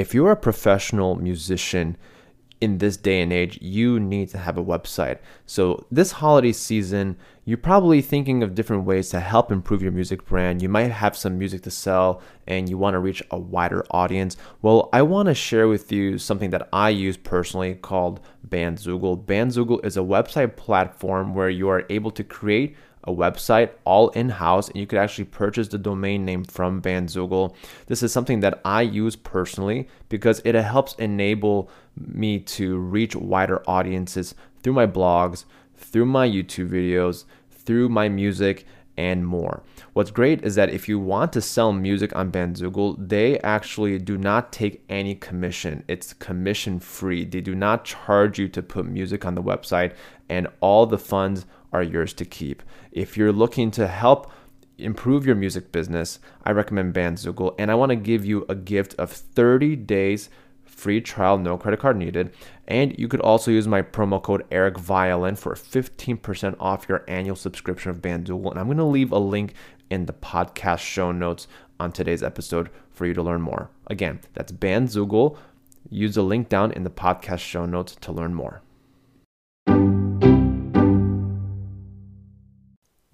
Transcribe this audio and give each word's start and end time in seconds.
If 0.00 0.14
you're 0.14 0.30
a 0.30 0.36
professional 0.36 1.16
musician 1.16 1.98
in 2.58 2.78
this 2.78 2.96
day 2.96 3.20
and 3.20 3.30
age, 3.30 3.58
you 3.60 4.00
need 4.00 4.30
to 4.30 4.38
have 4.38 4.56
a 4.56 4.64
website. 4.64 5.18
So, 5.44 5.84
this 5.90 6.12
holiday 6.12 6.52
season, 6.52 7.18
you're 7.44 7.58
probably 7.58 8.00
thinking 8.00 8.42
of 8.42 8.54
different 8.54 8.84
ways 8.84 9.10
to 9.10 9.20
help 9.20 9.52
improve 9.52 9.82
your 9.82 9.92
music 9.92 10.24
brand. 10.24 10.62
You 10.62 10.70
might 10.70 10.90
have 10.90 11.18
some 11.18 11.38
music 11.38 11.60
to 11.64 11.70
sell 11.70 12.22
and 12.46 12.66
you 12.66 12.78
want 12.78 12.94
to 12.94 12.98
reach 12.98 13.22
a 13.30 13.38
wider 13.38 13.84
audience. 13.90 14.38
Well, 14.62 14.88
I 14.90 15.02
want 15.02 15.26
to 15.26 15.34
share 15.34 15.68
with 15.68 15.92
you 15.92 16.16
something 16.16 16.48
that 16.48 16.70
I 16.72 16.88
use 16.88 17.18
personally 17.18 17.74
called 17.74 18.20
Bandzoogle. 18.48 19.26
Bandzoogle 19.26 19.84
is 19.84 19.98
a 19.98 20.00
website 20.00 20.56
platform 20.56 21.34
where 21.34 21.50
you 21.50 21.68
are 21.68 21.84
able 21.90 22.10
to 22.12 22.24
create 22.24 22.74
a 23.04 23.12
website 23.12 23.70
all 23.84 24.10
in 24.10 24.28
house, 24.28 24.68
and 24.68 24.76
you 24.76 24.86
could 24.86 24.98
actually 24.98 25.24
purchase 25.24 25.68
the 25.68 25.78
domain 25.78 26.24
name 26.24 26.44
from 26.44 26.82
Bandzoogle. 26.82 27.54
This 27.86 28.02
is 28.02 28.12
something 28.12 28.40
that 28.40 28.60
I 28.64 28.82
use 28.82 29.16
personally 29.16 29.88
because 30.08 30.42
it 30.44 30.54
helps 30.54 30.94
enable 30.94 31.70
me 31.96 32.40
to 32.40 32.78
reach 32.78 33.16
wider 33.16 33.62
audiences 33.68 34.34
through 34.62 34.74
my 34.74 34.86
blogs, 34.86 35.44
through 35.76 36.06
my 36.06 36.28
YouTube 36.28 36.68
videos, 36.68 37.24
through 37.50 37.88
my 37.88 38.08
music, 38.08 38.66
and 38.96 39.26
more. 39.26 39.62
What's 39.94 40.10
great 40.10 40.44
is 40.44 40.54
that 40.56 40.68
if 40.68 40.88
you 40.88 40.98
want 40.98 41.32
to 41.32 41.40
sell 41.40 41.72
music 41.72 42.14
on 42.14 42.30
Bandzoogle, 42.30 43.08
they 43.08 43.38
actually 43.40 43.98
do 43.98 44.18
not 44.18 44.52
take 44.52 44.84
any 44.90 45.14
commission. 45.14 45.84
It's 45.88 46.12
commission 46.12 46.80
free. 46.80 47.24
They 47.24 47.40
do 47.40 47.54
not 47.54 47.86
charge 47.86 48.38
you 48.38 48.46
to 48.48 48.62
put 48.62 48.84
music 48.84 49.24
on 49.24 49.34
the 49.34 49.42
website, 49.42 49.94
and 50.28 50.48
all 50.60 50.84
the 50.84 50.98
funds 50.98 51.46
are 51.72 51.82
yours 51.82 52.12
to 52.14 52.24
keep. 52.24 52.62
If 52.92 53.16
you're 53.16 53.32
looking 53.32 53.70
to 53.72 53.86
help 53.86 54.30
improve 54.78 55.26
your 55.26 55.36
music 55.36 55.72
business, 55.72 56.18
I 56.44 56.52
recommend 56.52 56.94
Bandzoogle, 56.94 57.54
and 57.58 57.70
I 57.70 57.74
want 57.74 57.90
to 57.90 57.96
give 57.96 58.24
you 58.24 58.46
a 58.48 58.54
gift 58.54 58.94
of 58.94 59.10
30 59.10 59.76
days 59.76 60.30
free 60.80 61.00
trial, 61.00 61.36
no 61.36 61.58
credit 61.58 61.80
card 61.80 61.96
needed. 61.96 62.32
And 62.66 62.98
you 62.98 63.06
could 63.06 63.20
also 63.20 63.50
use 63.50 63.68
my 63.68 63.82
promo 63.82 64.22
code 64.22 64.46
Eric 64.50 64.78
Violin 64.78 65.36
for 65.36 65.54
15% 65.54 66.56
off 66.58 66.88
your 66.88 67.04
annual 67.06 67.36
subscription 67.36 67.90
of 67.90 68.00
Bandzoogle. 68.00 68.50
And 68.50 68.58
I'm 68.58 68.66
going 68.66 68.78
to 68.78 68.84
leave 68.84 69.12
a 69.12 69.18
link 69.18 69.54
in 69.90 70.06
the 70.06 70.12
podcast 70.12 70.78
show 70.78 71.12
notes 71.12 71.46
on 71.78 71.92
today's 71.92 72.22
episode 72.22 72.70
for 72.90 73.06
you 73.06 73.14
to 73.14 73.22
learn 73.22 73.42
more. 73.42 73.70
Again, 73.88 74.20
that's 74.34 74.52
Bandzoogle. 74.52 75.36
Use 75.90 76.14
the 76.14 76.22
link 76.22 76.48
down 76.48 76.72
in 76.72 76.84
the 76.84 76.90
podcast 76.90 77.40
show 77.40 77.66
notes 77.66 77.96
to 78.00 78.12
learn 78.12 78.34
more. 78.34 78.62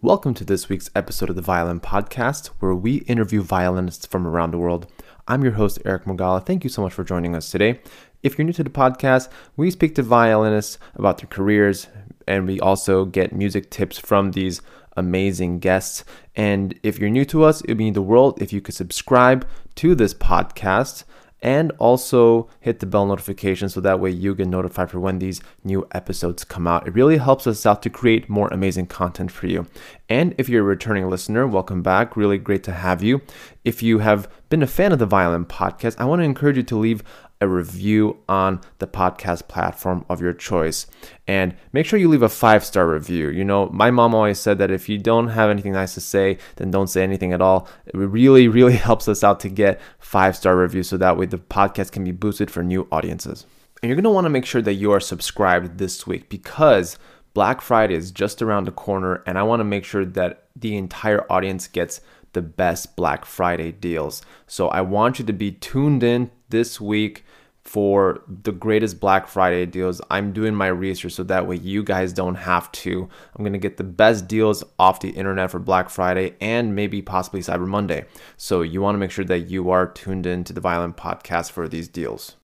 Welcome 0.07 0.35
to 0.35 0.45
this 0.45 0.69
week's 0.69 0.89
episode 0.95 1.31
of 1.31 1.35
the 1.35 1.43
Violin 1.43 1.81
Podcast, 1.81 2.47
where 2.61 2.77
we 2.77 2.99
interview 3.09 3.43
violinists 3.43 4.07
from 4.07 4.25
around 4.25 4.53
the 4.53 4.57
world. 4.57 4.87
I'm 5.27 5.43
your 5.43 5.55
host, 5.55 5.81
Eric 5.85 6.05
Mogala. 6.05 6.47
Thank 6.47 6.63
you 6.63 6.71
so 6.71 6.81
much 6.81 6.93
for 6.93 7.03
joining 7.03 7.35
us 7.35 7.51
today. 7.51 7.81
If 8.23 8.39
you're 8.39 8.45
new 8.45 8.53
to 8.53 8.63
the 8.63 8.71
podcast, 8.71 9.29
we 9.57 9.69
speak 9.73 9.97
to 9.97 10.05
violinists 10.05 10.79
about 10.95 11.19
their 11.19 11.27
careers, 11.27 11.89
and 12.29 12.47
we 12.47 12.61
also 12.61 13.05
get 13.05 13.35
music 13.35 13.69
tips 13.69 13.99
from 13.99 14.31
these 14.31 14.63
amazing 14.97 15.59
guests. 15.59 16.05
And 16.37 16.79
if 16.85 17.01
you're 17.01 17.11
new 17.11 17.25
to 17.25 17.43
us, 17.43 17.61
it 17.63 17.71
would 17.71 17.79
mean 17.79 17.95
the 17.95 18.01
world 18.01 18.41
if 18.41 18.53
you 18.53 18.61
could 18.61 18.77
subscribe 18.77 19.45
to 19.75 19.97
this 19.97 20.15
podcast 20.15 21.03
and 21.47 21.71
also 21.79 22.49
hit 22.59 22.81
the 22.81 22.87
bell 22.87 23.07
notification 23.07 23.69
so 23.69 23.81
that 23.81 24.01
way 24.01 24.11
you 24.11 24.35
get 24.35 24.49
notified 24.49 24.91
for 24.91 24.99
when 24.99 25.21
these 25.21 25.41
new 25.63 25.87
episodes 25.93 26.43
come 26.43 26.67
out. 26.67 26.89
It 26.89 26.95
really 26.95 27.19
helps 27.19 27.47
us 27.47 27.65
out 27.65 27.85
to 27.85 27.89
create 27.89 28.29
more 28.29 28.49
amazing 28.49 28.87
content 28.87 29.31
for 29.31 29.47
you. 29.47 29.69
And 30.09 30.35
if 30.39 30.49
you're 30.49 30.63
a 30.63 30.67
returning 30.67 31.09
listener, 31.09 31.47
welcome 31.47 31.83
back. 31.83 32.17
Really 32.17 32.37
great 32.37 32.65
to 32.65 32.73
have 32.73 33.01
you. 33.01 33.23
If 33.65 33.81
you 33.81 34.01
have 34.01 34.29
been 34.49 34.63
a 34.63 34.67
fan 34.67 34.91
of 34.91 34.99
the 34.99 35.07
Violin 35.07 35.45
Podcast, 35.45 35.95
I 35.99 36.05
want 36.05 36.19
to 36.19 36.25
encourage 36.25 36.57
you 36.57 36.65
to 36.65 36.77
leave 36.77 37.05
a 37.41 37.49
review 37.49 38.19
on 38.29 38.61
the 38.79 38.87
podcast 38.87 39.49
platform 39.49 40.05
of 40.09 40.21
your 40.21 40.33
choice. 40.33 40.87
And 41.27 41.55
make 41.73 41.87
sure 41.87 41.99
you 41.99 42.09
leave 42.09 42.23
a 42.23 42.29
five 42.29 42.65
star 42.65 42.89
review. 42.89 43.29
You 43.29 43.45
know, 43.45 43.69
my 43.71 43.91
mom 43.91 44.15
always 44.15 44.39
said 44.39 44.59
that 44.59 44.71
if 44.71 44.89
you 44.89 44.99
don't 44.99 45.29
have 45.29 45.51
anything 45.51 45.73
nice 45.73 45.95
to 45.95 46.01
say, 46.01 46.39
then 46.57 46.71
don't 46.71 46.89
say 46.89 47.03
anything 47.03 47.33
at 47.33 47.43
all. 47.43 47.69
It 47.87 47.97
really, 47.97 48.49
really 48.57 48.77
helps 48.77 49.09
us 49.09 49.23
out 49.23 49.41
to 49.41 49.49
get 49.49 49.81
five 49.99 50.37
star 50.37 50.57
reviews 50.57 50.89
so 50.89 50.97
that 50.97 51.17
way 51.17 51.27
the 51.27 51.39
podcast 51.39 51.93
can 51.93 52.05
be 52.05 52.13
boosted 52.13 52.51
for 52.51 52.63
new 52.63 52.89
audiences. 52.91 53.47
And 53.83 53.91
you're 53.91 54.13
want 54.13 54.25
to 54.25 54.31
make 54.31 54.47
sure 54.47 54.63
that 54.63 54.75
you 54.75 54.91
are 54.93 55.01
subscribed 55.01 55.79
this 55.79 56.07
week 56.07 56.31
because 56.31 56.99
Black 57.35 57.61
Friday 57.61 57.95
is 57.95 58.11
just 58.11 58.41
around 58.41 58.65
the 58.65 58.73
corner, 58.73 59.23
and 59.27 59.39
I 59.39 59.43
want 59.43 59.61
to 59.61 59.65
make 59.65 59.85
sure 59.85 60.07
that 60.07 60.45
the 60.57 60.75
entire 60.75 61.31
audience 61.31 61.69
gets 61.69 62.01
the 62.33 62.41
best 62.41 62.97
Black 62.97 63.27
Friday 63.27 63.73
deals. 63.73 64.23
So 64.47 64.69
I 64.69 64.81
want 64.81 65.19
you 65.19 65.25
to 65.27 65.33
be 65.35 65.53
tuned 65.53 66.03
in 66.03 66.31
this 66.49 66.81
week 66.81 67.26
for 67.67 68.23
the 68.29 68.53
greatest 68.53 69.01
Black 69.01 69.27
Friday 69.27 69.67
deals. 69.67 70.01
I'm 70.11 70.33
doing 70.33 70.55
my 70.55 70.69
research 70.69 71.13
so 71.13 71.25
that 71.25 71.47
way 71.47 71.57
you 71.57 71.83
guys 71.83 72.13
don't 72.13 72.37
have 72.37 72.71
to. 72.73 73.09
I'm 73.35 73.43
going 73.43 73.53
to 73.53 73.59
get 73.59 73.77
the 73.77 73.85
best 73.85 74.29
deals 74.29 74.63
off 74.79 75.01
the 75.01 75.11
internet 75.11 75.51
for 75.51 75.59
Black 75.59 75.91
Friday 75.91 76.37
and 76.41 76.77
maybe 76.77 77.03
possibly 77.03 77.41
Cyber 77.41 77.67
Monday. 77.67 78.05
So 78.37 78.63
you 78.63 78.81
want 78.81 78.95
to 78.95 79.01
make 79.01 79.11
sure 79.11 79.25
that 79.25 79.51
you 79.51 79.71
are 79.71 79.87
tuned 79.87 80.27
in 80.27 80.45
to 80.45 80.53
the 80.53 80.61
Violin 80.61 80.93
Podcast 80.93 81.51
for 81.51 81.67
these 81.67 81.89
deals. 81.89 82.37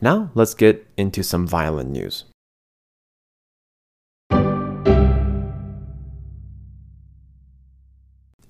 Now, 0.00 0.30
let's 0.34 0.54
get 0.54 0.86
into 0.96 1.22
some 1.22 1.46
violent 1.46 1.90
news. 1.90 2.24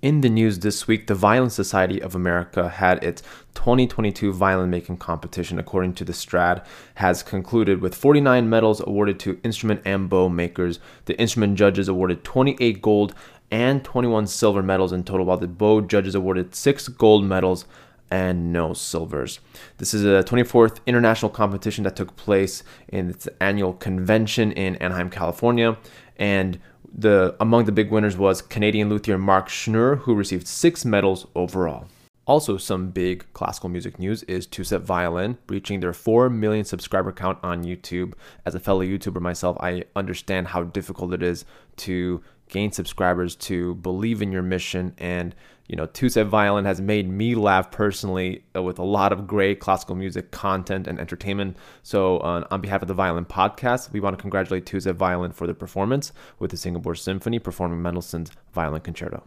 In 0.03 0.23
the 0.23 0.31
news 0.31 0.61
this 0.61 0.87
week, 0.87 1.09
the 1.09 1.15
Violin 1.15 1.51
Society 1.51 2.01
of 2.01 2.15
America 2.15 2.71
had 2.71 3.05
its 3.05 3.21
2022 3.53 4.33
violin 4.33 4.71
making 4.71 4.97
competition, 4.97 5.59
according 5.59 5.93
to 5.95 6.05
the 6.05 6.15
Strad, 6.15 6.63
has 6.95 7.23
concluded 7.23 7.83
with 7.83 7.95
49 7.95 8.49
medals 8.49 8.81
awarded 8.81 9.21
to 9.21 9.39
instrument 9.45 9.83
and 9.85 10.09
bow 10.09 10.31
makers. 10.31 10.81
The 11.05 11.21
instrument 11.21 11.59
judges 11.59 11.87
awarded 11.87 12.25
28 12.25 12.81
gold 12.81 13.15
and 13.51 13.85
21 13.85 14.27
silver 14.29 14.63
medals 14.63 14.93
in 14.93 15.05
total, 15.05 15.27
while 15.27 15.37
the 15.37 15.47
bow 15.47 15.83
judges 15.83 16.15
awarded 16.15 16.55
6 16.55 16.89
gold 16.89 17.27
medals 17.27 17.67
and 18.11 18.55
no 18.55 18.73
silvers. 18.73 19.39
This 19.77 19.93
is 19.93 20.07
a 20.07 20.25
24th 20.25 20.81
international 20.87 21.31
competition 21.31 21.85
that 21.85 21.97
took 21.97 22.17
place 22.17 22.63
in 22.89 23.11
its 23.11 23.29
annual 23.39 23.75
convention 23.75 24.51
in 24.53 24.77
Anaheim, 24.77 25.11
California, 25.11 25.77
and 26.17 26.59
the 26.93 27.37
among 27.41 27.65
the 27.65 27.73
big 27.73 27.91
winners 27.91 28.17
was 28.17 28.43
Canadian 28.43 28.89
luthier 28.89 29.19
Mark 29.19 29.49
Schnur, 29.49 29.99
who 29.99 30.15
received 30.15 30.47
six 30.47 30.85
medals 30.85 31.27
overall. 31.35 31.87
Also, 32.27 32.57
some 32.57 32.91
big 32.91 33.25
classical 33.33 33.69
music 33.69 33.99
news 33.99 34.23
is 34.25 34.47
TwoSet 34.47 34.83
Violin 34.83 35.37
reaching 35.49 35.81
their 35.81 35.93
4 35.93 36.31
million 36.31 36.65
subscriber 36.65 37.11
count 37.11 37.39
on 37.43 37.65
YouTube. 37.65 38.13
As 38.47 38.55
a 38.55 38.61
fellow 38.61 38.83
YouTuber 38.83 39.21
myself, 39.21 39.57
I 39.59 39.85
understand 39.97 40.49
how 40.49 40.63
difficult 40.63 41.13
it 41.13 41.23
is 41.23 41.45
to 41.79 42.23
gain 42.49 42.71
subscribers, 42.71 43.35
to 43.37 43.75
believe 43.77 44.23
in 44.23 44.31
your 44.31 44.43
mission, 44.43 44.95
and 44.99 45.35
you 45.71 45.77
know, 45.77 45.87
TwoSet 45.87 46.27
Violin 46.27 46.65
has 46.65 46.81
made 46.81 47.09
me 47.09 47.37
laugh 47.37 47.71
personally 47.71 48.43
uh, 48.57 48.63
with 48.63 48.81
a 48.81 48.83
lot 48.83 49.13
of 49.13 49.29
great 49.29 49.61
classical 49.61 49.95
music 49.95 50.33
content 50.33 50.89
and 50.89 50.99
entertainment. 50.99 51.57
So, 51.85 52.19
uh, 52.19 52.45
on 52.51 52.61
behalf 52.61 52.83
of 52.83 52.89
the 52.89 52.95
Violin 52.95 53.25
Podcast, 53.25 53.93
we 53.93 54.01
want 54.01 54.19
to 54.19 54.21
congratulate 54.21 54.67
TwoSet 54.67 54.97
Violin 54.97 55.31
for 55.31 55.47
the 55.47 55.55
performance 55.55 56.13
with 56.41 56.51
the 56.51 56.57
Singapore 56.57 56.97
Symphony 56.97 57.39
performing 57.39 57.81
Mendelssohn's 57.81 58.33
Violin 58.53 58.81
Concerto. 58.81 59.23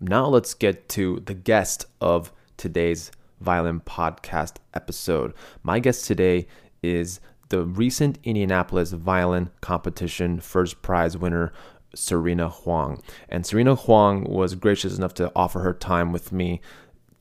Now, 0.00 0.26
let's 0.26 0.54
get 0.54 0.88
to 0.88 1.22
the 1.24 1.34
guest 1.34 1.86
of 2.00 2.32
today's 2.56 3.12
Violin 3.40 3.78
Podcast 3.78 4.56
episode. 4.74 5.34
My 5.62 5.78
guest 5.78 6.04
today 6.04 6.48
is 6.82 7.20
the 7.48 7.64
recent 7.64 8.18
Indianapolis 8.24 8.92
violin 8.92 9.50
competition 9.60 10.40
first 10.40 10.82
prize 10.82 11.16
winner, 11.16 11.52
Sirena 11.94 12.50
Huang. 12.50 13.02
And 13.28 13.44
Sirena 13.44 13.78
Huang 13.78 14.24
was 14.24 14.54
gracious 14.54 14.96
enough 14.96 15.14
to 15.14 15.32
offer 15.34 15.60
her 15.60 15.72
time 15.74 16.12
with 16.12 16.32
me 16.32 16.60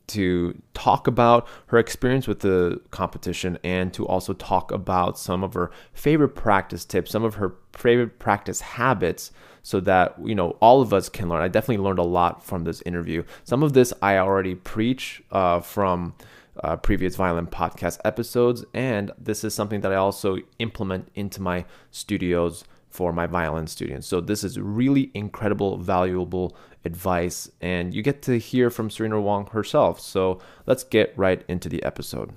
to 0.07 0.61
talk 0.73 1.07
about 1.07 1.47
her 1.67 1.77
experience 1.77 2.27
with 2.27 2.41
the 2.41 2.79
competition 2.91 3.57
and 3.63 3.93
to 3.93 4.05
also 4.05 4.33
talk 4.33 4.71
about 4.71 5.17
some 5.17 5.43
of 5.43 5.53
her 5.53 5.71
favorite 5.93 6.29
practice 6.29 6.85
tips, 6.85 7.11
some 7.11 7.23
of 7.23 7.35
her 7.35 7.55
favorite 7.73 8.19
practice 8.19 8.61
habits 8.61 9.31
so 9.65 9.79
that 9.79 10.13
you 10.23 10.35
know 10.35 10.51
all 10.61 10.79
of 10.79 10.93
us 10.93 11.09
can 11.09 11.27
learn. 11.27 11.41
I 11.41 11.47
definitely 11.47 11.83
learned 11.83 11.97
a 11.97 12.03
lot 12.03 12.43
from 12.45 12.65
this 12.65 12.83
interview. 12.85 13.23
Some 13.43 13.63
of 13.63 13.73
this 13.73 13.91
I 13.99 14.19
already 14.19 14.53
preach 14.53 15.23
uh, 15.31 15.59
from 15.59 16.13
uh, 16.63 16.75
previous 16.77 17.15
violin 17.15 17.47
podcast 17.47 17.99
episodes, 18.05 18.63
and 18.75 19.11
this 19.17 19.43
is 19.43 19.55
something 19.55 19.81
that 19.81 19.91
I 19.91 19.95
also 19.95 20.37
implement 20.59 21.09
into 21.15 21.41
my 21.41 21.65
studios 21.89 22.63
for 22.91 23.11
my 23.11 23.25
violin 23.25 23.65
students. 23.65 24.05
So 24.05 24.21
this 24.21 24.43
is 24.43 24.59
really 24.59 25.09
incredible, 25.15 25.77
valuable 25.77 26.55
advice, 26.85 27.49
and 27.59 27.91
you 27.91 28.03
get 28.03 28.21
to 28.21 28.37
hear 28.37 28.69
from 28.69 28.89
Sirena 28.89 29.19
Huang 29.19 29.47
herself. 29.47 29.99
So 29.99 30.39
let's 30.67 30.83
get 30.83 31.11
right 31.17 31.43
into 31.47 31.69
the 31.69 31.81
episode. 31.81 32.33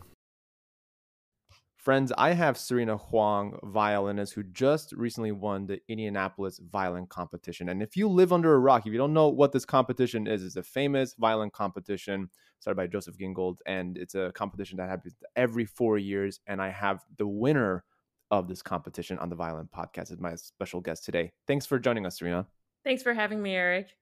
Friends, 1.88 2.12
I 2.18 2.34
have 2.34 2.56
Sirena 2.56 3.00
Huang, 3.00 3.58
violinist, 3.62 4.34
who 4.34 4.42
just 4.42 4.92
recently 4.92 5.32
won 5.32 5.66
the 5.66 5.80
Indianapolis 5.88 6.60
Violin 6.70 7.06
Competition. 7.06 7.70
And 7.70 7.82
if 7.82 7.96
you 7.96 8.08
live 8.08 8.30
under 8.30 8.54
a 8.54 8.58
rock, 8.58 8.86
if 8.86 8.92
you 8.92 8.98
don't 8.98 9.14
know 9.14 9.28
what 9.28 9.52
this 9.52 9.64
competition 9.64 10.26
is, 10.26 10.44
it's 10.44 10.56
a 10.56 10.62
famous 10.62 11.14
violin 11.14 11.48
competition 11.48 12.28
started 12.58 12.76
by 12.76 12.88
Joseph 12.88 13.16
Gingold, 13.16 13.60
and 13.64 13.96
it's 13.96 14.14
a 14.14 14.30
competition 14.34 14.76
that 14.76 14.90
happens 14.90 15.14
every 15.34 15.64
four 15.64 15.96
years. 15.96 16.40
And 16.46 16.60
I 16.60 16.68
have 16.68 17.00
the 17.16 17.26
winner 17.26 17.84
of 18.30 18.48
this 18.48 18.60
competition 18.60 19.18
on 19.18 19.30
the 19.30 19.36
Violin 19.36 19.70
Podcast 19.74 20.12
as 20.12 20.20
my 20.20 20.34
special 20.34 20.82
guest 20.82 21.06
today. 21.06 21.32
Thanks 21.46 21.64
for 21.64 21.78
joining 21.78 22.04
us, 22.04 22.20
Sirena. 22.20 22.44
Thanks 22.84 23.02
for 23.02 23.14
having 23.14 23.40
me, 23.40 23.54
Eric. 23.54 23.96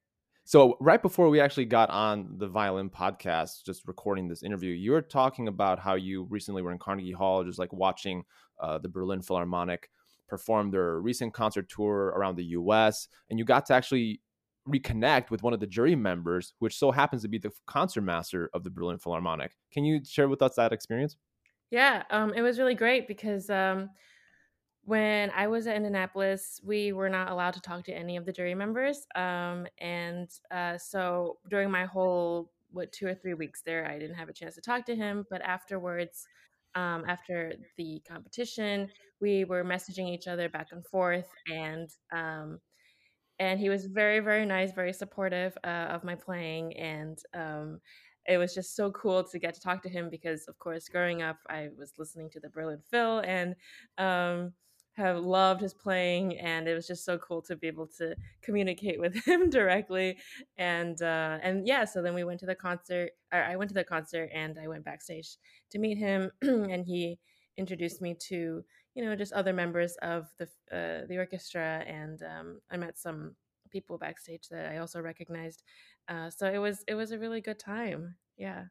So 0.48 0.76
right 0.80 1.02
before 1.02 1.28
we 1.28 1.40
actually 1.40 1.64
got 1.64 1.90
on 1.90 2.36
the 2.38 2.46
Violin 2.46 2.88
podcast, 2.88 3.64
just 3.64 3.82
recording 3.88 4.28
this 4.28 4.44
interview, 4.44 4.70
you 4.70 4.92
were 4.92 5.02
talking 5.02 5.48
about 5.48 5.80
how 5.80 5.96
you 5.96 6.22
recently 6.30 6.62
were 6.62 6.70
in 6.70 6.78
Carnegie 6.78 7.10
Hall, 7.10 7.42
just 7.42 7.58
like 7.58 7.72
watching 7.72 8.22
uh, 8.60 8.78
the 8.78 8.88
Berlin 8.88 9.22
Philharmonic 9.22 9.90
perform 10.28 10.70
their 10.70 11.00
recent 11.00 11.34
concert 11.34 11.68
tour 11.68 12.12
around 12.16 12.36
the 12.36 12.44
U.S., 12.44 13.08
and 13.28 13.40
you 13.40 13.44
got 13.44 13.66
to 13.66 13.74
actually 13.74 14.20
reconnect 14.68 15.30
with 15.30 15.42
one 15.42 15.52
of 15.52 15.58
the 15.58 15.66
jury 15.66 15.96
members, 15.96 16.54
which 16.60 16.78
so 16.78 16.92
happens 16.92 17.22
to 17.22 17.28
be 17.28 17.38
the 17.38 17.50
concertmaster 17.66 18.48
of 18.54 18.62
the 18.62 18.70
Berlin 18.70 18.98
Philharmonic. 18.98 19.50
Can 19.72 19.84
you 19.84 20.00
share 20.04 20.28
with 20.28 20.42
us 20.42 20.54
that 20.54 20.72
experience? 20.72 21.16
Yeah, 21.72 22.04
um, 22.10 22.32
it 22.34 22.42
was 22.42 22.60
really 22.60 22.76
great 22.76 23.08
because 23.08 23.50
um, 23.50 23.90
when 24.86 25.30
I 25.34 25.48
was 25.48 25.66
at 25.66 25.74
Indianapolis, 25.74 26.60
we 26.64 26.92
were 26.92 27.08
not 27.08 27.28
allowed 27.30 27.54
to 27.54 27.60
talk 27.60 27.84
to 27.84 27.92
any 27.92 28.16
of 28.16 28.24
the 28.24 28.32
jury 28.32 28.54
members. 28.54 29.04
Um, 29.16 29.66
and 29.80 30.30
uh, 30.52 30.78
so 30.78 31.38
during 31.50 31.72
my 31.72 31.86
whole, 31.86 32.52
what, 32.70 32.92
two 32.92 33.08
or 33.08 33.14
three 33.14 33.34
weeks 33.34 33.62
there, 33.66 33.84
I 33.84 33.98
didn't 33.98 34.14
have 34.14 34.28
a 34.28 34.32
chance 34.32 34.54
to 34.54 34.60
talk 34.60 34.86
to 34.86 34.94
him. 34.94 35.26
But 35.28 35.42
afterwards, 35.42 36.24
um, 36.76 37.04
after 37.08 37.54
the 37.76 38.00
competition, 38.08 38.88
we 39.20 39.44
were 39.44 39.64
messaging 39.64 40.08
each 40.08 40.28
other 40.28 40.48
back 40.48 40.68
and 40.70 40.86
forth. 40.86 41.28
And 41.52 41.90
um, 42.12 42.60
and 43.40 43.58
he 43.58 43.68
was 43.68 43.86
very, 43.86 44.20
very 44.20 44.46
nice, 44.46 44.72
very 44.72 44.92
supportive 44.92 45.58
uh, 45.64 45.88
of 45.90 46.04
my 46.04 46.14
playing. 46.14 46.76
And 46.76 47.18
um, 47.34 47.80
it 48.28 48.38
was 48.38 48.54
just 48.54 48.76
so 48.76 48.92
cool 48.92 49.24
to 49.24 49.38
get 49.40 49.52
to 49.54 49.60
talk 49.60 49.82
to 49.82 49.88
him 49.88 50.10
because, 50.10 50.46
of 50.46 50.58
course, 50.58 50.88
growing 50.88 51.22
up, 51.22 51.38
I 51.50 51.70
was 51.76 51.92
listening 51.98 52.30
to 52.30 52.40
the 52.40 52.50
Berlin 52.50 52.78
Phil 52.90 53.18
and 53.26 53.54
um, 53.98 54.52
have 54.96 55.18
loved 55.18 55.60
his 55.60 55.74
playing 55.74 56.38
and 56.38 56.66
it 56.66 56.74
was 56.74 56.86
just 56.86 57.04
so 57.04 57.18
cool 57.18 57.42
to 57.42 57.54
be 57.54 57.66
able 57.66 57.86
to 57.86 58.14
communicate 58.42 58.98
with 58.98 59.14
him 59.26 59.50
directly 59.50 60.16
and 60.56 61.02
uh, 61.02 61.38
and 61.42 61.66
yeah 61.66 61.84
so 61.84 62.02
then 62.02 62.14
we 62.14 62.24
went 62.24 62.40
to 62.40 62.46
the 62.46 62.54
concert 62.54 63.10
or 63.32 63.42
i 63.42 63.56
went 63.56 63.68
to 63.68 63.74
the 63.74 63.84
concert 63.84 64.30
and 64.34 64.58
i 64.58 64.66
went 64.66 64.84
backstage 64.84 65.36
to 65.70 65.78
meet 65.78 65.98
him 65.98 66.30
and 66.42 66.86
he 66.86 67.18
introduced 67.58 68.00
me 68.00 68.14
to 68.18 68.64
you 68.94 69.04
know 69.04 69.14
just 69.14 69.32
other 69.32 69.52
members 69.52 69.96
of 70.02 70.28
the 70.38 70.44
uh, 70.72 71.06
the 71.08 71.18
orchestra 71.18 71.84
and 71.86 72.22
um, 72.22 72.60
i 72.70 72.76
met 72.76 72.98
some 72.98 73.34
people 73.70 73.98
backstage 73.98 74.48
that 74.50 74.70
i 74.72 74.78
also 74.78 75.00
recognized 75.00 75.62
uh, 76.08 76.30
so 76.30 76.46
it 76.46 76.58
was 76.58 76.84
it 76.88 76.94
was 76.94 77.10
a 77.10 77.18
really 77.18 77.40
good 77.40 77.58
time 77.58 78.14
yeah 78.38 78.64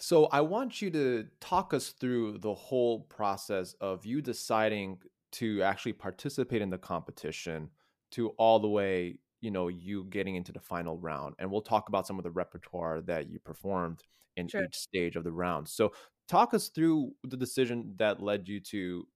so 0.00 0.26
I 0.26 0.40
want 0.40 0.80
you 0.80 0.90
to 0.90 1.26
talk 1.40 1.74
us 1.74 1.90
through 1.90 2.38
the 2.38 2.54
whole 2.54 3.00
process 3.00 3.74
of 3.80 4.06
you 4.06 4.22
deciding 4.22 4.98
to 5.32 5.62
actually 5.62 5.92
participate 5.92 6.62
in 6.62 6.70
the 6.70 6.78
competition 6.78 7.68
to 8.12 8.30
all 8.30 8.58
the 8.58 8.68
way, 8.68 9.18
you 9.40 9.50
know, 9.50 9.68
you 9.68 10.04
getting 10.04 10.36
into 10.36 10.52
the 10.52 10.60
final 10.60 10.98
round. 10.98 11.34
And 11.38 11.50
we'll 11.50 11.60
talk 11.60 11.88
about 11.88 12.06
some 12.06 12.18
of 12.18 12.24
the 12.24 12.30
repertoire 12.30 13.00
that 13.02 13.30
you 13.30 13.38
performed 13.38 14.02
in 14.36 14.48
sure. 14.48 14.64
each 14.64 14.76
stage 14.76 15.16
of 15.16 15.24
the 15.24 15.32
round. 15.32 15.68
So 15.68 15.92
talk 16.28 16.54
us 16.54 16.68
through 16.68 17.12
the 17.24 17.36
decision 17.36 17.94
that 17.98 18.22
led 18.22 18.48
you 18.48 18.60
to 18.60 19.06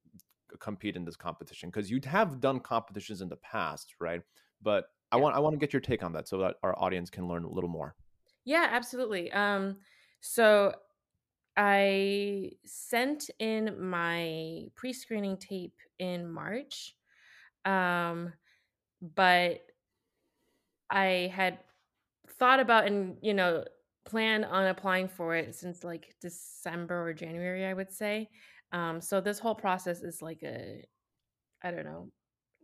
compete 0.60 0.96
in 0.96 1.04
this 1.04 1.16
competition 1.16 1.70
because 1.70 1.90
you 1.90 2.00
have 2.04 2.40
done 2.40 2.60
competitions 2.60 3.22
in 3.22 3.28
the 3.28 3.36
past, 3.36 3.94
right? 4.00 4.20
But 4.62 4.86
I 5.10 5.16
want 5.16 5.34
I 5.34 5.38
want 5.38 5.54
to 5.54 5.58
get 5.58 5.72
your 5.72 5.80
take 5.80 6.02
on 6.02 6.12
that 6.12 6.28
so 6.28 6.38
that 6.38 6.56
our 6.62 6.78
audience 6.78 7.10
can 7.10 7.26
learn 7.26 7.44
a 7.44 7.50
little 7.50 7.70
more. 7.70 7.94
Yeah, 8.44 8.68
absolutely. 8.70 9.32
Um 9.32 9.78
so 10.26 10.72
I 11.54 12.52
sent 12.64 13.28
in 13.38 13.76
my 13.78 14.62
pre-screening 14.74 15.36
tape 15.36 15.76
in 15.98 16.26
March. 16.26 16.94
Um, 17.66 18.32
but 19.14 19.60
I 20.88 21.30
had 21.34 21.58
thought 22.38 22.58
about 22.58 22.86
and, 22.86 23.18
you 23.20 23.34
know, 23.34 23.64
planned 24.06 24.46
on 24.46 24.66
applying 24.66 25.08
for 25.08 25.36
it 25.36 25.54
since 25.54 25.84
like 25.84 26.14
December 26.22 27.06
or 27.06 27.12
January, 27.12 27.66
I 27.66 27.74
would 27.74 27.92
say. 27.92 28.30
Um, 28.72 29.02
so 29.02 29.20
this 29.20 29.38
whole 29.38 29.54
process 29.54 30.00
is 30.00 30.22
like 30.22 30.42
a, 30.42 30.82
I 31.62 31.70
don't 31.70 31.84
know, 31.84 32.10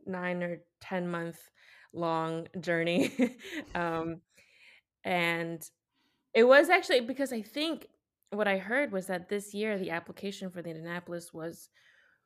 nine 0.06 0.42
or 0.42 0.62
10 0.80 1.08
month 1.08 1.38
long 1.92 2.48
journey. 2.58 3.36
um, 3.74 4.22
and 5.04 5.62
it 6.34 6.44
was 6.44 6.68
actually 6.70 7.00
because 7.00 7.32
I 7.32 7.42
think 7.42 7.86
what 8.30 8.46
I 8.46 8.58
heard 8.58 8.92
was 8.92 9.06
that 9.06 9.28
this 9.28 9.52
year 9.54 9.78
the 9.78 9.90
application 9.90 10.50
for 10.50 10.62
the 10.62 10.70
Indianapolis 10.70 11.32
was 11.32 11.68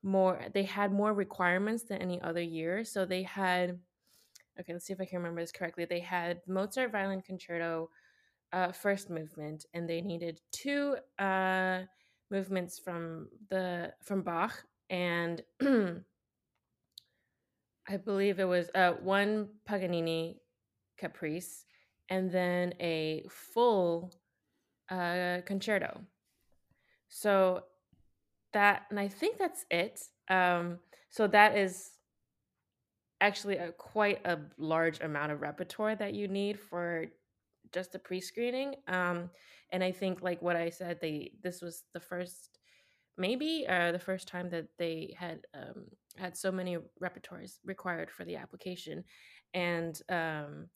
more 0.03 0.41
they 0.53 0.65
had 0.65 0.93
more 0.93 1.15
requirements 1.15 1.85
than 1.85 2.03
any 2.03 2.21
other 2.21 2.43
year. 2.43 2.85
So 2.85 3.05
they 3.05 3.23
had 3.23 3.79
okay, 4.61 4.73
let's 4.73 4.87
see 4.87 4.93
if 4.93 5.01
I 5.01 5.05
can 5.05 5.19
remember 5.19 5.41
this 5.41 5.53
correctly. 5.53 5.85
They 5.85 6.01
had 6.01 6.41
Mozart 6.47 6.93
Violin 6.93 7.23
Concerto 7.23 7.91
uh, 8.53 8.71
first 8.73 9.11
movement, 9.11 9.67
and 9.75 9.89
they 9.89 10.01
needed 10.01 10.41
two 10.53 10.97
uh, 11.19 11.81
movements 12.31 12.79
from 12.79 13.29
the 13.51 13.93
from 14.03 14.23
Bach, 14.23 14.65
and 14.91 15.43
I 17.89 17.97
believe 17.97 18.39
it 18.39 18.45
was 18.45 18.71
uh, 18.75 18.93
one 19.03 19.49
Paganini 19.67 20.37
Caprice, 20.99 21.65
and 22.09 22.31
then 22.31 22.75
a 22.81 23.25
full 23.29 24.13
uh, 24.91 25.39
concerto. 25.47 26.01
So 27.09 27.65
that, 28.53 28.83
and 28.91 28.99
I 28.99 29.09
think 29.09 29.39
that's 29.39 29.65
it. 29.71 30.01
Um, 30.29 30.79
so 31.11 31.27
that 31.29 31.57
is 31.57 31.91
actually 33.21 33.57
a 33.57 33.73
quite 33.73 34.25
a 34.27 34.39
large 34.59 35.01
amount 35.01 35.33
of 35.33 35.41
repertoire 35.41 35.95
that 35.97 36.15
you 36.15 36.29
need 36.29 36.59
for 36.59 37.07
just 37.73 37.95
a 37.95 37.99
pre-screening. 37.99 38.75
Um, 38.89 39.31
and 39.73 39.83
I 39.83 39.93
think, 39.93 40.23
like 40.23 40.43
what 40.43 40.57
I 40.57 40.71
said, 40.71 41.01
they 41.01 41.33
this 41.43 41.63
was 41.63 41.85
the 41.95 42.01
first, 42.01 42.59
maybe 43.17 43.65
uh, 43.69 43.93
the 43.93 43.99
first 43.99 44.29
time 44.29 44.51
that 44.51 44.67
they 44.79 45.15
had 45.19 45.47
um, 45.55 45.85
had 46.17 46.37
so 46.37 46.53
many 46.53 46.77
repertoires 47.03 47.59
required 47.65 48.11
for 48.11 48.25
the 48.25 48.37
application, 48.37 49.05
and 49.55 50.01
um, 50.09 50.69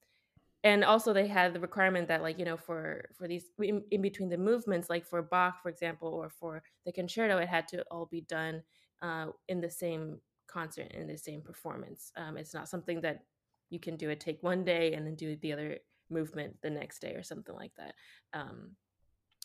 and 0.69 0.85
also 0.85 1.13
they 1.13 1.27
had 1.27 1.55
the 1.55 1.61
requirement 1.61 2.09
that 2.09 2.23
like 2.23 2.39
you 2.39 2.45
know 2.45 2.57
for 2.57 3.09
for 3.15 3.27
these 3.27 3.47
in, 3.61 3.83
in, 3.91 4.03
between 4.03 4.29
the 4.29 4.37
movements 4.37 4.91
like 4.91 5.07
for 5.07 5.23
bach 5.23 5.63
for 5.63 5.69
example 5.69 6.09
or 6.09 6.29
for 6.29 6.63
the 6.85 6.93
concerto 6.93 7.39
it 7.39 7.49
had 7.49 7.67
to 7.69 7.83
all 7.91 8.07
be 8.07 8.21
done 8.23 8.63
uh, 9.03 9.27
in 9.49 9.61
the 9.61 9.71
same 9.71 10.21
concert 10.47 10.91
in 10.93 11.07
the 11.07 11.17
same 11.17 11.43
performance. 11.43 12.13
Um, 12.17 12.37
it's 12.37 12.55
not 12.55 12.69
something 12.69 13.01
that 13.03 13.25
you 13.71 13.79
can 13.79 13.97
do 13.97 14.11
it 14.11 14.21
take 14.21 14.43
one 14.43 14.65
day 14.65 14.95
and 14.95 15.07
then 15.07 15.15
do 15.15 15.37
the 15.37 15.53
other 15.53 15.79
movement 16.11 16.57
the 16.63 16.71
next 16.71 17.01
day 17.01 17.13
or 17.13 17.23
something 17.23 17.55
like 17.55 17.73
that. 17.77 17.95
Um, 18.33 18.71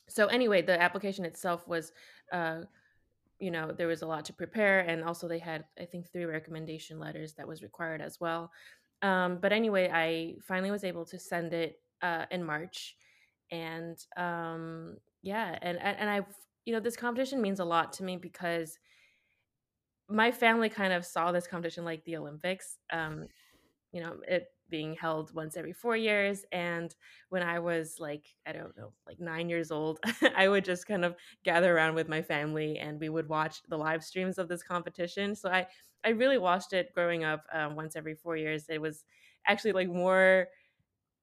so 0.10 0.28
anyway 0.28 0.62
the 0.62 0.82
application 0.82 1.26
itself 1.26 1.68
was 1.68 1.92
uh, 2.32 2.62
you 3.40 3.52
know 3.52 3.72
there 3.72 3.88
was 3.88 4.02
a 4.02 4.08
lot 4.08 4.26
to 4.26 4.34
prepare 4.34 4.82
and 4.82 5.04
also 5.04 5.28
they 5.28 5.40
had 5.40 5.66
i 5.80 5.86
think 5.86 6.08
three 6.08 6.26
recommendation 6.26 7.00
letters 7.00 7.34
that 7.34 7.48
was 7.48 7.64
required 7.64 8.02
as 8.02 8.20
well 8.20 8.52
um, 9.04 9.40
but 9.42 9.54
anyway, 9.54 9.90
I 9.94 10.36
finally 10.42 10.72
was 10.72 10.86
able 10.86 11.06
to 11.08 11.20
send 11.20 11.54
it 11.54 11.82
uh, 12.02 12.26
in 12.32 12.44
March, 12.44 12.98
and 13.52 13.98
um, 14.18 14.98
yeah, 15.22 15.60
and 15.62 15.78
and 15.80 16.10
I've 16.10 16.36
you 16.66 16.74
know 16.74 16.80
this 16.80 16.98
competition 16.98 17.42
means 17.42 17.60
a 17.60 17.66
lot 17.66 17.94
to 17.94 18.04
me 18.04 18.18
because 18.18 18.80
my 20.10 20.32
family 20.32 20.70
kind 20.70 20.94
of 20.94 21.06
saw 21.06 21.32
this 21.32 21.48
competition 21.48 21.86
like 21.86 22.04
the 22.06 22.18
Olympics. 22.18 22.78
Um, 22.92 23.28
you 23.92 24.02
know, 24.02 24.18
it 24.28 24.48
being 24.74 24.96
held 24.96 25.32
once 25.36 25.56
every 25.56 25.72
four 25.72 25.96
years. 25.96 26.46
And 26.52 26.96
when 27.30 27.44
I 27.44 27.60
was 27.60 27.98
like, 28.00 28.26
I 28.48 28.54
don't 28.54 28.76
know, 28.76 28.92
like 29.06 29.20
nine 29.20 29.48
years 29.48 29.70
old, 29.70 30.00
I 30.36 30.48
would 30.48 30.66
just 30.66 30.88
kind 30.88 31.06
of 31.06 31.16
gather 31.44 31.78
around 31.78 31.94
with 31.94 32.10
my 32.10 32.24
family 32.24 32.80
and 32.80 33.00
we 33.00 33.08
would 33.08 33.30
watch 33.30 33.62
the 33.70 33.78
live 33.78 34.04
streams 34.04 34.40
of 34.40 34.48
this 34.48 34.64
competition. 34.64 35.36
So 35.36 35.48
I, 35.48 35.68
I 36.04 36.10
really 36.10 36.40
watched 36.40 36.74
it 36.74 36.92
growing 36.96 37.24
up 37.24 37.46
um, 37.54 37.76
once 37.76 37.96
every 37.96 38.16
four 38.16 38.36
years. 38.36 38.66
It 38.68 38.82
was 38.82 39.04
actually 39.46 39.74
like 39.74 39.90
more 39.90 40.48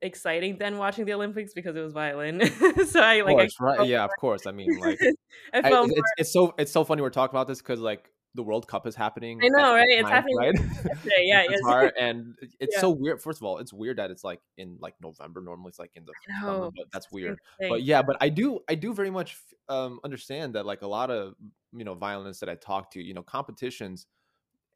exciting 0.01 0.57
than 0.57 0.79
watching 0.79 1.05
the 1.05 1.15
Olympics 1.15 1.53
because 1.53 1.75
it 1.75 1.81
was 1.81 1.93
violin. 1.93 2.41
so 2.87 3.01
I 3.01 3.23
like, 3.23 3.37
course, 3.37 3.57
I, 3.61 3.65
right? 3.65 3.89
Yeah, 3.89 4.05
of 4.05 4.13
course. 4.21 4.47
I 4.47 4.53
mean, 4.53 4.79
like, 4.79 5.01
I 5.53 5.59
I, 5.59 5.85
it's, 5.87 6.13
it's 6.19 6.33
so 6.33 6.55
it's 6.57 6.71
so 6.71 6.85
funny 6.85 7.03
we're 7.03 7.11
talking 7.11 7.35
about 7.35 7.49
this 7.49 7.59
because 7.59 7.81
like 7.81 8.13
the 8.35 8.43
World 8.43 8.69
Cup 8.69 8.87
is 8.87 8.95
happening. 8.95 9.41
I 9.43 9.49
know, 9.49 9.75
right? 9.75 9.87
It's 9.89 10.09
happening 10.09 10.37
right? 10.37 10.55
Yeah, 11.23 11.45
yes. 11.49 11.93
And 11.99 12.35
it's 12.61 12.75
Yeah. 12.77 12.81
so 12.81 12.91
weird. 12.91 13.21
First 13.21 13.41
of 13.41 13.45
all, 13.45 13.59
it's 13.59 13.73
weird 13.73 13.99
that 13.99 14.11
it's 14.11 14.23
like 14.25 14.41
in 14.57 14.77
like 14.81 14.95
November. 15.01 15.41
Normally, 15.41 15.71
it's 15.71 15.79
like 15.79 15.91
in 15.95 16.05
the 16.05 16.13
summer, 16.41 16.71
but 16.77 16.87
that's 16.93 17.11
weird. 17.11 17.39
But 17.59 17.83
yeah, 17.83 18.03
but 18.03 18.17
I 18.21 18.29
do 18.29 18.61
I 18.69 18.75
do 18.75 18.95
very 18.95 19.11
much 19.11 19.37
um, 19.69 20.01
understand 20.05 20.55
that 20.55 20.67
like 20.67 20.83
a 20.83 20.87
lot 20.87 21.11
of 21.11 21.35
you 21.73 21.85
know 21.85 21.95
violinists 21.95 22.41
that 22.41 22.49
I 22.49 22.55
talk 22.55 22.91
to, 22.93 23.03
you 23.03 23.15
know, 23.15 23.23
competitions 23.23 24.07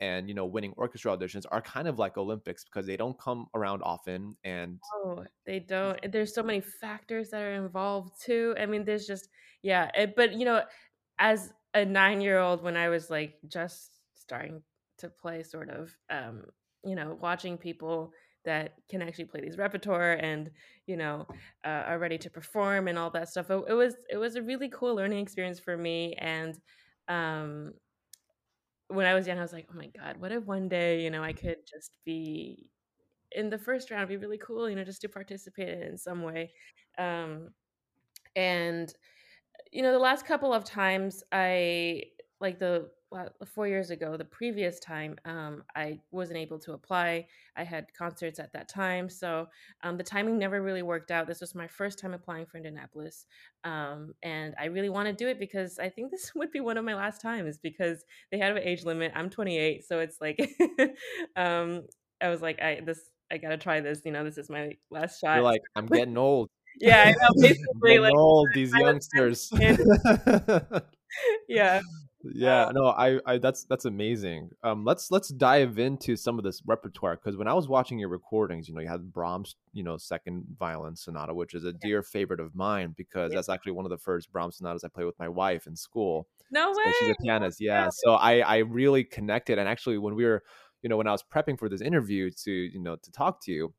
and 0.01 0.29
you 0.29 0.35
know 0.35 0.45
winning 0.45 0.75
orchestra 0.77 1.17
auditions 1.17 1.45
are 1.51 1.63
kind 1.63 1.87
of 1.87 1.99
like 1.99 2.17
Olympics 2.19 2.65
because 2.65 2.87
they 2.87 2.97
don't 2.97 3.19
come 3.19 3.47
around 3.55 3.83
often, 3.83 4.37
and 4.45 4.81
Oh, 4.97 5.25
they 5.47 5.61
don't. 5.61 6.01
There's 6.11 6.35
so 6.35 6.43
many 6.43 6.61
factors 6.61 7.31
that 7.31 7.41
are 7.43 7.55
involved 7.55 8.21
too. 8.21 8.55
I 8.59 8.67
mean, 8.67 8.85
there's 8.85 9.07
just 9.07 9.29
yeah. 9.63 9.91
It, 9.95 10.15
but 10.17 10.33
you 10.35 10.45
know, 10.45 10.63
as 11.19 11.53
a 11.75 11.85
nine 11.85 12.21
year 12.21 12.39
old, 12.39 12.63
when 12.63 12.77
I 12.77 12.89
was 12.89 13.11
like 13.11 13.39
just 13.49 13.91
starting 14.15 14.63
to 14.99 15.09
play, 15.09 15.43
sort 15.43 15.71
of, 15.71 15.91
um, 16.11 16.45
you 16.85 16.95
know, 16.95 17.19
watching 17.21 17.59
people 17.59 18.13
that 18.45 18.75
can 18.91 19.01
actually 19.03 19.25
play 19.25 19.41
these 19.41 19.57
repertoire 19.57 20.13
and 20.13 20.51
you 20.87 20.99
know 20.99 21.27
uh, 21.65 21.69
are 21.87 21.99
ready 21.99 22.19
to 22.19 22.29
perform 22.29 22.89
and 22.89 22.99
all 22.99 23.11
that 23.11 23.29
stuff. 23.29 23.51
It, 23.51 23.65
it 23.69 23.73
was 23.75 23.97
it 24.11 24.19
was 24.19 24.37
a 24.37 24.43
really 24.43 24.69
cool 24.69 24.95
learning 24.95 25.19
experience 25.21 25.59
for 25.59 25.77
me. 25.77 26.15
And 26.19 26.59
um, 27.09 27.73
when 28.89 29.07
I 29.07 29.15
was 29.15 29.27
young, 29.27 29.39
I 29.39 29.43
was 29.43 29.53
like, 29.53 29.67
oh 29.73 29.77
my 29.77 29.87
god, 29.89 30.17
what 30.19 30.33
if 30.33 30.45
one 30.45 30.69
day 30.69 31.03
you 31.03 31.11
know 31.11 31.23
I 31.23 31.33
could 31.33 31.59
just 31.67 31.97
be 32.05 32.69
in 33.33 33.51
the 33.51 33.59
first 33.59 33.91
round? 33.91 34.05
It'd 34.05 34.21
be 34.21 34.25
really 34.27 34.39
cool, 34.39 34.69
you 34.69 34.77
know, 34.77 34.85
just 34.85 35.03
to 35.03 35.09
participate 35.09 35.83
in 35.83 35.99
some 35.99 36.23
way. 36.23 36.53
Um, 36.99 37.51
and 38.37 38.93
you 39.73 39.83
know, 39.83 39.93
the 39.93 39.99
last 39.99 40.27
couple 40.27 40.53
of 40.53 40.65
times 40.65 41.23
I 41.33 42.05
like 42.41 42.59
the 42.59 42.89
four 43.47 43.69
years 43.69 43.91
ago, 43.91 44.17
the 44.17 44.25
previous 44.25 44.81
time, 44.81 45.17
um, 45.25 45.63
I 45.77 46.01
wasn't 46.11 46.39
able 46.39 46.59
to 46.61 46.73
apply. 46.73 47.27
I 47.57 47.63
had 47.63 47.87
concerts 47.97 48.39
at 48.39 48.53
that 48.53 48.69
time, 48.69 49.09
so 49.09 49.47
um, 49.83 49.97
the 49.97 50.03
timing 50.03 50.39
never 50.39 50.63
really 50.63 50.83
worked 50.83 51.11
out. 51.11 51.27
This 51.27 51.41
was 51.41 51.55
my 51.55 51.69
first 51.69 51.99
time 51.99 52.13
applying 52.13 52.47
for 52.47 52.57
Indianapolis, 52.57 53.27
um, 53.63 54.15
and 54.23 54.55
I 54.59 54.67
really 54.67 54.89
want 54.89 55.07
to 55.07 55.15
do 55.15 55.29
it 55.29 55.39
because 55.39 55.79
I 55.79 55.89
think 55.89 56.11
this 56.11 56.33
would 56.35 56.51
be 56.51 56.61
one 56.61 56.77
of 56.77 56.85
my 56.85 56.95
last 56.95 57.21
times 57.21 57.59
because 57.59 58.05
they 58.31 58.39
had 58.39 58.53
an 58.53 58.63
age 58.63 58.85
limit. 58.85 59.13
I'm 59.15 59.31
28, 59.31 59.85
so 59.85 60.01
it's 60.01 60.21
like, 60.21 60.39
um, 61.37 61.83
I 62.21 62.29
was 62.29 62.43
like, 62.43 62.61
I 62.61 62.81
this 62.85 63.11
I 63.31 63.39
gotta 63.39 63.57
try 63.57 63.81
this. 63.81 64.03
You 64.05 64.13
know, 64.13 64.25
this 64.25 64.39
is 64.39 64.51
my 64.51 64.77
last 64.91 65.21
shot. 65.21 65.37
you're 65.37 65.45
like, 65.45 65.63
I'm 65.77 65.87
getting 65.99 66.17
old. 66.17 66.49
Yeah, 66.81 67.05
I 67.07 67.11
know. 67.13 67.29
Basically, 67.41 67.99
like, 67.99 68.15
old. 68.15 68.49
These 68.55 68.73
youngsters. 68.73 69.51
yeah. 71.49 71.81
yeah 72.33 72.71
no 72.75 72.87
i 72.87 73.19
i 73.27 73.37
that's 73.39 73.65
that's 73.65 73.85
amazing 73.85 74.49
um 74.63 74.85
let's 74.85 75.11
let's 75.11 75.29
dive 75.29 75.79
into 75.79 76.17
some 76.17 76.39
of 76.39 76.45
this 76.45 76.63
repertoire 76.65 77.17
because 77.17 77.37
when 77.37 77.47
i 77.47 77.53
was 77.53 77.69
watching 77.69 77.99
your 77.99 78.09
recordings 78.09 78.67
you 78.67 78.75
know 78.75 78.81
you 78.81 78.89
had 78.89 79.13
brahms 79.13 79.57
you 79.73 79.83
know 79.83 79.99
second 79.99 80.45
violin 80.59 80.97
sonata 80.97 81.35
which 81.35 81.55
is 81.55 81.65
a 81.65 81.73
dear 81.73 82.03
favorite 82.03 82.41
of 82.41 82.55
mine 82.55 82.95
because 82.97 83.31
that's 83.33 83.49
actually 83.49 83.73
one 83.73 83.85
of 83.85 83.91
the 83.91 83.99
first 83.99 84.33
brahms 84.33 84.57
sonatas 84.57 84.85
i 84.85 84.89
played 84.89 85.05
with 85.05 85.19
my 85.19 85.29
wife 85.29 85.67
in 85.67 85.77
school 85.77 86.27
No 86.51 86.73
so 86.73 86.79
way. 86.79 86.93
she's 86.99 87.11
a 87.11 87.23
pianist 87.23 87.61
yeah 87.61 87.89
so 87.93 88.15
i 88.15 88.39
i 88.39 88.59
really 88.59 89.05
connected 89.05 89.59
and 89.59 89.69
actually 89.69 89.99
when 89.99 90.15
we 90.15 90.25
were 90.25 90.43
you 90.83 90.89
know 90.89 90.97
when 90.97 91.07
i 91.07 91.13
was 91.13 91.23
prepping 91.23 91.59
for 91.59 91.69
this 91.69 91.83
interview 91.83 92.31
to 92.45 92.51
you 92.51 92.81
know 92.81 92.97
to 92.97 93.13
talk 93.13 93.43
to 93.45 93.53
you 93.53 93.75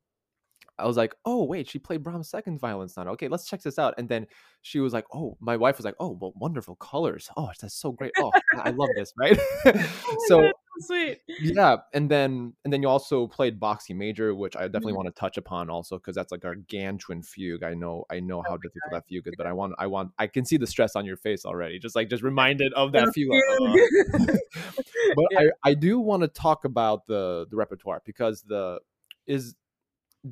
I 0.78 0.86
was 0.86 0.96
like, 0.96 1.14
oh 1.24 1.44
wait, 1.44 1.68
she 1.68 1.78
played 1.78 2.02
Brahms' 2.02 2.28
second 2.28 2.58
violin 2.60 2.88
sonata. 2.88 3.10
Okay, 3.12 3.28
let's 3.28 3.46
check 3.48 3.62
this 3.62 3.78
out. 3.78 3.94
And 3.98 4.08
then 4.08 4.26
she 4.62 4.80
was 4.80 4.92
like, 4.92 5.06
oh, 5.14 5.36
my 5.40 5.56
wife 5.56 5.76
was 5.78 5.84
like, 5.84 5.94
oh, 6.00 6.18
well, 6.20 6.32
wonderful 6.36 6.76
colors. 6.76 7.28
Oh, 7.36 7.50
that's 7.60 7.74
so 7.74 7.92
great. 7.92 8.12
Oh, 8.18 8.30
I 8.56 8.70
love 8.70 8.88
this, 8.96 9.12
right? 9.18 9.38
Oh 9.66 10.24
so 10.28 10.40
God, 10.42 10.52
sweet. 10.80 11.20
yeah, 11.40 11.76
and 11.94 12.10
then 12.10 12.52
and 12.64 12.72
then 12.72 12.82
you 12.82 12.88
also 12.88 13.26
played 13.26 13.58
Bach 13.58 13.80
C 13.80 13.94
Major, 13.94 14.34
which 14.34 14.56
I 14.56 14.62
definitely 14.68 14.92
Mhm. 14.92 14.96
want 14.96 15.06
to 15.08 15.18
touch 15.20 15.36
upon 15.38 15.70
also 15.70 15.96
because 15.98 16.14
that's 16.14 16.30
like 16.32 16.40
a 16.40 16.48
gargantuan 16.54 17.22
fugue. 17.22 17.62
I 17.62 17.74
know 17.74 18.04
I 18.10 18.20
know 18.20 18.42
how 18.46 18.56
difficult 18.56 18.92
that 18.92 19.04
fugue 19.08 19.26
is, 19.28 19.34
but 19.38 19.46
I 19.46 19.52
want 19.52 19.74
I 19.78 19.86
want 19.86 20.12
I 20.18 20.26
can 20.26 20.44
see 20.44 20.56
the 20.58 20.66
stress 20.66 20.94
on 20.96 21.06
your 21.06 21.16
face 21.16 21.44
already. 21.46 21.78
Just 21.78 21.96
like 21.96 22.10
just 22.10 22.22
reminded 22.22 22.72
of 22.74 22.92
that 22.92 23.14
fugue. 23.14 23.32
fugue. 23.58 23.80
"Uh." 24.20 24.26
but 25.14 25.24
Yeah. 25.30 25.40
I, 25.64 25.70
I 25.70 25.74
do 25.74 25.98
want 26.00 26.22
to 26.22 26.28
talk 26.28 26.64
about 26.64 27.06
the 27.06 27.46
the 27.50 27.56
repertoire 27.56 28.02
because 28.04 28.42
the 28.42 28.80
is 29.26 29.54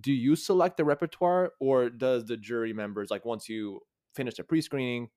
do 0.01 0.13
you 0.13 0.37
select 0.37 0.77
the 0.77 0.85
repertoire 0.85 1.53
or 1.61 1.91
does 1.91 2.25
the 2.27 2.37
jury 2.37 2.73
members 2.73 3.11
like 3.11 3.25
once 3.25 3.49
you 3.49 3.81
finish 4.15 4.35
the 4.35 4.45
pre-screening 4.45 5.09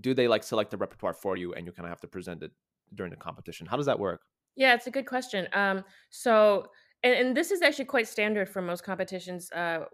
do 0.00 0.14
they 0.14 0.28
like 0.28 0.42
select 0.44 0.70
the 0.70 0.76
repertoire 0.78 1.14
for 1.14 1.36
you 1.36 1.54
and 1.54 1.66
you 1.66 1.72
kind 1.72 1.86
of 1.86 1.90
have 1.90 2.00
to 2.00 2.08
present 2.08 2.42
it 2.42 2.52
during 2.94 3.10
the 3.10 3.16
competition 3.16 3.66
how 3.66 3.76
does 3.76 3.86
that 3.86 3.98
work 4.00 4.22
Yeah, 4.56 4.74
it's 4.74 4.86
a 4.86 4.90
good 4.90 5.06
question. 5.06 5.48
Um, 5.52 5.84
so, 6.10 6.70
and, 7.02 7.14
and 7.14 7.36
this 7.36 7.50
is 7.50 7.62
actually 7.62 7.86
quite 7.86 8.06
standard 8.08 8.48
for 8.48 8.60
most 8.62 8.84
competitions. 8.84 9.50
Uh, 9.52 9.86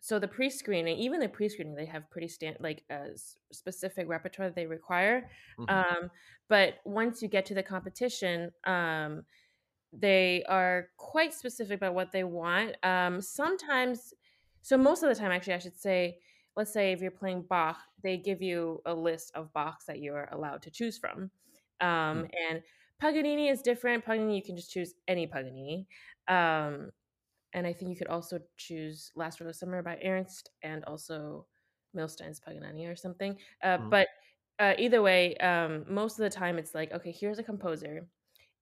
so 0.00 0.18
the 0.18 0.28
pre-screening, 0.28 0.96
even 0.96 1.20
the 1.20 1.28
pre-screening, 1.28 1.74
they 1.74 1.86
have 1.86 2.08
pretty 2.10 2.28
stand 2.28 2.56
like 2.60 2.84
a 2.90 3.08
specific 3.52 4.08
repertoire 4.08 4.48
that 4.48 4.54
they 4.54 4.66
require. 4.66 5.28
Mhm. 5.56 5.84
Um, 5.84 6.10
but 6.48 6.76
once 6.84 7.20
you 7.20 7.28
get 7.28 7.44
to 7.46 7.54
the 7.54 7.62
competition, 7.62 8.52
um, 8.64 9.24
they 9.92 10.44
are 10.48 10.88
quite 10.96 11.32
specific 11.32 11.78
about 11.78 11.94
what 11.94 12.12
they 12.12 12.24
want. 12.24 12.76
Um, 12.82 13.20
sometimes, 13.20 14.14
so 14.62 14.76
most 14.76 15.02
of 15.02 15.08
the 15.08 15.14
time, 15.14 15.30
actually, 15.30 15.54
I 15.54 15.58
should 15.58 15.78
say, 15.78 16.18
let's 16.56 16.72
say 16.72 16.92
if 16.92 17.00
you're 17.00 17.10
playing 17.10 17.42
Bach, 17.48 17.78
they 18.02 18.16
give 18.16 18.42
you 18.42 18.82
a 18.86 18.94
list 18.94 19.32
of 19.34 19.52
Bachs 19.52 19.84
that 19.86 20.00
you 20.00 20.14
are 20.14 20.28
allowed 20.32 20.62
to 20.62 20.70
choose 20.70 20.98
from. 20.98 21.30
Um, 21.80 22.28
And 22.50 22.62
Paganini 23.00 23.48
is 23.48 23.62
different. 23.62 24.04
Paganini, 24.04 24.36
you 24.36 24.42
can 24.42 24.56
just 24.56 24.72
choose 24.72 24.94
any 25.06 25.26
Paganini. 25.26 25.86
Um, 26.26 26.90
and 27.54 27.66
I 27.66 27.72
think 27.72 27.90
you 27.90 27.96
could 27.96 28.08
also 28.08 28.40
choose 28.56 29.10
Last 29.14 29.40
Rose 29.40 29.50
of 29.50 29.56
Summer 29.56 29.82
by 29.82 29.98
Ernst 30.04 30.50
and 30.62 30.84
also 30.84 31.46
Milstein's 31.94 32.40
Paganini 32.40 32.86
or 32.86 32.96
something. 32.96 33.38
Uh, 33.62 33.78
Mhm. 33.78 33.90
But 33.90 34.08
uh, 34.58 34.74
either 34.76 35.00
way, 35.00 35.36
um, 35.36 35.84
most 35.88 36.18
of 36.18 36.24
the 36.24 36.30
time 36.30 36.58
it's 36.58 36.74
like, 36.74 36.92
okay, 36.92 37.12
here's 37.12 37.38
a 37.38 37.44
composer, 37.44 38.06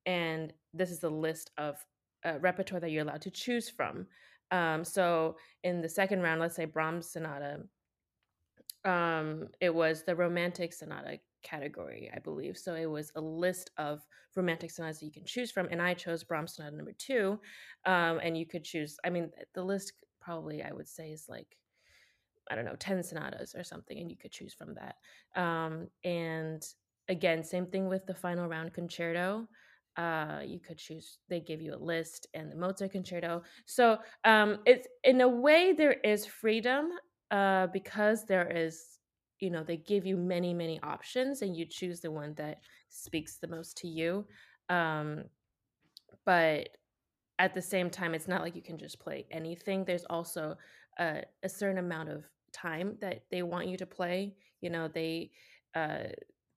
and 0.06 0.52
this 0.72 0.90
is 0.90 1.02
a 1.02 1.08
list 1.08 1.50
of 1.58 1.76
uh, 2.24 2.38
repertoire 2.40 2.80
that 2.80 2.90
you're 2.90 3.02
allowed 3.02 3.22
to 3.22 3.30
choose 3.30 3.68
from. 3.68 4.06
Um, 4.50 4.84
so 4.84 5.36
in 5.64 5.82
the 5.82 5.88
second 5.88 6.22
round, 6.22 6.40
let's 6.40 6.56
say 6.56 6.64
Brahms 6.64 7.10
Sonata, 7.10 7.60
um, 8.84 9.48
it 9.60 9.74
was 9.74 10.04
the 10.04 10.14
Romantic 10.14 10.72
Sonata 10.72 11.18
category, 11.42 12.10
I 12.14 12.20
believe. 12.20 12.56
So 12.56 12.74
it 12.74 12.86
was 12.86 13.10
a 13.16 13.20
list 13.20 13.70
of 13.78 14.00
romantic 14.36 14.70
sonatas 14.70 15.00
that 15.00 15.06
you 15.06 15.12
can 15.12 15.24
choose 15.24 15.50
from, 15.50 15.68
and 15.70 15.82
I 15.82 15.94
chose 15.94 16.24
Brahms 16.24 16.54
Sonata 16.54 16.76
number 16.76 16.92
two. 16.96 17.40
Um, 17.84 18.20
and 18.22 18.36
you 18.36 18.46
could 18.46 18.64
choose. 18.64 18.96
I 19.04 19.10
mean, 19.10 19.30
the 19.54 19.62
list 19.62 19.92
probably 20.20 20.62
I 20.62 20.72
would 20.72 20.88
say 20.88 21.10
is 21.10 21.26
like 21.28 21.56
I 22.50 22.54
don't 22.54 22.64
know, 22.64 22.76
10 22.78 23.02
sonatas 23.02 23.54
or 23.56 23.64
something, 23.64 23.98
and 23.98 24.10
you 24.10 24.16
could 24.16 24.30
choose 24.30 24.54
from 24.54 24.74
that. 24.74 24.96
Um, 25.40 25.88
and 26.04 26.62
again, 27.08 27.42
same 27.42 27.66
thing 27.66 27.88
with 27.88 28.06
the 28.06 28.14
final 28.14 28.48
round 28.48 28.72
concerto. 28.72 29.48
Uh, 29.96 30.40
you 30.44 30.60
could 30.60 30.76
choose, 30.76 31.18
they 31.30 31.40
give 31.40 31.62
you 31.62 31.74
a 31.74 31.82
list 31.92 32.26
and 32.34 32.52
the 32.52 32.56
Mozart 32.56 32.92
concerto. 32.92 33.42
So 33.64 33.96
um, 34.24 34.58
it's 34.66 34.86
in 35.04 35.22
a 35.22 35.28
way, 35.28 35.72
there 35.72 35.94
is 36.04 36.26
freedom 36.26 36.90
uh, 37.30 37.68
because 37.68 38.26
there 38.26 38.46
is, 38.50 38.98
you 39.40 39.50
know, 39.50 39.64
they 39.64 39.78
give 39.78 40.04
you 40.04 40.16
many, 40.16 40.52
many 40.52 40.78
options 40.82 41.42
and 41.42 41.56
you 41.56 41.64
choose 41.64 42.00
the 42.00 42.10
one 42.10 42.34
that 42.34 42.58
speaks 42.90 43.38
the 43.38 43.48
most 43.48 43.78
to 43.78 43.88
you. 43.88 44.26
Um, 44.68 45.24
but 46.24 46.68
at 47.38 47.54
the 47.54 47.62
same 47.62 47.90
time, 47.90 48.14
it's 48.14 48.28
not 48.28 48.42
like 48.42 48.56
you 48.56 48.62
can 48.62 48.78
just 48.78 48.98
play 48.98 49.26
anything. 49.30 49.84
There's 49.84 50.04
also 50.10 50.56
a, 50.98 51.22
a 51.42 51.48
certain 51.48 51.78
amount 51.78 52.10
of 52.10 52.24
time 52.52 52.96
that 53.00 53.24
they 53.30 53.42
want 53.42 53.68
you 53.68 53.76
to 53.78 53.86
play. 53.86 54.34
You 54.60 54.70
know, 54.70 54.88
they, 54.88 55.30
uh, 55.74 56.08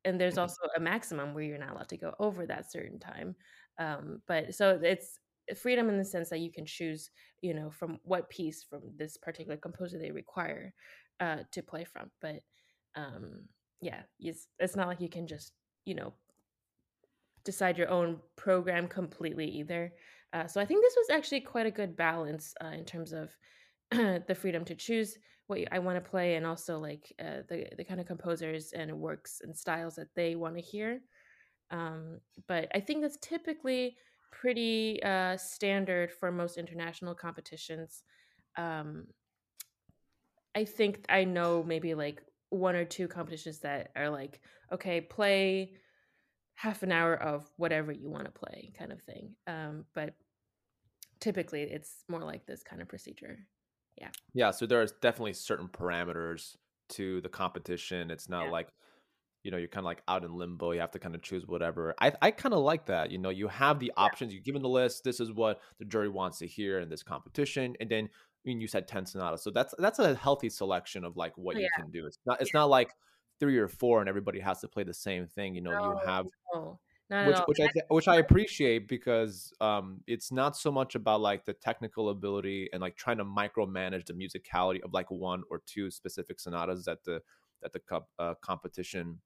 and 0.06 0.20
there's 0.20 0.38
Mhm. 0.38 0.38
also 0.38 0.62
a 0.76 0.80
maximum 0.80 1.34
where 1.34 1.44
you're 1.44 1.58
not 1.58 1.72
allowed 1.72 1.90
to 1.90 1.98
go 1.98 2.16
over 2.20 2.46
that 2.46 2.72
certain 2.72 3.00
time. 3.00 3.36
Um, 3.78 4.22
but 4.28 4.56
so 4.56 4.80
it's 4.82 5.20
freedom 5.56 5.90
in 5.90 5.98
the 5.98 6.06
sense 6.06 6.30
that 6.30 6.40
you 6.40 6.52
can 6.52 6.66
choose, 6.66 7.12
you 7.42 7.54
know, 7.54 7.70
from 7.72 8.00
what 8.04 8.30
piece 8.30 8.64
from 8.64 8.96
this 8.96 9.18
particular 9.18 9.58
composer 9.58 9.98
they 10.00 10.12
require 10.12 10.74
uh, 11.20 11.44
to 11.52 11.64
play 11.64 11.84
from. 11.86 12.12
But 12.22 12.44
um, 12.96 13.50
yeah, 13.82 14.04
it's, 14.20 14.48
it's 14.60 14.76
not 14.76 14.88
like 14.88 15.02
you 15.02 15.10
can 15.10 15.28
just, 15.28 15.54
you 15.86 15.96
know, 15.96 16.14
decide 17.44 17.78
your 17.78 17.90
own 17.90 18.22
program 18.36 18.88
completely 18.88 19.48
either. 19.48 19.94
Uh, 20.34 20.48
so 20.48 20.62
I 20.62 20.66
think 20.66 20.84
this 20.84 20.96
was 20.98 21.10
actually 21.10 21.42
quite 21.42 21.66
a 21.66 21.72
good 21.72 21.96
balance 21.96 22.54
uh, 22.64 22.68
in 22.68 22.86
terms 22.86 23.14
of 23.14 23.36
the 23.92 24.36
freedom 24.38 24.66
to 24.66 24.76
choose 24.76 25.18
what 25.50 25.68
I 25.72 25.80
want 25.80 26.04
to 26.04 26.10
play 26.10 26.36
and 26.36 26.46
also 26.46 26.80
like 26.80 27.12
uh, 27.20 27.42
the 27.48 27.68
the 27.76 27.84
kind 27.84 28.00
of 28.00 28.06
composers 28.06 28.72
and 28.72 29.00
works 29.00 29.42
and 29.44 29.58
styles 29.58 29.96
that 29.96 30.14
they 30.16 30.36
want 30.36 30.56
to 30.56 30.62
hear. 30.62 31.02
Um, 31.72 32.20
but 32.48 32.68
I 32.74 32.80
think 32.80 33.02
that's 33.02 33.18
typically 33.18 33.98
pretty 34.32 35.02
uh, 35.04 35.38
standard 35.38 36.12
for 36.12 36.32
most 36.32 36.58
international 36.58 37.16
competitions. 37.16 38.04
Um, 38.58 39.08
I 40.56 40.66
think 40.66 41.06
I 41.10 41.24
know 41.24 41.64
maybe 41.64 41.94
like 41.96 42.22
one 42.50 42.76
or 42.76 42.86
two 42.86 43.08
competitions 43.08 43.60
that 43.60 43.92
are 43.96 44.10
like, 44.10 44.42
okay, 44.72 45.02
play 45.02 45.74
half 46.56 46.84
an 46.84 46.92
hour 46.92 47.16
of 47.16 47.46
whatever 47.58 47.92
you 47.92 48.10
want 48.10 48.26
to 48.26 48.32
play, 48.32 48.72
kind 48.78 48.92
of 48.92 49.02
thing. 49.02 49.36
Um, 49.48 49.86
but 49.94 50.14
typically, 51.20 51.64
it's 51.64 52.04
more 52.08 52.24
like 52.24 52.46
this 52.46 52.64
kind 52.64 52.82
of 52.82 52.88
procedure. 52.88 53.40
Yeah. 54.00 54.10
Yeah. 54.34 54.52
So 54.52 54.66
there's 54.66 54.92
definitely 54.94 55.34
certain 55.34 55.68
parameters 55.68 56.56
to 56.90 57.22
the 57.22 57.30
competition. 57.30 58.12
It's 58.12 58.30
not 58.30 58.46
Yeah. 58.46 58.52
like 58.52 58.70
you 59.44 59.52
know 59.52 59.58
you're 59.58 59.68
kind 59.70 59.80
of 59.80 59.86
like 59.86 60.04
out 60.08 60.24
in 60.26 60.34
limbo 60.34 60.72
you 60.72 60.82
have 60.82 60.92
to 60.92 61.00
kind 61.00 61.16
of 61.16 61.22
choose 61.22 61.48
whatever 61.48 61.96
i, 62.02 62.12
I 62.22 62.32
kind 62.32 62.54
of 62.54 62.60
like 62.60 62.86
that 62.88 63.10
you 63.10 63.18
know 63.18 63.30
you 63.30 63.48
have 63.48 63.80
the 63.80 63.92
options 63.96 64.34
you're 64.34 64.44
given 64.44 64.62
the 64.62 64.70
list 64.70 65.04
this 65.04 65.20
is 65.20 65.32
what 65.32 65.62
the 65.78 65.86
jury 65.86 66.10
wants 66.10 66.40
to 66.40 66.48
hear 66.48 66.80
in 66.80 66.90
this 66.90 67.04
competition 67.04 67.76
and 67.80 67.90
then 67.90 68.06
i 68.06 68.44
mean 68.44 68.60
you 68.60 68.68
said 68.68 68.88
10 68.88 69.06
sonatas 69.06 69.42
so 69.42 69.50
that's 69.50 69.74
that's 69.80 70.00
a 70.00 70.14
healthy 70.16 70.50
selection 70.50 71.06
of 71.06 71.16
like 71.16 71.38
what 71.38 71.56
Oh, 71.56 71.60
you 71.60 71.70
can 71.76 71.90
do 71.90 72.06
it's 72.06 72.20
not 72.26 72.42
it's 72.42 72.54
not 72.54 72.70
like 72.70 72.92
three 73.40 73.58
or 73.58 73.70
four 73.70 74.02
and 74.02 74.10
everybody 74.10 74.42
has 74.42 74.60
to 74.60 74.68
play 74.68 74.84
the 74.84 74.94
same 74.94 75.26
thing 75.26 75.56
you 75.56 75.62
know 75.62 75.72
you 75.72 75.98
have 76.06 76.26
no, 76.54 76.80
not 77.10 77.26
which 77.26 77.42
which 77.48 77.60
I 77.60 77.68
which 77.90 78.08
I 78.08 78.16
appreciate 78.18 78.88
because 78.88 79.54
um 79.62 80.02
it's 80.08 80.32
not 80.32 80.56
so 80.58 80.72
much 80.72 80.96
about 80.96 81.22
like 81.22 81.46
the 81.46 81.54
technical 81.54 82.10
ability 82.10 82.70
and 82.74 82.82
like 82.82 82.96
trying 82.96 83.18
to 83.18 83.26
micromanage 83.26 84.06
the 84.06 84.14
musicality 84.14 84.82
of 84.82 84.94
like 84.94 85.10
one 85.12 85.44
or 85.52 85.62
two 85.66 85.92
specific 85.92 86.40
sonatas 86.40 86.86
that 86.86 87.04
the 87.04 87.22
that 87.62 87.74
the 87.74 87.80
cup 87.80 88.10
uh, 88.20 88.36
competition 88.42 89.20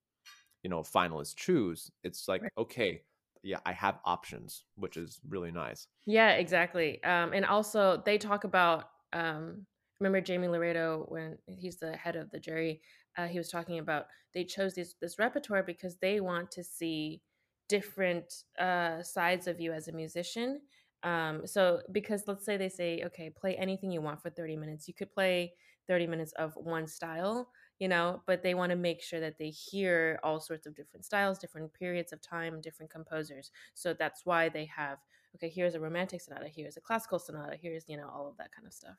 you 0.64 0.70
know 0.70 0.82
finalists 0.82 1.36
choose 1.36 1.92
it's 2.04 2.28
like 2.28 2.42
Right. 2.42 2.52
okay 2.58 3.04
yeah 3.44 3.60
I 3.66 3.74
have 3.74 4.00
options 4.06 4.66
which 4.76 4.98
is 4.98 5.22
really 5.28 5.52
nice 5.52 5.88
Yeah, 6.06 6.32
exactly. 6.32 7.02
Um, 7.04 7.34
and 7.34 7.46
also 7.46 8.02
they 8.06 8.18
talk 8.18 8.44
about 8.44 8.90
um, 9.14 9.66
remember 10.00 10.24
Jaime 10.26 10.48
Laredo 10.48 11.06
when 11.08 11.38
he's 11.48 11.78
the 11.78 11.96
head 11.96 12.16
of 12.16 12.30
the 12.32 12.40
jury. 12.40 12.82
Uh, 13.18 13.28
he 13.28 13.38
was 13.38 13.50
talking 13.50 13.80
about 13.80 14.08
they 14.34 14.44
chose 14.44 14.74
this 14.76 14.96
this 15.02 15.18
repertoire 15.20 15.64
because 15.64 15.98
they 15.98 16.20
want 16.20 16.52
to 16.52 16.64
see 16.64 17.22
different 17.70 18.44
uh, 18.60 19.02
sides 19.04 19.48
of 19.48 19.60
you 19.60 19.74
as 19.74 19.88
a 19.88 19.92
musician. 19.92 20.62
Um, 21.04 21.46
so 21.46 21.82
because 21.92 22.24
let's 22.28 22.46
say 22.46 22.56
they 22.58 22.70
say 22.70 23.04
okay, 23.06 23.30
play 23.30 23.56
anything 23.56 23.92
you 23.92 24.02
want 24.02 24.22
for 24.22 24.30
thirty 24.30 24.56
minutes. 24.56 24.88
You 24.88 24.94
could 24.94 25.12
play 25.12 25.54
thirty 25.88 26.08
minutes 26.08 26.32
of 26.34 26.54
one 26.56 26.88
style, 26.88 27.50
you 27.80 27.88
know, 27.88 28.22
but 28.26 28.42
they 28.42 28.54
want 28.54 28.70
to 28.70 28.78
make 28.78 29.02
sure 29.02 29.20
that 29.20 29.38
they 29.38 29.50
hear 29.50 30.20
all 30.24 30.40
sorts 30.40 30.66
of 30.66 30.76
different 30.76 31.06
styles, 31.06 31.40
different 31.40 31.74
periods 31.74 32.14
of 32.14 32.22
time, 32.22 32.62
different 32.62 32.92
composers. 32.92 33.52
So 33.74 33.94
that's 33.94 34.22
why 34.26 34.50
they 34.50 34.66
have 34.66 35.00
okay, 35.36 35.50
here's 35.50 35.76
a 35.76 35.80
romantic 35.80 36.22
sonata, 36.22 36.48
here's 36.48 36.78
a 36.78 36.82
classical 36.82 37.20
sonata, 37.20 37.58
here's, 37.60 37.90
you 37.90 37.98
know, 37.98 38.10
all 38.14 38.28
of 38.28 38.38
that 38.38 38.52
kind 38.52 38.68
of 38.68 38.74
stuff. 38.74 38.98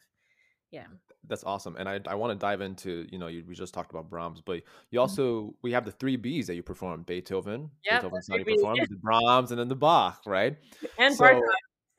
Yeah. 0.74 0.86
that's 1.30 1.44
awesome 1.52 1.74
and 1.78 1.86
I 1.88 1.96
I 2.06 2.16
want 2.20 2.30
to 2.34 2.38
dive 2.48 2.60
into 2.68 2.90
you 3.12 3.18
know 3.20 3.28
you, 3.34 3.44
we 3.48 3.54
just 3.54 3.72
talked 3.76 3.90
about 3.94 4.10
Brahms 4.10 4.40
but 4.48 4.56
you 4.90 4.98
Mhm. 4.98 5.02
also 5.04 5.54
we 5.62 5.70
have 5.76 5.84
the 5.88 5.92
three 6.00 6.16
B's 6.24 6.46
that 6.48 6.54
you 6.58 6.62
perform 6.72 7.02
Beethoven 7.10 7.60
Yep, 7.84 7.92
Beethoven 8.02 8.16
the 8.18 8.22
sonata 8.22 8.44
three 8.44 8.52
you 8.54 8.58
perform 8.58 8.76
the 8.94 8.96
Brahms 9.06 9.50
and 9.52 9.58
then 9.60 9.68
the 9.74 9.80
Bach 9.86 10.20
right 10.26 10.54
And 10.98 11.14
So- 11.14 11.24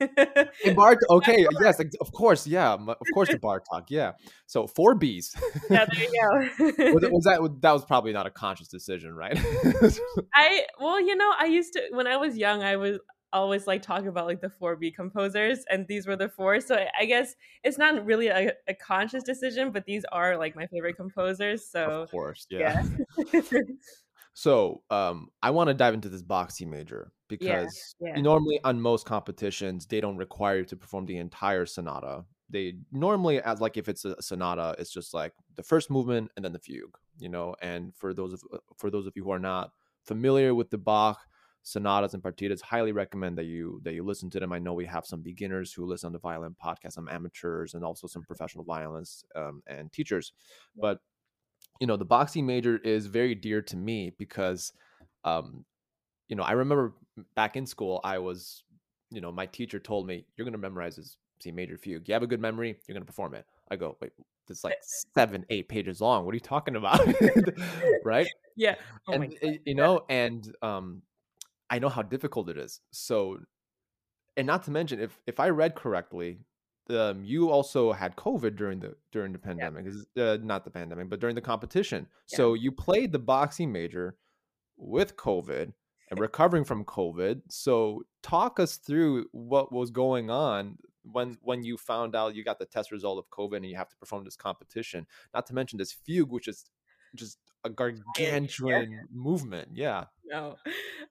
Bartok. 0.00 0.48
And 0.66 0.76
Bart, 0.76 0.98
okay, 1.08 1.46
yes, 1.58 1.80
of 2.04 2.12
course, 2.12 2.46
yeah, 2.46 2.74
of 2.74 3.06
course, 3.14 3.30
the 3.30 3.38
Bartok, 3.46 3.84
yeah. 3.88 4.12
So 4.46 4.66
four 4.66 4.94
B's. 4.94 5.34
yeah, 5.70 5.86
there 5.90 6.02
you 6.04 6.74
go. 6.78 6.92
was, 6.96 7.02
was 7.16 7.24
that 7.24 7.38
that 7.62 7.72
was 7.72 7.82
probably 7.86 8.12
not 8.12 8.26
a 8.26 8.30
conscious 8.44 8.68
decision, 8.68 9.14
right? 9.14 9.38
I 10.34 10.66
well, 10.78 11.00
you 11.00 11.16
know, 11.16 11.30
I 11.38 11.46
used 11.46 11.72
to 11.74 11.80
when 11.92 12.06
I 12.06 12.16
was 12.18 12.36
young, 12.36 12.62
I 12.62 12.76
was 12.76 12.98
always 13.36 13.66
like 13.66 13.82
talk 13.82 14.04
about 14.04 14.26
like 14.26 14.40
the 14.40 14.50
four 14.50 14.76
B 14.76 14.90
composers, 14.90 15.64
and 15.70 15.86
these 15.86 16.06
were 16.06 16.16
the 16.16 16.28
four. 16.28 16.60
So 16.60 16.74
I, 16.74 16.88
I 17.00 17.04
guess 17.04 17.34
it's 17.62 17.78
not 17.78 18.04
really 18.04 18.28
a, 18.28 18.52
a 18.68 18.74
conscious 18.74 19.22
decision, 19.22 19.70
but 19.70 19.84
these 19.84 20.04
are 20.12 20.36
like 20.36 20.56
my 20.56 20.66
favorite 20.66 20.96
composers. 20.96 21.68
So 21.70 22.02
of 22.02 22.10
course, 22.10 22.46
yeah. 22.50 22.84
yeah, 23.32 23.42
So, 24.36 24.82
um, 24.90 25.28
I 25.42 25.48
want 25.48 25.68
to 25.68 25.74
dive 25.74 25.94
into 25.94 26.10
this 26.10 26.20
Bach 26.20 26.50
C 26.50 26.66
major 26.66 27.10
because 27.26 27.94
yeah. 27.98 28.20
normally 28.20 28.60
on 28.64 28.78
most 28.78 29.06
competitions 29.06 29.86
they 29.86 29.98
don't 29.98 30.18
require 30.18 30.58
you 30.58 30.64
to 30.66 30.76
perform 30.76 31.06
the 31.06 31.16
entire 31.16 31.64
sonata. 31.64 32.22
They 32.50 32.74
normally, 32.92 33.40
as 33.40 33.62
like 33.62 33.78
if 33.78 33.88
it's 33.88 34.04
a 34.04 34.20
sonata, 34.20 34.76
it's 34.78 34.92
just 34.92 35.14
like 35.14 35.32
the 35.54 35.62
first 35.62 35.90
movement 35.90 36.30
and 36.36 36.44
then 36.44 36.52
the 36.52 36.58
fugue, 36.58 36.98
you 37.18 37.30
know. 37.30 37.54
And 37.62 37.94
for 37.96 38.12
those 38.12 38.34
of 38.34 38.42
uh, 38.52 38.58
for 38.76 38.90
those 38.90 39.06
of 39.06 39.14
you 39.16 39.24
who 39.24 39.30
are 39.30 39.38
not 39.38 39.70
familiar 40.04 40.54
with 40.54 40.68
the 40.68 40.76
Bach 40.76 41.18
sonatas 41.66 42.14
and 42.14 42.22
partitas, 42.22 42.62
highly 42.62 42.92
recommend 42.92 43.36
that 43.36 43.46
you 43.46 43.80
that 43.82 43.92
you 43.92 44.04
listen 44.04 44.30
to 44.30 44.38
them. 44.38 44.52
I 44.52 44.60
know 44.60 44.72
we 44.72 44.86
have 44.86 45.04
some 45.04 45.20
beginners 45.20 45.72
who 45.72 45.84
listen 45.84 46.12
to 46.12 46.12
the 46.12 46.20
violin 46.20 46.54
podcast, 46.64 46.92
some 46.92 47.08
amateurs, 47.08 47.74
and 47.74 47.84
also 47.84 48.06
some 48.06 48.22
professional 48.22 48.62
violinists 48.62 49.24
um, 49.34 49.64
and 49.66 49.92
teachers. 49.92 50.32
But 50.76 51.00
you 51.80 51.88
know, 51.88 51.96
the 51.96 52.04
Bach 52.04 52.28
C 52.28 52.40
major 52.40 52.78
is 52.78 53.06
very 53.06 53.34
dear 53.34 53.62
to 53.62 53.76
me 53.76 54.12
because, 54.16 54.72
um, 55.24 55.64
you 56.28 56.36
know, 56.36 56.44
I 56.44 56.52
remember 56.52 56.94
back 57.34 57.56
in 57.56 57.66
school, 57.66 58.00
I 58.04 58.18
was, 58.18 58.62
you 59.10 59.20
know, 59.20 59.32
my 59.32 59.46
teacher 59.46 59.80
told 59.80 60.06
me, 60.06 60.24
"You're 60.36 60.44
going 60.44 60.52
to 60.52 60.58
memorize 60.58 60.94
this 60.94 61.16
C 61.42 61.50
major 61.50 61.76
fugue. 61.76 62.06
You 62.06 62.14
have 62.14 62.22
a 62.22 62.28
good 62.28 62.40
memory, 62.40 62.78
you're 62.86 62.94
going 62.94 63.02
to 63.02 63.12
perform 63.12 63.34
it." 63.34 63.44
I 63.72 63.74
go, 63.74 63.96
"Wait, 64.00 64.12
it's 64.48 64.62
like 64.62 64.76
seven, 65.16 65.44
eight 65.50 65.68
pages 65.68 66.00
long. 66.00 66.24
What 66.24 66.30
are 66.30 66.36
you 66.36 66.40
talking 66.40 66.76
about?" 66.76 67.00
right? 68.04 68.28
yeah. 68.54 68.76
Oh 69.08 69.14
and 69.14 69.34
uh, 69.42 69.48
you 69.64 69.74
know, 69.74 70.04
and 70.08 70.54
um, 70.62 71.02
I 71.70 71.78
know 71.78 71.88
how 71.88 72.02
difficult 72.02 72.48
it 72.48 72.58
is. 72.58 72.80
So, 72.90 73.38
and 74.36 74.46
not 74.46 74.64
to 74.64 74.70
mention, 74.70 75.00
if 75.00 75.18
if 75.26 75.40
I 75.40 75.48
read 75.48 75.74
correctly, 75.74 76.38
um, 76.90 77.24
you 77.24 77.50
also 77.50 77.92
had 77.92 78.16
COVID 78.16 78.56
during 78.56 78.80
the 78.80 78.94
during 79.12 79.32
the 79.32 79.38
pandemic. 79.38 79.86
Is 79.86 80.06
uh, 80.16 80.38
not 80.42 80.64
the 80.64 80.70
pandemic, 80.70 81.08
but 81.10 81.20
during 81.20 81.34
the 81.34 81.40
competition. 81.40 82.06
Yeah. 82.30 82.36
So 82.36 82.54
you 82.54 82.72
played 82.72 83.12
the 83.12 83.18
Bach 83.18 83.52
C 83.52 83.66
major 83.66 84.16
with 84.76 85.16
COVID 85.16 85.72
and 86.10 86.20
recovering 86.20 86.64
from 86.64 86.84
COVID. 86.84 87.42
So 87.48 88.02
talk 88.22 88.60
us 88.60 88.76
through 88.76 89.26
what 89.32 89.72
was 89.72 89.90
going 89.90 90.30
on 90.30 90.78
when 91.02 91.38
when 91.42 91.64
you 91.64 91.76
found 91.76 92.14
out 92.14 92.34
you 92.34 92.44
got 92.44 92.58
the 92.58 92.66
test 92.66 92.92
result 92.92 93.18
of 93.18 93.30
COVID 93.30 93.56
and 93.56 93.66
you 93.66 93.76
have 93.76 93.88
to 93.88 93.96
perform 93.96 94.24
this 94.24 94.36
competition. 94.36 95.06
Not 95.34 95.46
to 95.46 95.54
mention 95.54 95.78
this 95.78 95.92
fugue, 95.92 96.30
which 96.30 96.48
is 96.48 96.70
just 97.14 97.38
a 97.66 97.70
gargantuan 97.70 99.08
movement. 99.12 99.68
Yeah. 99.74 100.04
no 100.24 100.56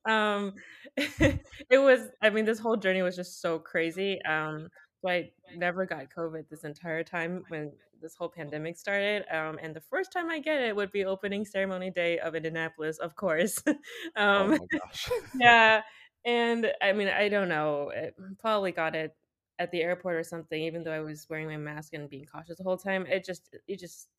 um 0.05 0.53
it 0.97 1.79
was 1.79 2.09
i 2.21 2.29
mean 2.29 2.45
this 2.45 2.59
whole 2.59 2.75
journey 2.77 3.01
was 3.01 3.15
just 3.15 3.41
so 3.41 3.59
crazy 3.59 4.21
um 4.23 4.67
so 5.01 5.09
i 5.09 5.31
never 5.55 5.85
got 5.85 6.09
covid 6.15 6.47
this 6.49 6.63
entire 6.63 7.03
time 7.03 7.43
when 7.47 7.71
this 8.01 8.15
whole 8.15 8.29
pandemic 8.29 8.77
started 8.77 9.23
um 9.31 9.57
and 9.61 9.75
the 9.75 9.81
first 9.81 10.11
time 10.11 10.29
i 10.29 10.39
get 10.39 10.61
it 10.61 10.75
would 10.75 10.91
be 10.91 11.05
opening 11.05 11.45
ceremony 11.45 11.89
day 11.89 12.19
of 12.19 12.35
indianapolis 12.35 12.97
of 12.99 13.15
course 13.15 13.63
Oh 14.33 14.43
um 14.43 14.49
my 14.49 14.57
gosh. 14.79 15.09
yeah 15.39 15.81
and 16.25 16.71
i 16.81 16.91
mean 16.91 17.07
i 17.07 17.29
don't 17.29 17.49
know 17.49 17.89
it 17.95 18.15
probably 18.39 18.71
got 18.71 18.95
it 18.95 19.15
at 19.59 19.71
the 19.71 19.81
airport 19.81 20.15
or 20.15 20.23
something 20.23 20.61
even 20.61 20.83
though 20.83 20.91
i 20.91 20.99
was 20.99 21.25
wearing 21.29 21.47
my 21.47 21.57
mask 21.57 21.93
and 21.93 22.09
being 22.09 22.25
cautious 22.25 22.57
the 22.57 22.63
whole 22.63 22.77
time 22.77 23.05
it 23.07 23.23
just 23.25 23.55
it 23.67 23.79
just 23.79 24.09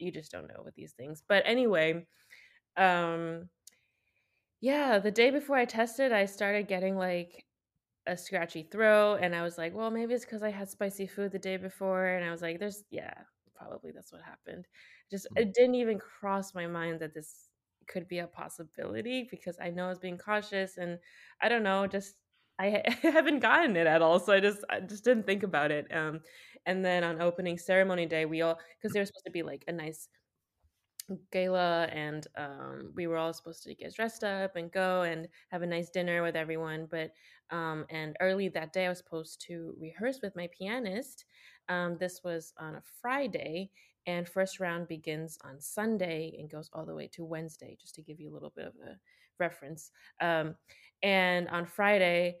you 0.00 0.10
just 0.12 0.32
don't 0.32 0.48
know 0.48 0.62
with 0.64 0.74
these 0.74 0.92
things 0.92 1.22
but 1.28 1.42
anyway 1.46 2.04
um 2.76 3.48
yeah 4.60 4.98
the 4.98 5.10
day 5.10 5.30
before 5.30 5.56
i 5.56 5.64
tested 5.64 6.12
i 6.12 6.24
started 6.24 6.68
getting 6.68 6.96
like 6.96 7.44
a 8.06 8.16
scratchy 8.16 8.64
throat 8.64 9.18
and 9.22 9.34
i 9.34 9.42
was 9.42 9.58
like 9.58 9.74
well 9.74 9.90
maybe 9.90 10.14
it's 10.14 10.24
because 10.24 10.42
i 10.42 10.50
had 10.50 10.68
spicy 10.68 11.06
food 11.06 11.32
the 11.32 11.38
day 11.38 11.56
before 11.56 12.06
and 12.06 12.24
i 12.24 12.30
was 12.30 12.42
like 12.42 12.58
there's 12.58 12.84
yeah 12.90 13.14
probably 13.56 13.90
that's 13.92 14.12
what 14.12 14.22
happened 14.22 14.66
just 15.10 15.26
Mm. 15.32 15.42
it 15.42 15.54
didn't 15.54 15.74
even 15.74 15.98
cross 15.98 16.54
my 16.54 16.66
mind 16.66 17.00
that 17.00 17.14
this 17.14 17.48
could 17.88 18.08
be 18.08 18.18
a 18.20 18.26
possibility 18.26 19.28
because 19.30 19.58
i 19.60 19.70
know 19.70 19.86
i 19.86 19.88
was 19.88 19.98
being 19.98 20.18
cautious 20.18 20.78
and 20.78 20.98
i 21.42 21.48
don't 21.48 21.62
know 21.62 21.86
just 21.86 22.14
i 22.58 22.82
haven't 23.02 23.40
gotten 23.40 23.76
it 23.76 23.86
at 23.86 24.02
all 24.02 24.18
so 24.20 24.32
i 24.32 24.40
just 24.40 24.64
i 24.70 24.80
just 24.80 25.04
didn't 25.04 25.26
think 25.26 25.42
about 25.42 25.70
it 25.70 25.94
um 25.94 26.20
and 26.66 26.84
then 26.84 27.04
on 27.04 27.20
opening 27.20 27.58
ceremony 27.58 28.06
day 28.06 28.24
we 28.24 28.42
all 28.42 28.58
because 28.78 28.92
there 28.92 29.00
was 29.00 29.08
supposed 29.08 29.24
to 29.24 29.30
be 29.32 29.42
like 29.42 29.64
a 29.68 29.72
nice 29.72 30.08
gala 31.32 31.84
and 31.86 32.26
um, 32.36 32.92
we 32.94 33.06
were 33.06 33.16
all 33.16 33.32
supposed 33.32 33.62
to 33.64 33.74
get 33.74 33.94
dressed 33.94 34.22
up 34.22 34.54
and 34.56 34.70
go 34.70 35.02
and 35.02 35.28
have 35.50 35.62
a 35.62 35.66
nice 35.66 35.90
dinner 35.90 36.22
with 36.22 36.36
everyone 36.36 36.86
but 36.90 37.10
um, 37.50 37.84
and 37.90 38.16
early 38.20 38.48
that 38.48 38.72
day 38.72 38.86
i 38.86 38.88
was 38.88 38.98
supposed 38.98 39.40
to 39.40 39.74
rehearse 39.78 40.20
with 40.22 40.36
my 40.36 40.48
pianist. 40.56 41.24
Um, 41.68 41.96
this 41.98 42.20
was 42.24 42.52
on 42.58 42.76
a 42.76 42.82
friday 43.00 43.70
and 44.06 44.28
first 44.28 44.60
round 44.60 44.88
begins 44.88 45.38
on 45.44 45.60
sunday 45.60 46.36
and 46.38 46.50
goes 46.50 46.70
all 46.72 46.86
the 46.86 46.94
way 46.94 47.08
to 47.12 47.24
wednesday 47.24 47.76
just 47.80 47.94
to 47.96 48.02
give 48.02 48.20
you 48.20 48.30
a 48.30 48.34
little 48.34 48.52
bit 48.54 48.66
of 48.66 48.74
a 48.86 48.96
reference. 49.38 49.90
Um, 50.20 50.54
and 51.02 51.48
on 51.48 51.66
friday 51.66 52.36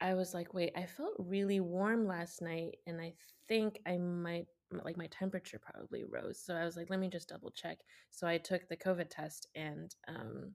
I 0.00 0.14
was 0.14 0.34
like, 0.34 0.54
wait, 0.54 0.72
I 0.76 0.86
felt 0.86 1.14
really 1.18 1.60
warm 1.60 2.06
last 2.06 2.42
night, 2.42 2.76
and 2.86 3.00
I 3.00 3.14
think 3.48 3.80
I 3.86 3.96
might 3.96 4.46
like 4.70 4.96
my 4.96 5.06
temperature 5.06 5.60
probably 5.60 6.04
rose. 6.04 6.40
So 6.44 6.54
I 6.54 6.64
was 6.64 6.76
like, 6.76 6.90
let 6.90 6.98
me 6.98 7.08
just 7.08 7.28
double 7.28 7.50
check. 7.50 7.78
So 8.10 8.26
I 8.26 8.38
took 8.38 8.68
the 8.68 8.76
COVID 8.76 9.08
test, 9.10 9.46
and 9.54 9.94
um, 10.08 10.52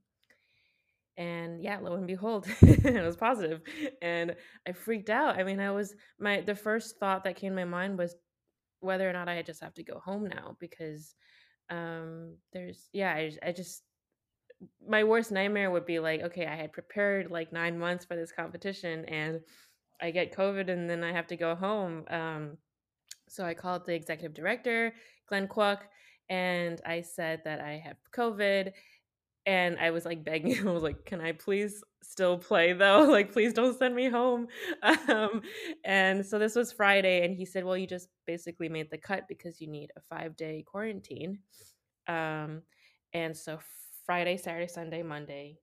and 1.17 1.61
yeah, 1.63 1.79
lo 1.79 1.95
and 1.95 2.07
behold, 2.07 2.47
it 2.61 3.03
was 3.03 3.17
positive, 3.17 3.61
and 4.01 4.35
I 4.67 4.71
freaked 4.73 5.09
out. 5.09 5.37
I 5.37 5.43
mean, 5.43 5.59
I 5.59 5.71
was 5.71 5.95
my 6.19 6.41
the 6.41 6.55
first 6.55 6.99
thought 6.99 7.23
that 7.23 7.35
came 7.35 7.51
to 7.51 7.65
my 7.65 7.65
mind 7.65 7.97
was 7.97 8.15
whether 8.79 9.09
or 9.09 9.13
not 9.13 9.29
I 9.29 9.41
just 9.41 9.61
have 9.61 9.73
to 9.75 9.83
go 9.83 9.99
home 9.99 10.27
now 10.27 10.57
because 10.59 11.15
um 11.69 12.35
there's 12.51 12.89
yeah 12.91 13.11
I, 13.13 13.31
I 13.45 13.51
just 13.51 13.83
my 14.87 15.03
worst 15.03 15.31
nightmare 15.31 15.71
would 15.71 15.85
be 15.85 15.99
like, 15.99 16.21
okay, 16.21 16.45
I 16.45 16.55
had 16.55 16.71
prepared 16.73 17.31
like 17.31 17.51
nine 17.53 17.77
months 17.77 18.05
for 18.05 18.15
this 18.15 18.31
competition 18.31 19.05
and 19.05 19.41
I 20.01 20.11
get 20.11 20.35
COVID 20.35 20.69
and 20.69 20.89
then 20.89 21.03
I 21.03 21.11
have 21.11 21.27
to 21.27 21.37
go 21.37 21.55
home. 21.55 22.05
Um, 22.09 22.57
so 23.29 23.45
I 23.45 23.53
called 23.53 23.85
the 23.85 23.93
executive 23.93 24.33
director, 24.33 24.93
Glen 25.27 25.47
Kwok, 25.47 25.79
and 26.29 26.81
I 26.85 27.01
said 27.01 27.41
that 27.45 27.61
I 27.61 27.81
have 27.85 27.97
COVID. 28.15 28.71
And 29.47 29.79
I 29.79 29.89
was 29.89 30.05
like 30.05 30.23
begging 30.23 30.55
him, 30.55 30.67
I 30.69 30.71
was 30.71 30.83
like, 30.83 31.05
can 31.05 31.21
I 31.21 31.31
please 31.31 31.83
still 32.03 32.37
play 32.37 32.73
though? 32.73 33.05
Like, 33.11 33.31
please 33.31 33.53
don't 33.53 33.77
send 33.77 33.95
me 33.95 34.09
home. 34.09 34.47
Um, 35.07 35.41
and 35.85 36.25
so 36.25 36.39
this 36.39 36.55
was 36.55 36.71
Friday, 36.71 37.25
and 37.25 37.35
he 37.35 37.45
said, 37.45 37.63
well, 37.63 37.77
you 37.77 37.87
just 37.87 38.09
basically 38.25 38.69
made 38.69 38.89
the 38.91 38.97
cut 38.97 39.27
because 39.27 39.61
you 39.61 39.67
need 39.67 39.91
a 39.95 40.01
five 40.01 40.35
day 40.35 40.63
quarantine. 40.65 41.39
Um, 42.07 42.61
and 43.13 43.35
so 43.35 43.59
Friday, 44.11 44.35
Saturday, 44.35 44.67
Sunday, 44.67 45.03
Monday. 45.03 45.57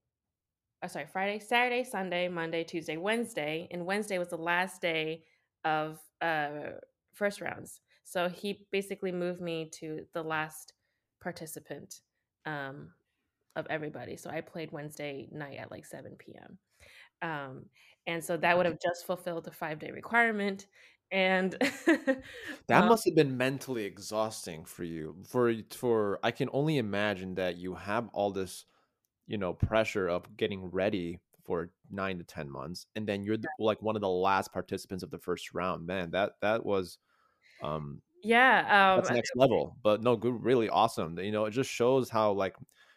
Oh, 0.83 0.89
sorry, 0.89 1.05
Friday, 1.13 1.39
Saturday, 1.39 1.85
Sunday, 1.85 2.29
Monday, 2.29 2.65
Tuesday, 2.65 2.97
Wednesday, 2.97 3.69
and 3.71 3.85
Wednesday 3.85 4.17
was 4.17 4.31
the 4.31 4.39
last 4.39 4.81
day 4.81 5.23
of 5.67 5.99
uh, 6.23 6.71
first 7.13 7.43
rounds. 7.43 7.83
So 8.05 8.31
he 8.31 8.67
basically 8.73 9.13
moved 9.13 9.43
me 9.43 9.69
to 9.81 10.07
the 10.15 10.23
last 10.23 10.73
participant 11.23 11.97
um, 12.47 12.89
of 13.55 13.67
everybody. 13.69 14.17
So 14.17 14.31
I 14.31 14.41
played 14.41 14.73
Wednesday 14.73 15.29
night 15.31 15.59
at 15.59 15.71
like 15.71 15.85
7 15.85 16.17
p.m. 16.19 16.59
Um, 17.21 17.67
and 18.07 18.25
so 18.25 18.39
that 18.39 18.57
would 18.57 18.65
have 18.65 18.81
just 18.83 19.05
fulfilled 19.05 19.45
the 19.45 19.53
five 19.53 19.79
day 19.79 19.91
requirement 19.91 20.69
and 21.11 21.53
that 22.69 22.83
um, 22.83 22.89
must 22.89 23.05
have 23.05 23.15
been 23.15 23.37
mentally 23.37 23.85
exhausting 23.85 24.65
for 24.65 24.85
you 24.85 25.17
for 25.27 25.53
for 25.71 26.19
i 26.23 26.31
can 26.31 26.49
only 26.53 26.79
imagine 26.79 27.35
that 27.35 27.57
you 27.57 27.75
have 27.75 28.09
all 28.13 28.31
this 28.31 28.65
you 29.27 29.39
know 29.39 29.53
pressure 29.53 30.09
of 30.09 30.37
getting 30.37 30.71
ready 30.71 31.19
for 31.45 31.71
nine 31.91 32.19
to 32.19 32.25
ten 32.25 32.51
months 32.51 32.87
and 32.95 33.07
then 33.07 33.25
you're 33.25 33.39
the, 33.39 33.49
like 33.59 33.81
one 33.81 33.97
of 33.97 34.03
the 34.03 34.09
last 34.09 34.53
participants 34.53 35.03
of 35.03 35.11
the 35.11 35.19
first 35.19 35.55
round 35.55 35.87
man 35.87 36.11
that 36.11 36.33
that 36.43 36.65
was 36.65 36.99
um 37.63 38.03
yeah 38.23 38.93
um, 38.93 39.01
that's 39.01 39.11
next 39.11 39.33
level 39.35 39.77
but 39.83 40.03
no 40.03 40.17
good 40.17 40.43
really 40.43 40.69
awesome 40.69 41.19
you 41.19 41.33
know 41.33 41.47
it 41.47 41.53
just 41.53 41.71
shows 41.71 42.11
how 42.11 42.33
like 42.33 42.55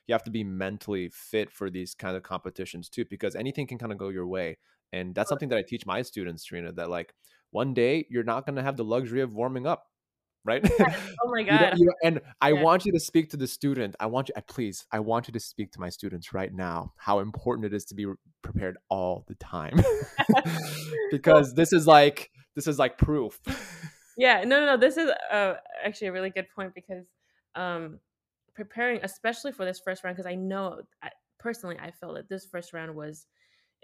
you 0.08 0.14
have 0.14 0.24
to 0.24 0.32
be 0.32 0.44
mentally 0.44 1.10
fit 1.14 1.50
for 1.50 1.70
these 1.70 1.94
kind 1.94 2.18
of 2.18 2.24
competitions 2.24 2.90
too 2.90 3.06
because 3.10 3.36
anything 3.36 3.68
can 3.68 3.78
kind 3.78 3.92
of 3.92 3.98
go 3.98 4.10
your 4.10 4.28
way 4.28 4.58
and 4.92 5.16
that's 5.16 5.30
something 5.30 5.48
that 5.48 5.58
i 5.58 5.64
teach 5.66 5.86
my 5.86 6.02
students 6.02 6.44
Trina 6.44 6.72
that 6.74 6.90
like 6.90 7.14
one 7.52 7.74
day 7.74 8.06
you're 8.10 8.24
not 8.24 8.46
going 8.46 8.56
to 8.56 8.64
have 8.64 8.78
the 8.78 8.84
luxury 8.84 9.22
of 9.22 9.34
warming 9.34 9.68
up 9.68 9.86
right? 10.44 10.68
Oh 11.24 11.30
my 11.30 11.44
god. 11.44 11.78
you 11.78 11.86
you, 11.86 11.94
and 12.04 12.20
i 12.42 12.52
yeah. 12.52 12.62
want 12.62 12.84
you 12.84 12.92
to 12.94 13.00
speak 13.00 13.30
to 13.30 13.38
the 13.38 13.48
student 13.48 13.96
i 14.00 14.08
want 14.08 14.30
you 14.30 14.34
I, 14.36 14.42
please 14.42 14.86
i 14.92 15.00
want 15.00 15.28
you 15.28 15.34
to 15.34 15.40
speak 15.40 15.72
to 15.74 15.80
my 15.80 15.90
students 15.90 16.34
right 16.34 16.52
now 16.52 16.94
how 16.98 17.20
important 17.20 17.66
it 17.66 17.74
is 17.76 17.86
to 17.86 17.96
be 17.96 18.08
prepared 18.42 18.78
all 18.90 19.26
the 19.28 19.36
time. 19.36 19.80
Because 21.12 21.54
this 21.54 21.74
is 21.74 21.86
like 21.86 22.32
this 22.56 22.68
is 22.68 22.80
like 22.80 22.98
proof. 22.98 23.40
Yeah 24.18 24.44
no 24.46 24.62
no 24.62 24.66
no 24.66 24.78
this 24.78 24.96
is 24.96 25.10
uh, 25.32 25.56
actually 25.84 26.08
a 26.08 26.12
really 26.14 26.30
good 26.30 26.48
point 26.56 26.74
because 26.74 27.06
um 27.56 28.00
preparing 28.56 29.00
especially 29.04 29.52
for 29.52 29.66
this 29.66 29.82
first 29.84 30.04
round 30.04 30.16
because 30.16 30.30
i 30.30 30.36
know 30.36 30.82
I, 31.02 31.10
personally 31.38 31.78
i 31.82 31.92
felt 31.92 32.16
that 32.16 32.30
this 32.30 32.46
first 32.46 32.72
round 32.72 32.96
was 32.96 33.26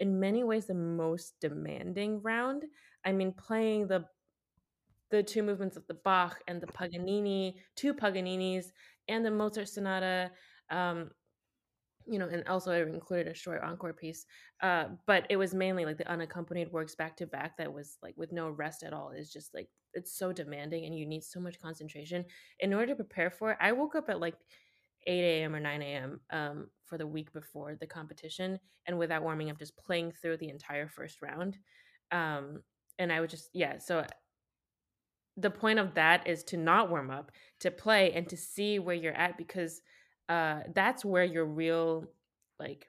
in 0.00 0.20
many 0.20 0.44
ways 0.44 0.66
the 0.66 0.74
most 0.74 1.34
demanding 1.40 2.22
round. 2.22 2.64
I 3.04 3.12
mean, 3.12 3.32
playing 3.32 3.88
the 3.88 4.04
the 5.10 5.22
two 5.22 5.42
movements 5.42 5.76
of 5.76 5.86
the 5.86 5.94
Bach 5.94 6.40
and 6.48 6.60
the 6.60 6.66
Paganini, 6.66 7.56
two 7.76 7.94
Paganinis, 7.94 8.66
and 9.08 9.24
the 9.24 9.30
Mozart 9.30 9.68
Sonata. 9.68 10.30
Um, 10.70 11.10
you 12.06 12.18
know, 12.18 12.28
and 12.28 12.46
also 12.48 12.72
it 12.72 12.88
included 12.88 13.28
a 13.28 13.34
short 13.34 13.62
encore 13.62 13.92
piece. 13.92 14.24
Uh, 14.62 14.86
but 15.06 15.26
it 15.28 15.36
was 15.36 15.54
mainly 15.54 15.84
like 15.84 15.98
the 15.98 16.10
unaccompanied 16.10 16.72
works 16.72 16.94
back 16.94 17.16
to 17.18 17.26
back 17.26 17.56
that 17.58 17.72
was 17.72 17.98
like 18.02 18.14
with 18.16 18.32
no 18.32 18.48
rest 18.50 18.82
at 18.82 18.92
all. 18.92 19.12
It's 19.14 19.32
just 19.32 19.54
like 19.54 19.68
it's 19.94 20.16
so 20.16 20.32
demanding 20.32 20.84
and 20.86 20.94
you 20.96 21.06
need 21.06 21.22
so 21.22 21.40
much 21.40 21.60
concentration. 21.60 22.24
In 22.60 22.72
order 22.72 22.86
to 22.88 22.96
prepare 22.96 23.30
for 23.30 23.52
it, 23.52 23.58
I 23.60 23.72
woke 23.72 23.94
up 23.94 24.08
at 24.08 24.20
like 24.20 24.36
8 25.06 25.40
a.m. 25.42 25.54
or 25.54 25.60
9 25.60 25.82
a.m. 25.82 26.20
Um, 26.30 26.66
for 26.84 26.98
the 26.98 27.06
week 27.06 27.32
before 27.32 27.76
the 27.76 27.86
competition, 27.86 28.58
and 28.86 28.98
without 28.98 29.22
warming 29.22 29.50
up, 29.50 29.58
just 29.58 29.76
playing 29.76 30.12
through 30.12 30.38
the 30.38 30.48
entire 30.48 30.88
first 30.88 31.20
round. 31.22 31.58
Um, 32.10 32.62
and 32.98 33.12
I 33.12 33.20
would 33.20 33.30
just, 33.30 33.50
yeah. 33.52 33.78
So 33.78 34.04
the 35.36 35.50
point 35.50 35.78
of 35.78 35.94
that 35.94 36.26
is 36.26 36.42
to 36.44 36.56
not 36.56 36.90
warm 36.90 37.10
up, 37.10 37.30
to 37.60 37.70
play, 37.70 38.12
and 38.12 38.28
to 38.28 38.36
see 38.36 38.78
where 38.78 38.94
you're 38.94 39.12
at 39.12 39.38
because 39.38 39.80
uh, 40.28 40.60
that's 40.74 41.04
where 41.04 41.24
your 41.24 41.46
real 41.46 42.04
like 42.58 42.88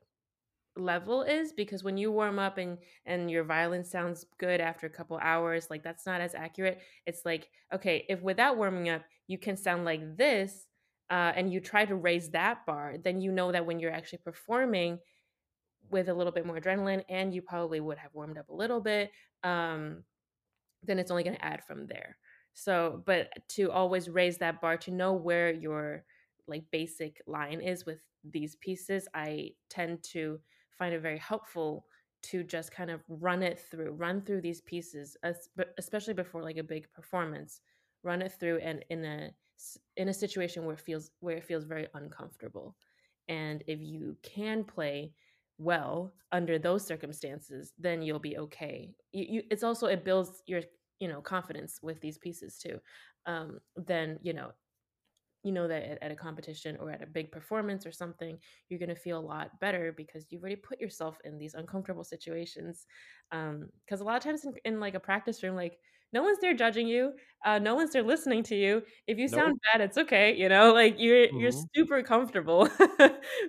level 0.76 1.24
is 1.24 1.52
because 1.52 1.84
when 1.84 1.98
you 1.98 2.12
warm 2.12 2.40
up 2.40 2.58
and 2.58 2.78
and 3.06 3.30
your 3.30 3.44
violin 3.44 3.84
sounds 3.84 4.26
good 4.38 4.62
after 4.62 4.88
a 4.88 4.90
couple 4.90 5.20
hours 5.22 5.68
like 5.70 5.84
that's 5.84 6.06
not 6.06 6.22
as 6.22 6.34
accurate 6.34 6.80
it's 7.06 7.26
like 7.26 7.50
okay 7.74 8.06
if 8.08 8.22
without 8.22 8.56
warming 8.56 8.88
up 8.88 9.02
you 9.28 9.38
can 9.38 9.58
sound 9.58 9.84
like 9.84 10.16
this 10.16 10.68
uh, 11.10 11.34
and 11.36 11.52
you 11.52 11.60
try 11.60 11.86
to 11.86 11.96
raise 11.96 12.30
that 12.30 12.66
bar, 12.66 12.96
then 13.04 13.20
you 13.20 13.32
know 13.32 13.52
that 13.52 13.66
when 13.66 13.80
you're 13.80 13.92
actually 13.92 14.20
performing 14.20 15.00
with 15.90 16.10
a 16.10 16.14
little 16.14 16.32
bit 16.32 16.46
more 16.46 16.60
adrenaline 16.60 17.04
and 17.10 17.34
you 17.34 17.42
probably 17.42 17.80
would 17.80 17.98
have 17.98 18.14
warmed 18.14 18.38
up 18.38 18.50
a 18.50 18.54
little 18.54 18.80
bit, 18.80 19.12
um, 19.44 20.04
then 20.84 21.00
it's 21.00 21.12
only 21.12 21.24
going 21.24 21.36
to 21.36 21.46
add 21.46 21.64
from 21.64 21.88
there. 21.88 22.18
So, 22.54 23.04
but 23.06 23.30
to 23.50 23.72
always 23.72 24.10
raise 24.10 24.38
that 24.38 24.62
bar, 24.62 24.78
to 24.78 24.92
know 24.92 25.14
where 25.14 25.52
your 25.52 26.04
like 26.48 26.64
basic 26.72 27.22
line 27.26 27.62
is 27.62 27.86
with 27.86 28.00
these 28.24 28.56
pieces, 28.56 29.08
I 29.14 29.52
tend 29.70 30.04
to 30.12 30.40
find 30.78 30.94
it 30.94 31.02
very 31.02 31.18
helpful 31.18 31.86
to 32.22 32.44
just 32.44 32.72
kind 32.72 32.92
of 32.92 33.02
run 33.08 33.42
it 33.44 33.60
through, 33.60 33.92
run 33.92 34.22
through 34.22 34.42
these 34.42 34.62
pieces, 34.62 35.16
especially 35.78 36.14
before 36.14 36.44
like 36.44 36.58
a 36.58 36.64
big 36.64 36.92
performance, 36.92 37.62
run 38.04 38.22
it 38.22 38.34
through 38.34 38.58
and 38.58 38.84
in 38.90 39.06
a 39.06 39.32
in 39.98 40.10
a 40.10 40.14
situation 40.14 40.66
where 40.66 40.76
it 40.76 40.82
feels 40.82 41.12
where 41.20 41.38
it 41.38 41.44
feels 41.44 41.66
very 41.66 41.88
uncomfortable. 41.94 42.76
And 43.28 43.64
if 43.68 43.80
you 43.82 44.18
can 44.24 44.64
play 44.64 45.14
well 45.58 46.14
under 46.32 46.58
those 46.58 46.88
circumstances 46.88 47.74
then 47.78 48.02
you'll 48.02 48.20
be 48.20 48.38
okay. 48.38 48.90
You, 49.12 49.26
you, 49.30 49.44
it's 49.52 49.64
also 49.64 49.88
it 49.88 50.06
builds 50.06 50.42
your 50.48 50.62
you 51.00 51.08
know 51.08 51.22
confidence 51.22 51.80
with 51.82 52.00
these 52.02 52.18
pieces 52.18 52.58
too. 52.58 52.80
Um, 53.26 53.60
then 53.76 54.20
you 54.22 54.34
know 54.34 54.52
you 55.44 55.52
know 55.52 55.68
that 55.68 56.04
at, 56.04 56.12
a 56.12 56.16
competition 56.16 56.78
or 56.80 56.92
at 56.92 57.02
a 57.02 57.08
big 57.08 57.32
performance 57.32 57.86
or 57.86 57.92
something 57.92 58.38
you're 58.68 58.80
going 58.80 58.90
to 58.90 58.96
feel 58.96 59.20
a 59.20 59.22
lot 59.22 59.58
better 59.62 59.94
because 59.96 60.26
you've 60.30 60.42
already 60.42 60.56
put 60.56 60.82
yourself 60.82 61.18
in 61.24 61.38
these 61.38 61.54
uncomfortable 61.54 62.04
situations. 62.04 62.86
Because 63.32 64.02
um, 64.02 64.02
a 64.02 64.04
lot 64.04 64.18
of 64.18 64.24
times 64.24 64.44
in, 64.46 64.54
in 64.66 64.80
like 64.80 64.96
a 64.96 65.00
practice 65.00 65.44
room 65.44 65.56
like 65.56 65.78
no 66.14 66.24
one's 66.24 66.40
there 66.40 66.54
judging 66.54 66.88
you 66.88 67.14
uh, 67.46 67.58
no 67.58 67.76
one's 67.76 67.92
there 67.92 68.04
listening 68.04 68.44
to 68.44 68.56
you. 68.56 68.84
If 69.08 69.18
you 69.18 69.28
sound 69.30 69.50
nope. 69.50 69.60
bad 69.72 69.82
it's 69.82 69.98
okay 69.98 70.36
you 70.36 70.50
know 70.50 70.74
like 70.74 70.96
you're 70.98 71.28
mm-hmm. 71.28 71.40
you're 71.40 71.52
super 71.76 72.04
comfortable. 72.04 72.70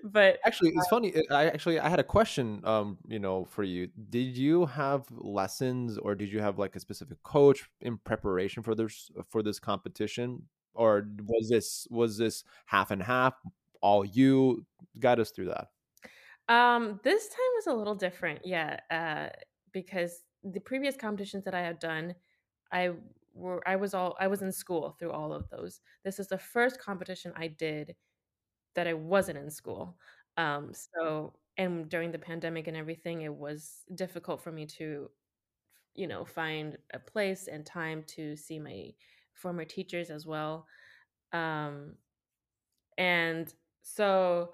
But 0.04 0.38
actually 0.44 0.70
it's 0.70 0.86
uh, 0.86 0.90
funny 0.90 1.14
i 1.30 1.46
actually 1.46 1.78
i 1.78 1.88
had 1.88 2.00
a 2.00 2.04
question 2.04 2.60
um 2.64 2.98
you 3.08 3.18
know 3.18 3.44
for 3.44 3.62
you. 3.62 3.88
Did 4.08 4.36
you 4.36 4.66
have 4.66 5.04
lessons 5.10 5.98
or 5.98 6.14
did 6.14 6.30
you 6.32 6.40
have 6.40 6.58
like 6.58 6.76
a 6.76 6.80
specific 6.80 7.22
coach 7.22 7.68
in 7.80 7.98
preparation 7.98 8.62
for 8.62 8.74
this 8.74 9.10
for 9.28 9.42
this 9.42 9.58
competition? 9.58 10.42
Or 10.74 11.06
was 11.26 11.48
this 11.48 11.86
was 11.90 12.16
this 12.16 12.44
half 12.66 12.90
and 12.90 13.02
half 13.02 13.34
all 13.82 14.04
you? 14.04 14.64
Got 14.98 15.18
us 15.18 15.30
through 15.30 15.52
that. 15.54 15.68
Um 16.48 17.00
this 17.02 17.28
time 17.28 17.52
was 17.56 17.66
a 17.66 17.74
little 17.74 17.94
different 17.96 18.40
yeah 18.44 18.78
uh 18.90 19.28
because 19.72 20.22
the 20.42 20.60
previous 20.60 20.96
competitions 20.96 21.44
that 21.44 21.54
i 21.54 21.60
had 21.60 21.78
done 21.78 22.14
I 22.72 22.92
were 23.34 23.66
I 23.68 23.76
was 23.76 23.94
all 23.94 24.16
I 24.20 24.26
was 24.28 24.42
in 24.42 24.52
school 24.52 24.92
through 24.98 25.12
all 25.12 25.32
of 25.32 25.48
those. 25.50 25.80
This 26.04 26.18
is 26.18 26.28
the 26.28 26.38
first 26.38 26.80
competition 26.80 27.32
I 27.36 27.48
did 27.48 27.96
that 28.74 28.86
I 28.86 28.94
wasn't 28.94 29.38
in 29.38 29.50
school. 29.50 29.98
Um, 30.36 30.72
so 30.74 31.34
and 31.58 31.88
during 31.88 32.12
the 32.12 32.18
pandemic 32.18 32.68
and 32.68 32.76
everything, 32.76 33.22
it 33.22 33.34
was 33.34 33.82
difficult 33.94 34.42
for 34.42 34.52
me 34.52 34.66
to, 34.66 35.10
you 35.94 36.06
know, 36.08 36.24
find 36.24 36.78
a 36.94 36.98
place 36.98 37.48
and 37.48 37.66
time 37.66 38.04
to 38.08 38.36
see 38.36 38.58
my 38.58 38.90
former 39.34 39.64
teachers 39.64 40.10
as 40.10 40.26
well. 40.26 40.66
Um, 41.32 41.96
and 42.98 43.52
so 43.82 44.52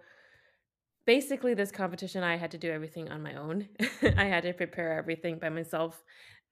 basically 1.07 1.55
this 1.55 1.71
competition 1.71 2.23
i 2.23 2.37
had 2.37 2.51
to 2.51 2.59
do 2.59 2.71
everything 2.71 3.09
on 3.11 3.23
my 3.23 3.35
own 3.35 3.69
i 4.17 4.25
had 4.25 4.43
to 4.43 4.53
prepare 4.53 4.93
everything 4.99 5.39
by 5.39 5.49
myself 5.49 6.03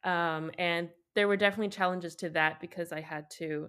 um, 0.05 0.51
and 0.59 0.91
there 1.15 1.29
were 1.29 1.37
definitely 1.37 1.69
challenges 1.69 2.15
to 2.15 2.29
that 2.31 2.61
because 2.61 2.93
i 2.93 3.01
had 3.01 3.29
to 3.31 3.69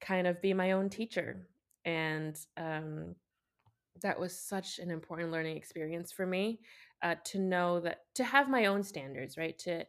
kind 0.00 0.26
of 0.26 0.40
be 0.40 0.54
my 0.54 0.72
own 0.72 0.88
teacher 0.88 1.46
and 1.84 2.38
um, 2.56 3.14
that 4.02 4.18
was 4.18 4.38
such 4.38 4.78
an 4.78 4.90
important 4.90 5.32
learning 5.32 5.56
experience 5.56 6.12
for 6.12 6.26
me 6.26 6.60
uh, 7.02 7.14
to 7.24 7.38
know 7.38 7.80
that 7.80 8.00
to 8.14 8.24
have 8.24 8.48
my 8.48 8.66
own 8.66 8.82
standards 8.82 9.36
right? 9.36 9.58
To 9.60 9.84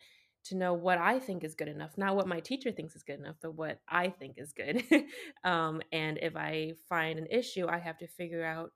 to 0.46 0.56
know 0.56 0.74
what 0.74 0.98
i 0.98 1.20
think 1.20 1.44
is 1.44 1.54
good 1.54 1.68
enough 1.68 1.98
not 1.98 2.16
what 2.16 2.28
my 2.28 2.40
teacher 2.40 2.72
thinks 2.72 2.96
is 2.96 3.04
good 3.04 3.20
enough 3.20 3.36
but 3.42 3.56
what 3.56 3.82
i 3.90 4.10
think 4.10 4.36
is 4.38 4.54
good. 4.54 4.84
Um, 5.44 5.82
and 5.92 6.18
if 6.22 6.36
i 6.36 6.74
find 6.88 7.20
an 7.20 7.28
issue 7.30 7.68
i 7.68 7.78
have 7.78 7.98
to 8.00 8.08
figure 8.08 8.44
out 8.44 8.72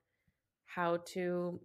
how 0.65 0.97
to 1.13 1.60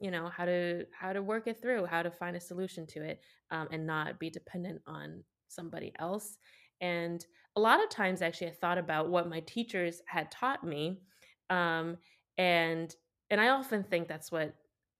you 0.00 0.10
know 0.10 0.28
how 0.28 0.44
to 0.44 0.84
how 0.92 1.12
to 1.12 1.22
work 1.22 1.46
it 1.46 1.60
through 1.60 1.86
how 1.86 2.02
to 2.02 2.10
find 2.10 2.36
a 2.36 2.40
solution 2.40 2.86
to 2.88 3.02
it 3.02 3.20
um, 3.50 3.68
and 3.72 3.86
not 3.86 4.18
be 4.18 4.30
dependent 4.30 4.80
on 4.86 5.24
somebody 5.48 5.92
else 5.98 6.36
and 6.80 7.26
a 7.56 7.60
lot 7.60 7.82
of 7.82 7.88
times 7.88 8.22
actually 8.22 8.46
i 8.46 8.52
thought 8.52 8.78
about 8.78 9.08
what 9.08 9.28
my 9.28 9.40
teachers 9.40 10.02
had 10.06 10.30
taught 10.30 10.64
me 10.64 11.00
um, 11.50 11.96
and 12.36 12.94
and 13.30 13.40
i 13.40 13.48
often 13.48 13.82
think 13.82 14.08
that's 14.08 14.30
what 14.30 14.54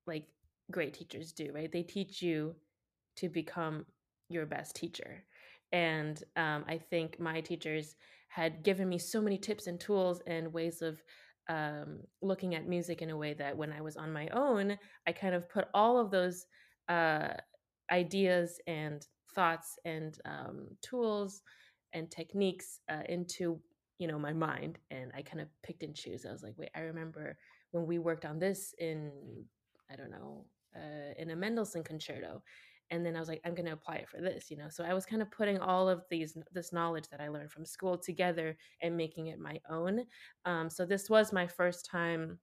like 0.07 0.25
great 0.71 0.93
teachers 0.93 1.33
do 1.33 1.51
right? 1.55 1.73
They 1.73 1.83
teach 1.83 2.21
you 2.21 2.55
to 3.17 3.29
become 3.29 3.87
your 4.29 4.47
best 4.47 4.77
teacher 4.77 5.25
and 5.73 6.23
um, 6.37 6.65
i 6.67 6.79
think 6.79 7.19
my 7.19 7.41
teachers 7.41 7.97
had 8.29 8.63
given 8.63 8.89
me 8.89 8.99
so 8.99 9.21
many 9.21 9.39
tips 9.39 9.67
and 9.67 9.81
tools 9.81 10.21
and 10.27 10.53
ways 10.53 10.83
of 10.83 11.03
um, 11.49 12.01
looking 12.21 12.55
at 12.55 12.69
music 12.69 13.03
in 13.03 13.11
a 13.11 13.17
way 13.17 13.35
that 13.35 13.57
when 13.57 13.73
I 13.73 13.81
was 13.81 13.97
on 13.97 14.13
my 14.13 14.29
own, 14.29 14.79
I 15.07 15.13
kind 15.13 15.35
of 15.35 15.49
put 15.49 15.69
all 15.73 15.99
of 15.99 16.11
those 16.11 16.47
uh, 16.89 17.29
ideas 17.91 18.61
and 18.67 19.05
thoughts 19.35 19.79
and 19.85 20.19
um, 20.25 20.67
tools 20.83 21.43
and 21.93 22.11
techniques 22.11 22.81
uh, 22.91 23.03
into 23.09 23.61
you 23.99 24.07
know 24.07 24.19
my 24.19 24.33
mind 24.33 24.79
and 24.91 25.11
i 25.15 25.23
kind 25.23 25.41
of 25.41 25.49
picked 25.63 25.83
and 25.83 25.95
choose. 25.95 26.25
I 26.25 26.33
was 26.33 26.43
like 26.43 26.55
wait 26.57 26.71
i 26.75 26.81
remember 26.81 27.37
when 27.73 27.87
we 27.87 27.99
worked 27.99 28.25
on 28.25 28.39
this 28.39 28.75
in 28.79 29.11
i 29.91 29.97
don't 29.97 30.11
know 30.11 30.45
uh, 30.77 31.15
in 31.19 31.31
a 31.31 31.37
mendelssohn 31.37 31.83
concerto 31.83 32.43
and 32.91 33.05
then 33.05 33.17
i 33.17 33.21
was 33.21 33.29
like 33.29 33.41
i'm 33.45 33.55
going 33.55 33.67
to 33.67 33.73
apply 33.73 33.97
it 33.97 34.09
for 34.09 34.21
this 34.21 34.51
you 34.51 34.57
know? 34.57 34.69
So 34.69 34.85
i 34.85 34.95
was 34.95 35.05
kind 35.05 35.23
of 35.23 35.31
putting 35.31 35.59
all 35.59 35.89
of 35.89 36.05
these 36.11 36.37
this 36.53 36.73
knowledge 36.73 37.09
that 37.11 37.21
i 37.21 37.29
learned 37.29 37.51
from 37.51 37.65
school 37.65 37.99
together 37.99 38.57
and 38.83 38.97
making 38.97 39.29
it 39.29 39.39
my 39.39 39.59
own 39.69 40.05
um, 40.45 40.71
so 40.71 40.87
this 40.87 41.11
was 41.11 41.33
my 41.33 41.47
first 41.47 41.87
time 41.87 42.39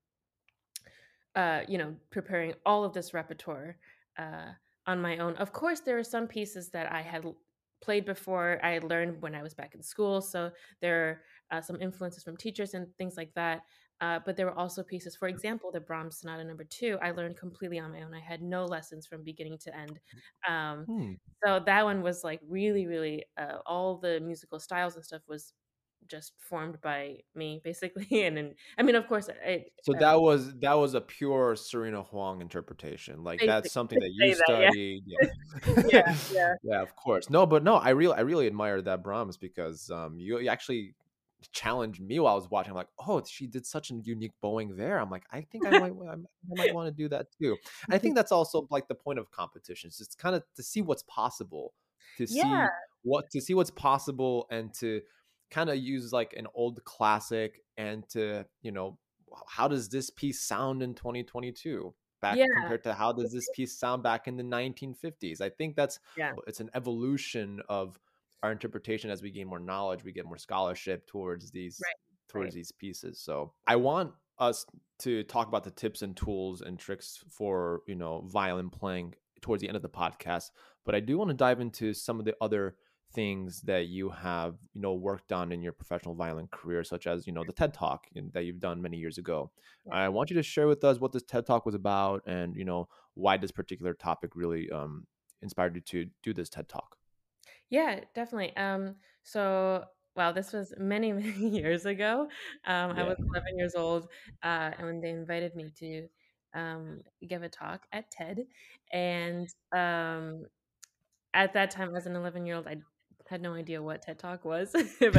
uh, 1.35 1.61
you 1.67 1.77
know 1.77 1.95
preparing 2.11 2.53
all 2.65 2.83
of 2.83 2.93
this 2.93 3.13
repertoire 3.13 3.77
uh, 4.17 4.51
on 4.87 5.01
my 5.01 5.17
own 5.17 5.35
of 5.37 5.51
course 5.51 5.79
there 5.81 5.97
are 5.97 6.03
some 6.03 6.27
pieces 6.27 6.69
that 6.69 6.91
i 6.91 7.01
had 7.01 7.25
played 7.81 8.05
before 8.05 8.59
i 8.63 8.71
had 8.71 8.83
learned 8.83 9.21
when 9.21 9.35
i 9.35 9.43
was 9.43 9.53
back 9.53 9.75
in 9.75 9.81
school 9.81 10.21
so 10.21 10.51
there 10.81 11.21
are 11.51 11.57
uh, 11.57 11.61
some 11.61 11.79
influences 11.81 12.23
from 12.23 12.37
teachers 12.37 12.73
and 12.73 12.87
things 12.97 13.15
like 13.17 13.33
that 13.35 13.61
uh, 14.01 14.19
but 14.25 14.35
there 14.35 14.45
were 14.45 14.57
also 14.57 14.83
pieces, 14.83 15.15
for 15.15 15.27
example, 15.27 15.71
the 15.71 15.79
Brahms 15.79 16.17
Sonata 16.19 16.43
Number 16.43 16.65
Two. 16.65 16.97
I 17.01 17.11
learned 17.11 17.37
completely 17.37 17.79
on 17.79 17.93
my 17.93 18.01
own. 18.01 18.13
I 18.13 18.19
had 18.19 18.41
no 18.41 18.65
lessons 18.65 19.07
from 19.07 19.23
beginning 19.23 19.57
to 19.59 19.77
end. 19.77 19.99
Um, 20.47 20.83
hmm. 20.85 21.13
So 21.43 21.61
that 21.65 21.85
one 21.85 22.01
was 22.01 22.23
like 22.23 22.41
really, 22.47 22.87
really 22.87 23.23
uh, 23.37 23.59
all 23.65 23.97
the 23.97 24.19
musical 24.19 24.59
styles 24.59 24.95
and 24.95 25.05
stuff 25.05 25.21
was 25.27 25.53
just 26.07 26.33
formed 26.39 26.81
by 26.81 27.17
me, 27.35 27.61
basically. 27.63 28.07
And, 28.25 28.37
and 28.37 28.55
I 28.77 28.83
mean, 28.83 28.95
of 28.95 29.07
course, 29.07 29.27
so 29.83 29.95
uh, 29.95 29.99
that 29.99 30.21
was 30.21 30.53
that 30.59 30.73
was 30.73 30.93
a 30.93 31.01
pure 31.01 31.55
Sirena 31.55 32.05
Huang 32.07 32.41
interpretation. 32.41 33.23
Like 33.23 33.41
that's 33.45 33.71
something 33.71 33.99
that 33.99 34.11
you 34.11 34.35
that, 34.35 34.43
studied. 34.45 35.03
Yeah. 35.05 35.27
Yeah. 35.65 35.83
yeah. 35.89 36.15
yeah, 36.31 36.53
yeah, 36.63 36.81
of 36.81 36.95
course. 36.95 37.29
No, 37.29 37.45
but 37.45 37.63
no, 37.63 37.75
I 37.75 37.89
really, 37.89 38.15
I 38.15 38.21
really 38.21 38.47
admire 38.47 38.81
that 38.81 39.03
Brahms 39.03 39.37
because 39.37 39.89
um, 39.89 40.17
you, 40.19 40.39
you 40.39 40.49
actually 40.49 40.95
challenged 41.51 42.01
me 42.01 42.19
while 42.19 42.33
I 42.33 42.35
was 42.35 42.49
watching. 42.49 42.71
I'm 42.71 42.77
like, 42.77 42.87
oh, 42.99 43.21
she 43.27 43.47
did 43.47 43.65
such 43.65 43.91
a 43.91 43.95
unique 43.95 44.33
bowing 44.41 44.75
there. 44.75 44.99
I'm 44.99 45.09
like, 45.09 45.23
I 45.31 45.41
think 45.41 45.65
I 45.65 45.71
might, 45.79 45.93
I 46.09 46.15
might 46.49 46.73
want 46.73 46.87
to 46.87 47.03
do 47.03 47.09
that 47.09 47.27
too. 47.39 47.57
And 47.85 47.93
I 47.93 47.97
think 47.97 48.15
that's 48.15 48.31
also 48.31 48.67
like 48.69 48.87
the 48.87 48.95
point 48.95 49.19
of 49.19 49.31
competitions. 49.31 49.99
It's 50.01 50.15
kind 50.15 50.35
of 50.35 50.43
to 50.55 50.63
see 50.63 50.81
what's 50.81 51.03
possible, 51.03 51.73
to 52.17 52.25
yeah. 52.29 52.67
see 52.67 52.71
what 53.03 53.29
to 53.31 53.41
see 53.41 53.53
what's 53.53 53.71
possible, 53.71 54.47
and 54.49 54.73
to 54.75 55.01
kind 55.51 55.69
of 55.69 55.77
use 55.77 56.11
like 56.11 56.33
an 56.37 56.47
old 56.53 56.83
classic 56.83 57.61
and 57.77 58.07
to 58.09 58.45
you 58.61 58.71
know 58.71 58.97
how 59.47 59.67
does 59.67 59.89
this 59.89 60.09
piece 60.09 60.41
sound 60.41 60.81
in 60.81 60.93
2022 60.93 61.93
back 62.21 62.37
yeah. 62.37 62.45
compared 62.57 62.83
to 62.83 62.93
how 62.93 63.11
does 63.11 63.31
this 63.31 63.47
piece 63.55 63.77
sound 63.77 64.01
back 64.01 64.27
in 64.27 64.37
the 64.37 64.43
1950s 64.43 65.41
i 65.41 65.49
think 65.49 65.75
that's 65.75 65.99
yeah. 66.17 66.33
it's 66.47 66.59
an 66.59 66.69
evolution 66.73 67.61
of 67.69 67.99
our 68.43 68.51
interpretation 68.51 69.09
as 69.09 69.21
we 69.21 69.31
gain 69.31 69.47
more 69.47 69.59
knowledge 69.59 70.03
we 70.03 70.11
get 70.11 70.25
more 70.25 70.37
scholarship 70.37 71.05
towards 71.07 71.51
these 71.51 71.79
right. 71.83 71.95
towards 72.29 72.47
right. 72.47 72.53
these 72.53 72.71
pieces 72.71 73.19
so 73.19 73.53
i 73.67 73.75
want 73.75 74.11
us 74.39 74.65
to 74.99 75.23
talk 75.23 75.47
about 75.47 75.63
the 75.63 75.71
tips 75.71 76.01
and 76.01 76.15
tools 76.17 76.61
and 76.61 76.79
tricks 76.79 77.23
for 77.29 77.81
you 77.87 77.95
know 77.95 78.23
violin 78.27 78.69
playing 78.69 79.13
towards 79.41 79.61
the 79.61 79.67
end 79.67 79.75
of 79.75 79.81
the 79.81 79.89
podcast 79.89 80.51
but 80.85 80.95
i 80.95 80.99
do 80.99 81.17
want 81.17 81.29
to 81.29 81.35
dive 81.35 81.59
into 81.59 81.93
some 81.93 82.19
of 82.19 82.25
the 82.25 82.35
other 82.41 82.75
things 83.15 83.61
that 83.61 83.87
you 83.87 84.09
have 84.09 84.55
you 84.73 84.81
know 84.81 84.93
worked 84.93 85.31
on 85.31 85.51
in 85.51 85.61
your 85.61 85.71
professional 85.71 86.13
violin 86.13 86.47
career 86.51 86.83
such 86.83 87.07
as 87.07 87.25
you 87.25 87.33
know 87.33 87.43
the 87.45 87.53
ted 87.53 87.73
talk 87.73 88.05
that 88.33 88.43
you've 88.43 88.59
done 88.59 88.81
many 88.81 88.97
years 88.97 89.17
ago 89.17 89.49
yeah. 89.87 89.95
i 89.95 90.09
want 90.09 90.29
you 90.29 90.35
to 90.35 90.43
share 90.43 90.67
with 90.67 90.83
us 90.83 90.99
what 90.99 91.11
this 91.11 91.23
ted 91.23 91.45
talk 91.45 91.65
was 91.65 91.75
about 91.75 92.21
and 92.27 92.55
you 92.55 92.65
know 92.65 92.87
why 93.13 93.37
this 93.37 93.51
particular 93.51 93.93
topic 93.93 94.31
really 94.35 94.69
um, 94.71 95.07
inspired 95.41 95.75
you 95.75 95.81
to 95.81 96.05
do 96.21 96.33
this 96.33 96.49
ted 96.49 96.67
talk 96.67 96.97
yeah, 97.69 97.99
definitely. 98.13 98.55
Um, 98.57 98.95
so 99.23 99.83
wow, 100.15 100.31
this 100.31 100.53
was 100.53 100.73
many, 100.77 101.11
many 101.13 101.49
years 101.49 101.85
ago. 101.85 102.27
Um, 102.65 102.91
I 102.91 103.03
was 103.03 103.17
11 103.19 103.57
years 103.57 103.75
old, 103.75 104.07
uh, 104.43 104.71
and 104.77 104.87
when 104.87 105.01
they 105.01 105.09
invited 105.09 105.55
me 105.55 105.71
to 105.79 106.07
um, 106.53 107.01
give 107.27 107.43
a 107.43 107.49
talk 107.49 107.81
at 107.91 108.09
TED, 108.11 108.45
and 108.93 109.47
um, 109.75 110.45
at 111.33 111.53
that 111.53 111.71
time, 111.71 111.95
as 111.95 112.05
an 112.05 112.15
11 112.15 112.45
year 112.45 112.55
old, 112.55 112.67
I 112.67 112.77
had 113.27 113.41
no 113.41 113.53
idea 113.53 113.81
what 113.81 114.01
TED 114.03 114.19
Talk 114.19 114.45
was. 114.45 114.71
but 114.99 115.15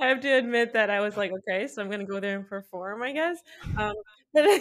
I 0.00 0.06
have 0.06 0.20
to 0.20 0.28
admit 0.28 0.72
that 0.72 0.90
I 0.90 1.00
was 1.00 1.16
like, 1.16 1.32
okay, 1.32 1.66
so 1.66 1.82
I'm 1.82 1.90
gonna 1.90 2.04
go 2.04 2.20
there 2.20 2.36
and 2.36 2.48
perform, 2.48 3.02
I 3.02 3.12
guess. 3.12 3.38
Um, 3.76 3.94
but, 4.32 4.60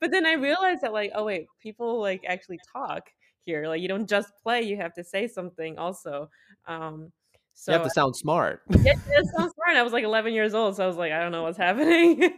but 0.00 0.10
then 0.10 0.26
I 0.26 0.34
realized 0.34 0.82
that, 0.82 0.92
like, 0.92 1.12
oh 1.14 1.24
wait, 1.24 1.46
people 1.60 2.00
like 2.00 2.24
actually 2.26 2.58
talk 2.72 3.10
here. 3.44 3.66
Like 3.66 3.80
you 3.82 3.88
don't 3.88 4.08
just 4.08 4.32
play, 4.42 4.62
you 4.62 4.76
have 4.76 4.94
to 4.94 5.04
say 5.04 5.28
something 5.28 5.78
also. 5.78 6.30
Um, 6.66 7.12
so 7.54 7.72
you 7.72 7.78
have 7.78 7.86
to 7.86 7.90
sound 7.90 8.16
smart. 8.16 8.62
yeah, 8.70 8.94
it 8.94 9.26
sounds 9.36 9.52
smart. 9.52 9.76
I 9.76 9.82
was 9.82 9.92
like 9.92 10.04
11 10.04 10.32
years 10.32 10.54
old, 10.54 10.76
so 10.76 10.84
I 10.84 10.86
was 10.86 10.96
like, 10.96 11.12
I 11.12 11.20
don't 11.20 11.32
know 11.32 11.42
what's 11.42 11.58
happening. 11.58 12.32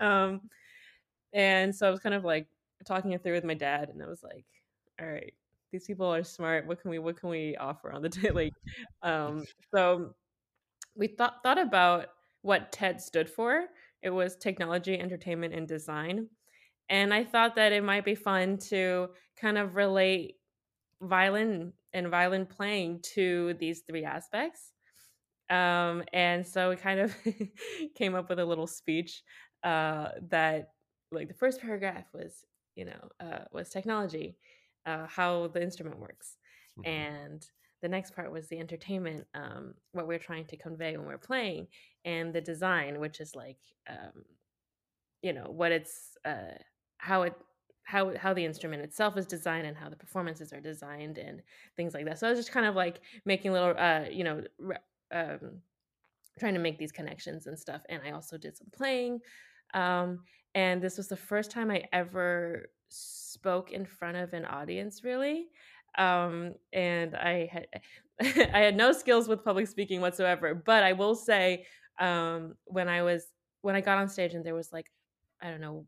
um, 0.00 0.40
and 1.34 1.74
so 1.74 1.86
I 1.86 1.90
was 1.90 2.00
kind 2.00 2.14
of 2.14 2.24
like 2.24 2.46
talking 2.86 3.12
it 3.12 3.22
through 3.22 3.34
with 3.34 3.44
my 3.44 3.54
dad, 3.54 3.90
and 3.90 4.02
I 4.02 4.06
was 4.06 4.22
like, 4.22 4.46
all 4.98 5.06
right, 5.06 5.34
these 5.72 5.86
people 5.86 6.06
are 6.06 6.24
smart. 6.24 6.66
What 6.66 6.80
can 6.80 6.90
we 6.90 6.98
what 6.98 7.18
can 7.18 7.28
we 7.28 7.56
offer 7.56 7.92
on 7.92 8.02
the 8.02 8.08
daily? 8.22 8.52
um, 9.02 9.44
so 9.74 10.14
we 10.96 11.06
thought 11.08 11.42
thought 11.42 11.58
about 11.58 12.08
what 12.42 12.72
TED 12.72 13.00
stood 13.00 13.28
for. 13.28 13.66
It 14.02 14.10
was 14.10 14.36
technology, 14.36 14.98
entertainment, 14.98 15.54
and 15.54 15.66
design. 15.66 16.28
And 16.88 17.12
I 17.12 17.24
thought 17.24 17.56
that 17.56 17.72
it 17.72 17.82
might 17.82 18.04
be 18.04 18.14
fun 18.14 18.58
to 18.68 19.08
kind 19.40 19.58
of 19.58 19.74
relate 19.74 20.36
violin 21.02 21.72
and 21.92 22.08
violin 22.08 22.46
playing 22.46 23.00
to 23.14 23.54
these 23.54 23.80
three 23.80 24.04
aspects. 24.04 24.72
Um, 25.50 26.04
and 26.12 26.46
so 26.46 26.70
we 26.70 26.76
kind 26.76 27.00
of 27.00 27.14
came 27.94 28.14
up 28.14 28.28
with 28.28 28.38
a 28.38 28.44
little 28.44 28.66
speech 28.66 29.22
uh, 29.62 30.08
that, 30.28 30.70
like, 31.10 31.28
the 31.28 31.34
first 31.34 31.60
paragraph 31.60 32.04
was, 32.12 32.44
you 32.74 32.84
know, 32.84 33.08
uh, 33.20 33.44
was 33.52 33.70
technology, 33.70 34.36
uh, 34.86 35.06
how 35.06 35.48
the 35.48 35.62
instrument 35.62 35.98
works. 35.98 36.36
Mm-hmm. 36.78 36.88
And 36.88 37.46
the 37.82 37.88
next 37.88 38.14
part 38.14 38.32
was 38.32 38.48
the 38.48 38.58
entertainment, 38.58 39.26
um, 39.34 39.74
what 39.92 40.06
we're 40.06 40.18
trying 40.18 40.46
to 40.46 40.56
convey 40.56 40.96
when 40.96 41.06
we're 41.06 41.18
playing, 41.18 41.66
and 42.04 42.32
the 42.32 42.40
design, 42.40 42.98
which 43.00 43.20
is 43.20 43.34
like, 43.34 43.58
um, 43.88 44.24
you 45.22 45.32
know, 45.32 45.46
what 45.48 45.72
it's 45.72 46.16
uh, 46.24 46.54
how 46.98 47.22
it 47.22 47.34
how 47.86 48.16
how 48.16 48.34
the 48.34 48.44
instrument 48.44 48.82
itself 48.82 49.16
is 49.16 49.26
designed 49.26 49.66
and 49.66 49.76
how 49.76 49.88
the 49.88 49.96
performances 49.96 50.52
are 50.52 50.60
designed 50.60 51.18
and 51.18 51.40
things 51.76 51.94
like 51.94 52.04
that. 52.04 52.18
So 52.18 52.26
I 52.26 52.30
was 52.30 52.38
just 52.38 52.50
kind 52.50 52.66
of 52.66 52.74
like 52.74 53.00
making 53.24 53.52
little 53.52 53.74
uh 53.78 54.04
you 54.10 54.24
know 54.24 54.42
um 55.12 55.60
trying 56.38 56.54
to 56.54 56.60
make 56.60 56.78
these 56.78 56.92
connections 56.92 57.46
and 57.46 57.58
stuff 57.58 57.82
and 57.88 58.02
I 58.04 58.10
also 58.10 58.36
did 58.36 58.56
some 58.56 58.66
playing 58.76 59.20
um 59.72 60.20
and 60.54 60.82
this 60.82 60.96
was 60.96 61.08
the 61.08 61.16
first 61.16 61.50
time 61.50 61.70
I 61.70 61.84
ever 61.92 62.70
spoke 62.88 63.72
in 63.72 63.84
front 63.84 64.16
of 64.16 64.32
an 64.32 64.44
audience 64.44 65.04
really 65.04 65.46
um 65.98 66.54
and 66.72 67.14
I 67.14 67.48
had 67.52 67.66
I 68.54 68.60
had 68.60 68.76
no 68.76 68.92
skills 68.92 69.28
with 69.28 69.44
public 69.44 69.68
speaking 69.68 70.00
whatsoever 70.00 70.54
but 70.54 70.82
I 70.82 70.92
will 70.92 71.14
say 71.14 71.66
um 71.98 72.54
when 72.64 72.88
I 72.88 73.02
was 73.02 73.26
when 73.62 73.74
I 73.74 73.80
got 73.80 73.98
on 73.98 74.08
stage 74.08 74.34
and 74.34 74.44
there 74.44 74.54
was 74.54 74.72
like 74.72 74.90
I 75.42 75.50
don't 75.50 75.60
know, 75.60 75.86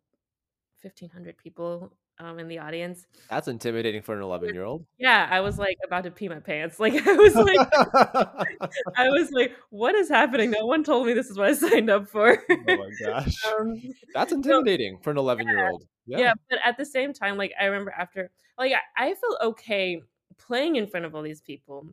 fifteen 0.81 1.11
hundred 1.11 1.39
people 1.39 1.93
um, 2.21 2.39
in 2.39 2.49
the 2.49 2.59
audience. 2.59 3.07
That's 3.31 3.49
intimidating 3.49 4.03
for 4.03 4.15
an 4.15 4.23
11 4.23 4.55
year 4.55 4.65
old. 4.65 4.85
Yeah, 4.99 5.29
I 5.31 5.41
was 5.41 5.59
like 5.59 5.77
about 5.85 6.05
to 6.05 6.11
pee 6.11 6.29
my 6.29 6.41
pants. 6.41 6.79
Like 6.89 7.07
I 7.07 7.13
was 7.13 7.35
like, 7.35 7.59
I 8.97 9.09
was 9.09 9.31
like, 9.31 9.53
what 9.71 9.95
is 9.95 10.09
happening? 10.09 10.51
No 10.51 10.65
one 10.67 10.85
told 10.85 11.07
me 11.07 11.13
this 11.13 11.29
is 11.29 11.37
what 11.37 11.49
I 11.49 11.53
signed 11.69 11.91
up 11.91 12.09
for. 12.09 12.39
oh 12.51 12.57
my 12.67 12.91
gosh, 13.05 13.45
um, 13.45 13.81
that's 14.15 14.33
intimidating 14.33 14.97
so, 14.97 15.03
for 15.03 15.11
an 15.11 15.19
11 15.19 15.47
year 15.47 15.69
old. 15.69 15.85
Yeah. 16.07 16.19
yeah, 16.19 16.33
but 16.49 16.59
at 16.65 16.77
the 16.77 16.87
same 16.87 17.13
time, 17.13 17.37
like 17.37 17.53
I 17.61 17.67
remember 17.67 17.91
after, 17.91 18.31
like 18.57 18.73
I, 18.73 19.09
I 19.09 19.15
felt 19.15 19.37
okay 19.43 20.01
playing 20.39 20.77
in 20.77 20.87
front 20.87 21.05
of 21.05 21.15
all 21.15 21.23
these 21.23 21.43
people 21.43 21.87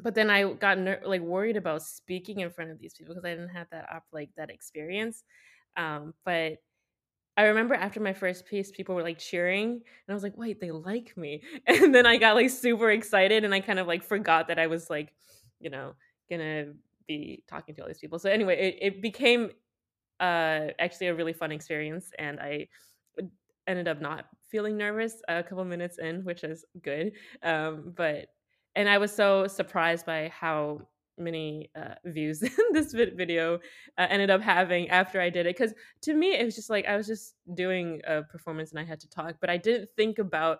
but 0.00 0.14
then 0.14 0.30
I 0.30 0.52
got 0.52 0.78
ner- 0.78 1.02
like 1.04 1.20
worried 1.20 1.56
about 1.56 1.82
speaking 1.82 2.40
in 2.40 2.50
front 2.50 2.70
of 2.70 2.78
these 2.78 2.94
people 2.94 3.14
because 3.14 3.24
I 3.24 3.34
didn't 3.34 3.48
have 3.48 3.68
that 3.70 3.88
up 3.92 4.04
like 4.12 4.30
that 4.36 4.50
experience. 4.50 5.24
Um, 5.76 6.14
but 6.24 6.58
I 7.38 7.44
remember 7.44 7.74
after 7.74 8.00
my 8.00 8.12
first 8.12 8.46
piece, 8.46 8.70
people 8.72 8.94
were 8.96 9.02
like 9.04 9.18
cheering, 9.18 9.70
and 9.72 9.82
I 10.10 10.14
was 10.14 10.24
like, 10.24 10.36
"Wait, 10.36 10.60
they 10.60 10.72
like 10.72 11.16
me!" 11.16 11.42
And 11.68 11.94
then 11.94 12.06
I 12.06 12.18
got 12.18 12.36
like 12.36 12.50
super 12.50 12.90
excited, 12.90 13.44
and 13.44 13.54
I 13.54 13.60
kind 13.60 13.78
of 13.78 13.86
like 13.86 14.02
forgot 14.02 14.48
that 14.48 14.58
I 14.58 14.66
was 14.66 14.90
like, 14.90 15.14
you 15.60 15.70
know, 15.70 15.94
gonna 16.30 16.74
be 17.06 17.44
talking 17.48 17.74
to 17.76 17.82
all 17.82 17.88
these 17.88 17.98
people. 18.00 18.18
So 18.18 18.30
anyway, 18.30 18.58
it, 18.58 18.78
it 18.94 19.02
became 19.02 19.52
uh, 20.20 20.68
actually 20.78 21.08
a 21.08 21.14
really 21.14 21.32
fun 21.32 21.52
experience, 21.52 22.12
and 22.18 22.40
I 22.40 22.68
ended 23.66 23.88
up 23.88 24.00
not 24.00 24.26
feeling 24.48 24.76
nervous 24.76 25.22
a 25.28 25.42
couple 25.42 25.64
minutes 25.64 25.98
in, 25.98 26.24
which 26.24 26.44
is 26.44 26.64
good. 26.82 27.12
Um, 27.42 27.92
but 27.96 28.28
and 28.76 28.88
I 28.88 28.98
was 28.98 29.14
so 29.14 29.46
surprised 29.46 30.06
by 30.06 30.28
how 30.28 30.88
many 31.18 31.70
uh, 31.76 31.94
views 32.04 32.42
in 32.42 32.50
this 32.72 32.92
video 32.92 33.56
uh, 33.96 34.06
ended 34.08 34.30
up 34.30 34.40
having 34.40 34.88
after 34.88 35.20
I 35.20 35.30
did 35.30 35.46
it. 35.46 35.56
Because 35.56 35.74
to 36.02 36.14
me, 36.14 36.34
it 36.34 36.44
was 36.44 36.54
just 36.54 36.70
like 36.70 36.86
I 36.86 36.96
was 36.96 37.06
just 37.06 37.34
doing 37.54 38.00
a 38.06 38.22
performance 38.22 38.70
and 38.70 38.80
I 38.80 38.84
had 38.84 39.00
to 39.00 39.08
talk, 39.08 39.36
but 39.40 39.50
I 39.50 39.56
didn't 39.56 39.90
think 39.96 40.18
about 40.18 40.58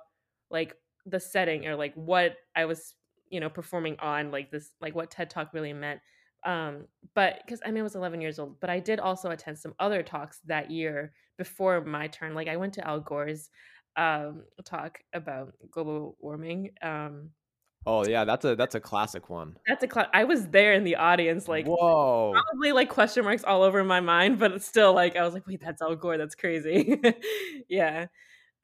like 0.50 0.74
the 1.06 1.20
setting 1.20 1.66
or 1.66 1.76
like 1.76 1.94
what 1.94 2.36
I 2.54 2.64
was, 2.64 2.94
you 3.30 3.40
know, 3.40 3.48
performing 3.48 3.96
on, 4.00 4.30
like 4.30 4.50
this, 4.50 4.70
like 4.80 4.94
what 4.94 5.10
TED 5.10 5.30
Talk 5.30 5.52
really 5.52 5.72
meant. 5.72 6.00
Um, 6.44 6.86
but 7.14 7.40
because 7.44 7.60
I 7.64 7.70
mean, 7.70 7.80
I 7.80 7.82
was 7.82 7.96
11 7.96 8.20
years 8.20 8.38
old, 8.38 8.60
but 8.60 8.70
I 8.70 8.78
did 8.78 9.00
also 9.00 9.30
attend 9.30 9.58
some 9.58 9.74
other 9.80 10.02
talks 10.02 10.40
that 10.46 10.70
year 10.70 11.12
before 11.36 11.84
my 11.84 12.06
turn. 12.08 12.34
Like 12.34 12.48
I 12.48 12.56
went 12.56 12.74
to 12.74 12.86
Al 12.86 13.00
Gore's 13.00 13.50
um, 13.96 14.44
talk 14.64 15.00
about 15.12 15.52
global 15.70 16.16
warming. 16.20 16.70
Um, 16.82 17.30
Oh 17.90 18.04
yeah, 18.06 18.26
that's 18.26 18.44
a 18.44 18.54
that's 18.54 18.74
a 18.74 18.80
classic 18.80 19.30
one. 19.30 19.56
That's 19.66 19.82
a 19.82 19.88
cl- 19.90 20.10
I 20.12 20.24
was 20.24 20.48
there 20.48 20.74
in 20.74 20.84
the 20.84 20.96
audience, 20.96 21.48
like 21.48 21.64
whoa, 21.64 22.34
probably 22.34 22.72
like 22.72 22.90
question 22.90 23.24
marks 23.24 23.44
all 23.44 23.62
over 23.62 23.82
my 23.82 24.00
mind, 24.00 24.38
but 24.38 24.52
it's 24.52 24.66
still 24.66 24.92
like 24.92 25.16
I 25.16 25.24
was 25.24 25.32
like, 25.32 25.46
wait, 25.46 25.62
that's 25.62 25.80
Al 25.80 25.96
Gore, 25.96 26.18
that's 26.18 26.34
crazy. 26.34 27.00
yeah. 27.70 28.06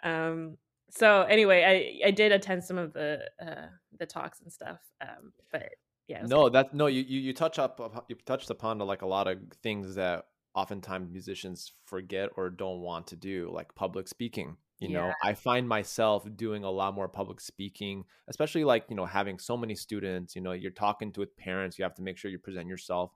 Um. 0.02 0.58
So 0.90 1.22
anyway, 1.22 1.64
I 2.04 2.08
I 2.08 2.10
did 2.10 2.32
attend 2.32 2.64
some 2.64 2.76
of 2.76 2.92
the 2.92 3.20
uh 3.40 3.68
the 3.98 4.04
talks 4.04 4.42
and 4.42 4.52
stuff. 4.52 4.80
Um. 5.00 5.32
But 5.50 5.70
yeah. 6.06 6.26
No, 6.26 6.50
that 6.50 6.74
no, 6.74 6.86
you 6.86 7.00
you 7.00 7.20
you 7.20 7.32
touch 7.32 7.58
up 7.58 8.04
you 8.08 8.16
touched 8.26 8.50
upon 8.50 8.78
like 8.80 9.00
a 9.00 9.06
lot 9.06 9.26
of 9.26 9.38
things 9.62 9.94
that 9.94 10.26
oftentimes 10.54 11.10
musicians 11.10 11.72
forget 11.86 12.28
or 12.36 12.50
don't 12.50 12.80
want 12.80 13.06
to 13.06 13.16
do, 13.16 13.50
like 13.50 13.74
public 13.74 14.06
speaking 14.06 14.58
you 14.84 14.90
yeah. 14.90 15.08
know 15.08 15.12
i 15.22 15.34
find 15.34 15.68
myself 15.68 16.26
doing 16.36 16.64
a 16.64 16.70
lot 16.70 16.94
more 16.94 17.08
public 17.08 17.40
speaking 17.40 18.04
especially 18.28 18.64
like 18.64 18.84
you 18.88 18.96
know 18.96 19.06
having 19.06 19.38
so 19.38 19.56
many 19.56 19.74
students 19.74 20.36
you 20.36 20.42
know 20.42 20.52
you're 20.52 20.70
talking 20.70 21.12
to 21.12 21.20
with 21.20 21.36
parents 21.36 21.78
you 21.78 21.82
have 21.82 21.94
to 21.94 22.02
make 22.02 22.16
sure 22.16 22.30
you 22.30 22.38
present 22.38 22.68
yourself 22.68 23.12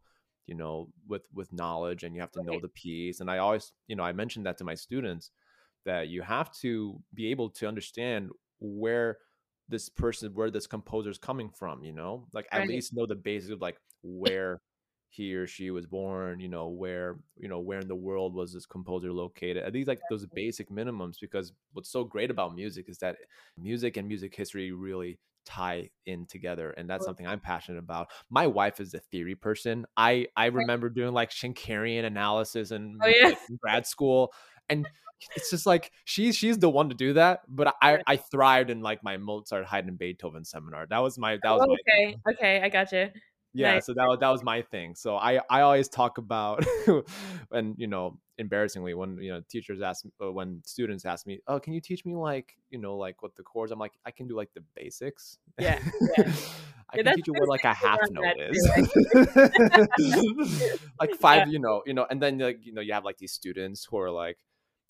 you 0.46 0.54
know 0.54 0.88
with 1.06 1.22
with 1.32 1.52
knowledge 1.52 2.04
and 2.04 2.14
you 2.14 2.20
have 2.20 2.32
to 2.32 2.42
know 2.42 2.58
the 2.60 2.68
piece 2.68 3.20
and 3.20 3.30
i 3.30 3.38
always 3.38 3.72
you 3.86 3.94
know 3.94 4.02
i 4.02 4.12
mentioned 4.12 4.46
that 4.46 4.58
to 4.58 4.64
my 4.64 4.74
students 4.74 5.30
that 5.84 6.08
you 6.08 6.22
have 6.22 6.52
to 6.52 7.00
be 7.14 7.30
able 7.30 7.50
to 7.50 7.66
understand 7.66 8.30
where 8.60 9.18
this 9.68 9.88
person 9.88 10.32
where 10.34 10.50
this 10.50 10.66
composer 10.66 11.10
is 11.10 11.18
coming 11.18 11.50
from 11.50 11.84
you 11.84 11.92
know? 11.92 12.26
Like 12.32 12.46
at 12.50 12.66
least 12.66 12.94
know 12.94 13.06
the 13.06 13.14
basics 13.14 13.52
of 13.52 13.60
like 13.60 13.76
where 14.02 14.60
he 15.08 15.34
or 15.34 15.46
she 15.46 15.70
was 15.70 15.86
born 15.86 16.38
you 16.38 16.48
know 16.48 16.68
where 16.68 17.16
you 17.36 17.48
know 17.48 17.60
where 17.60 17.80
in 17.80 17.88
the 17.88 17.94
world 17.94 18.34
was 18.34 18.52
this 18.52 18.66
composer 18.66 19.12
located 19.12 19.58
At 19.58 19.72
least 19.72 19.88
like 19.88 20.00
those 20.10 20.26
basic 20.26 20.70
minimums 20.70 21.16
because 21.20 21.52
what's 21.72 21.90
so 21.90 22.04
great 22.04 22.30
about 22.30 22.54
music 22.54 22.88
is 22.88 22.98
that 22.98 23.16
music 23.56 23.96
and 23.96 24.06
music 24.06 24.34
history 24.34 24.72
really 24.72 25.18
tie 25.46 25.88
in 26.04 26.26
together 26.26 26.72
and 26.72 26.88
that's 26.90 27.06
something 27.06 27.26
i'm 27.26 27.40
passionate 27.40 27.78
about. 27.78 28.08
My 28.28 28.46
wife 28.46 28.80
is 28.80 28.92
a 28.92 28.98
theory 28.98 29.34
person. 29.34 29.86
I 29.96 30.26
i 30.36 30.46
remember 30.46 30.90
doing 30.90 31.14
like 31.14 31.30
Schenkerian 31.30 32.04
analysis 32.04 32.70
in, 32.70 32.98
oh, 33.02 33.06
yeah. 33.06 33.28
like, 33.28 33.38
in 33.48 33.56
grad 33.56 33.86
school 33.86 34.32
and 34.68 34.86
it's 35.34 35.50
just 35.50 35.66
like 35.66 35.90
she's 36.04 36.36
she's 36.36 36.58
the 36.58 36.68
one 36.68 36.90
to 36.90 36.94
do 36.94 37.14
that 37.14 37.40
but 37.48 37.74
i 37.82 37.98
i 38.06 38.16
thrived 38.16 38.70
in 38.70 38.82
like 38.82 39.02
my 39.02 39.16
mozart 39.16 39.66
haydn 39.66 39.88
and 39.88 39.98
beethoven 39.98 40.44
seminar. 40.44 40.86
That 40.86 40.98
was 40.98 41.18
my 41.18 41.36
that 41.42 41.46
oh, 41.46 41.56
was 41.56 41.66
oh, 41.68 41.76
okay 41.88 42.16
my 42.24 42.32
okay 42.32 42.60
i 42.62 42.68
got 42.68 42.92
you 42.92 43.08
yeah 43.54 43.74
nice. 43.74 43.86
so 43.86 43.94
that 43.94 44.06
was 44.06 44.18
that 44.20 44.28
was 44.28 44.42
my 44.42 44.62
thing 44.62 44.94
so 44.94 45.16
i 45.16 45.40
i 45.48 45.60
always 45.62 45.88
talk 45.88 46.18
about 46.18 46.64
and 47.52 47.74
you 47.78 47.86
know 47.86 48.18
embarrassingly 48.38 48.94
when 48.94 49.18
you 49.20 49.32
know 49.32 49.42
teachers 49.48 49.80
ask 49.82 50.04
uh, 50.22 50.30
when 50.30 50.62
students 50.64 51.04
ask 51.04 51.26
me 51.26 51.40
oh 51.48 51.58
can 51.58 51.72
you 51.72 51.80
teach 51.80 52.04
me 52.04 52.14
like 52.14 52.56
you 52.70 52.78
know 52.78 52.96
like 52.96 53.20
what 53.22 53.34
the 53.34 53.42
chords? 53.42 53.72
I'm 53.72 53.78
like 53.78 53.94
i 54.06 54.10
can 54.10 54.28
do 54.28 54.36
like 54.36 54.52
the 54.54 54.62
basics. 54.76 55.38
Yeah, 55.58 55.78
yeah. 56.18 56.32
i 56.90 56.96
yeah, 56.96 57.02
can 57.02 57.16
teach 57.16 57.26
you 57.26 57.34
what 57.34 57.48
like 57.48 57.64
a 57.64 57.74
half 57.74 57.98
note 58.10 58.36
is. 58.38 58.68
like 61.00 61.14
five 61.16 61.46
yeah. 61.48 61.52
you 61.52 61.58
know 61.58 61.82
you 61.84 61.94
know 61.94 62.06
and 62.08 62.22
then 62.22 62.38
like 62.38 62.64
you 62.64 62.72
know 62.72 62.80
you 62.80 62.92
have 62.92 63.04
like 63.04 63.18
these 63.18 63.32
students 63.32 63.84
who 63.90 63.98
are 63.98 64.10
like 64.10 64.38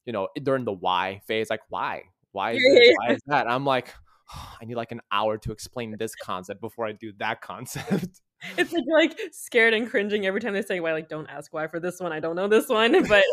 you 0.05 0.13
know 0.13 0.29
during 0.43 0.65
the 0.65 0.73
why 0.73 1.23
phase 1.27 1.49
like 1.49 1.61
why? 1.69 2.03
Why 2.33 2.53
is 2.53 2.63
this? 2.63 2.95
Why 2.99 3.15
is 3.15 3.23
that? 3.27 3.51
I'm 3.51 3.65
like 3.65 3.95
I 4.61 4.67
need 4.67 4.75
like 4.75 4.93
an 4.93 5.01
hour 5.11 5.39
to 5.39 5.53
explain 5.53 5.97
this 5.99 6.15
concept 6.15 6.61
before 6.61 6.87
I 6.87 6.93
do 6.93 7.13
that 7.19 7.41
concept 7.41 8.21
it's 8.57 8.73
like 8.73 8.85
you're 8.87 8.99
like 8.99 9.21
scared 9.33 9.75
and 9.75 9.89
cringing 9.89 10.27
every 10.27 10.41
time 10.41 10.55
they 10.55 10.63
say 10.63 10.81
why. 10.81 10.93
Like, 10.93 11.09
don't 11.09 11.27
ask 11.29 11.53
why 11.53 11.67
for 11.67 11.81
this 11.81 12.01
one. 12.01 12.13
I 12.13 12.21
don't 12.21 12.37
know 12.37 12.49
this 12.49 12.69
one, 12.69 13.07
but 13.09 13.25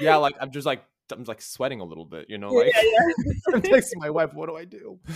yeah, 0.00 0.16
like 0.16 0.34
I'm 0.40 0.50
just 0.50 0.66
like 0.66 0.84
I'm 1.10 1.24
like 1.24 1.40
sweating 1.40 1.80
a 1.80 1.84
little 1.84 2.04
bit, 2.04 2.26
you 2.28 2.38
know, 2.38 2.50
like 2.50 2.72
yeah, 2.74 2.82
yeah. 3.26 3.54
I'm 3.54 3.62
texting 3.62 3.96
my 3.96 4.10
wife, 4.10 4.34
what 4.34 4.48
do 4.48 4.56
I 4.56 4.64
do? 4.64 4.98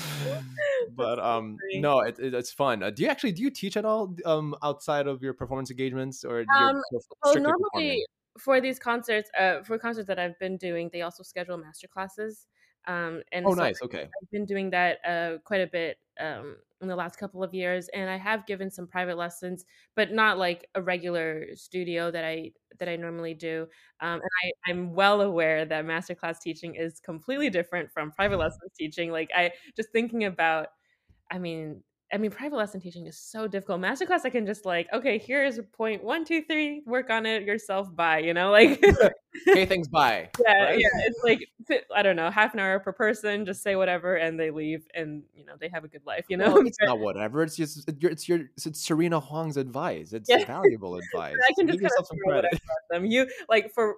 But 0.95 1.19
um 1.21 1.57
no, 1.75 2.01
it, 2.01 2.19
it, 2.19 2.35
it's 2.35 2.53
fun. 2.53 2.83
Uh, 2.83 2.91
do 2.91 3.03
you 3.03 3.09
actually 3.09 3.33
do 3.33 3.43
you 3.43 3.51
teach 3.51 3.77
at 3.77 3.85
all 3.85 4.15
um 4.27 4.55
outside 4.63 5.07
of 5.07 5.23
your 5.23 5.33
performance 5.33 5.71
engagements 5.71 6.25
or 6.25 6.45
um, 6.55 6.83
well, 7.25 7.39
normally 7.39 8.05
for 8.39 8.61
these 8.61 8.79
concerts, 8.79 9.31
uh 9.39 9.63
for 9.63 9.79
concerts 9.79 10.07
that 10.09 10.19
I've 10.19 10.39
been 10.39 10.57
doing, 10.59 10.91
they 10.93 11.03
also 11.03 11.23
schedule 11.23 11.57
master 11.57 11.89
classes. 11.89 12.47
Um 12.87 13.23
and 13.33 13.47
oh 13.47 13.55
so 13.55 13.63
nice, 13.63 13.83
okay. 13.83 14.03
I've 14.03 14.31
been 14.31 14.47
doing 14.47 14.71
that 14.71 14.99
uh 15.05 15.39
quite 15.45 15.61
a 15.61 15.67
bit 15.67 15.99
um 16.21 16.57
in 16.83 16.89
the 16.89 16.97
last 16.97 17.17
couple 17.17 17.43
of 17.43 17.55
years 17.55 17.89
and 17.95 18.11
i 18.11 18.17
have 18.17 18.45
given 18.45 18.69
some 18.71 18.87
private 18.87 19.17
lessons 19.17 19.65
but 19.95 20.13
not 20.13 20.37
like 20.37 20.69
a 20.75 20.83
regular 20.83 21.47
studio 21.55 22.11
that 22.11 22.25
i 22.25 22.51
that 22.79 22.89
i 22.89 22.97
normally 22.97 23.35
do 23.35 23.67
um, 24.01 24.21
and 24.21 24.31
I, 24.45 24.71
i'm 24.71 24.93
well 24.93 25.21
aware 25.23 25.65
that 25.65 25.85
masterclass 25.85 26.41
teaching 26.41 26.75
is 26.75 26.99
completely 27.01 27.49
different 27.51 27.91
from 27.91 28.11
private 28.11 28.39
lessons 28.39 28.73
teaching 28.77 29.13
like 29.13 29.31
i 29.35 29.53
just 29.77 29.91
thinking 29.91 30.25
about 30.25 30.69
i 31.31 31.39
mean 31.39 31.83
I 32.13 32.19
mean, 32.19 32.31
private 32.31 32.57
lesson 32.57 32.81
teaching 32.81 33.07
is 33.07 33.17
so 33.17 33.49
difficult. 33.49 33.81
Masterclass, 33.81 34.21
I 34.25 34.31
can 34.31 34.45
just 34.45 34.67
like, 34.67 34.87
okay, 34.93 35.19
here's 35.19 35.59
point 35.73 36.05
one, 36.05 36.25
two, 36.25 36.43
three, 36.43 36.83
work 36.85 37.09
on 37.09 37.25
it 37.25 37.45
yourself. 37.45 37.95
Bye. 37.95 38.19
You 38.19 38.35
know, 38.35 38.51
like, 38.51 38.85
okay, 39.49 39.65
things 39.65 39.89
bye. 39.89 40.29
Yeah, 40.47 40.65
right? 40.65 40.79
yeah. 40.79 40.89
It's 41.07 41.21
like 41.25 41.49
I 41.95 42.03
don't 42.03 42.17
know, 42.17 42.31
half 42.31 42.53
an 42.53 42.61
hour 42.61 42.79
per 42.81 42.93
person. 42.93 43.47
Just 43.47 43.63
say 43.63 43.77
whatever, 43.77 44.17
and 44.17 44.39
they 44.39 44.51
leave, 44.51 44.87
and 44.95 45.23
you 45.35 45.47
know 45.47 45.55
they 45.59 45.71
have 45.71 45.85
a 45.85 45.89
good 45.89 46.03
life. 46.07 46.27
You 46.29 46.37
know, 46.37 46.53
well, 46.53 46.67
it's 46.67 46.77
not 46.83 46.99
whatever. 46.99 47.43
It's 47.43 47.57
just 47.57 47.89
it's 47.89 48.29
your 48.29 48.41
it's 48.57 48.67
Sirena 48.67 49.23
Huang's 49.23 49.57
advice. 49.57 50.13
It's 50.23 50.29
yeah. 50.29 50.45
valuable 50.45 50.97
advice. 50.97 51.35
I 51.49 51.53
can 51.59 51.67
just 51.67 51.79
give 51.79 51.83
yourself 51.83 52.07
some 52.07 52.19
credit. 52.27 52.61
Them. 52.91 53.07
You 53.07 53.27
like 53.49 53.73
for 53.73 53.97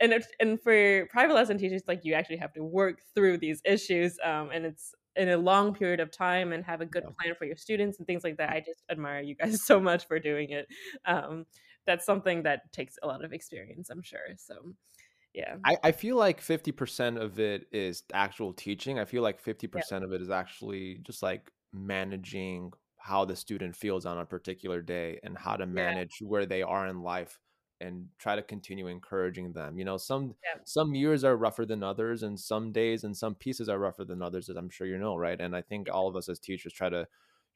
and 0.00 0.24
and 0.40 0.60
for 0.60 1.06
private 1.06 1.34
lesson 1.34 1.58
teachers, 1.58 1.82
like 1.88 2.04
you 2.04 2.14
actually 2.14 2.36
have 2.36 2.52
to 2.54 2.62
work 2.62 3.00
through 3.14 3.38
these 3.38 3.60
issues, 3.64 4.16
um, 4.24 4.50
and 4.52 4.64
it's 4.64 4.94
in 5.16 5.28
a 5.30 5.36
long 5.36 5.74
period 5.74 6.00
of 6.00 6.10
time 6.10 6.52
and 6.52 6.64
have 6.64 6.80
a 6.80 6.86
good 6.86 7.04
plan 7.18 7.34
for 7.38 7.44
your 7.44 7.56
students 7.56 7.98
and 7.98 8.06
things 8.06 8.24
like 8.24 8.36
that. 8.36 8.50
I 8.50 8.60
just 8.60 8.82
admire 8.90 9.20
you 9.20 9.34
guys 9.34 9.62
so 9.66 9.80
much 9.80 10.06
for 10.06 10.18
doing 10.18 10.50
it. 10.50 10.66
Um, 11.04 11.46
that's 11.86 12.04
something 12.04 12.42
that 12.42 12.72
takes 12.72 12.96
a 13.02 13.06
lot 13.06 13.24
of 13.24 13.32
experience, 13.32 13.90
I'm 13.90 14.02
sure. 14.02 14.20
So, 14.36 14.54
yeah. 15.32 15.56
I, 15.64 15.76
I 15.84 15.92
feel 15.92 16.16
like 16.16 16.40
50% 16.40 17.20
of 17.20 17.38
it 17.38 17.66
is 17.72 18.02
actual 18.12 18.52
teaching. 18.52 18.98
I 18.98 19.04
feel 19.04 19.22
like 19.22 19.42
50% 19.42 19.68
yeah. 19.90 19.98
of 19.98 20.12
it 20.12 20.20
is 20.22 20.30
actually 20.30 20.98
just 21.02 21.22
like 21.22 21.50
managing 21.72 22.72
how 22.96 23.24
the 23.24 23.36
student 23.36 23.76
feels 23.76 24.04
on 24.04 24.18
a 24.18 24.24
particular 24.24 24.82
day 24.82 25.20
and 25.22 25.38
how 25.38 25.56
to 25.56 25.66
manage 25.66 26.18
yeah. 26.20 26.26
where 26.26 26.46
they 26.46 26.62
are 26.62 26.86
in 26.88 27.02
life 27.02 27.38
and 27.80 28.06
try 28.18 28.34
to 28.34 28.42
continue 28.42 28.86
encouraging 28.86 29.52
them 29.52 29.78
you 29.78 29.84
know 29.84 29.96
some 29.96 30.34
yeah. 30.44 30.60
some 30.64 30.94
years 30.94 31.24
are 31.24 31.36
rougher 31.36 31.66
than 31.66 31.82
others 31.82 32.22
and 32.22 32.38
some 32.38 32.72
days 32.72 33.04
and 33.04 33.16
some 33.16 33.34
pieces 33.34 33.68
are 33.68 33.78
rougher 33.78 34.04
than 34.04 34.22
others 34.22 34.48
as 34.48 34.56
i'm 34.56 34.70
sure 34.70 34.86
you 34.86 34.96
know 34.96 35.16
right 35.16 35.40
and 35.40 35.54
i 35.54 35.60
think 35.60 35.88
all 35.92 36.08
of 36.08 36.16
us 36.16 36.28
as 36.28 36.38
teachers 36.38 36.72
try 36.72 36.88
to 36.88 37.06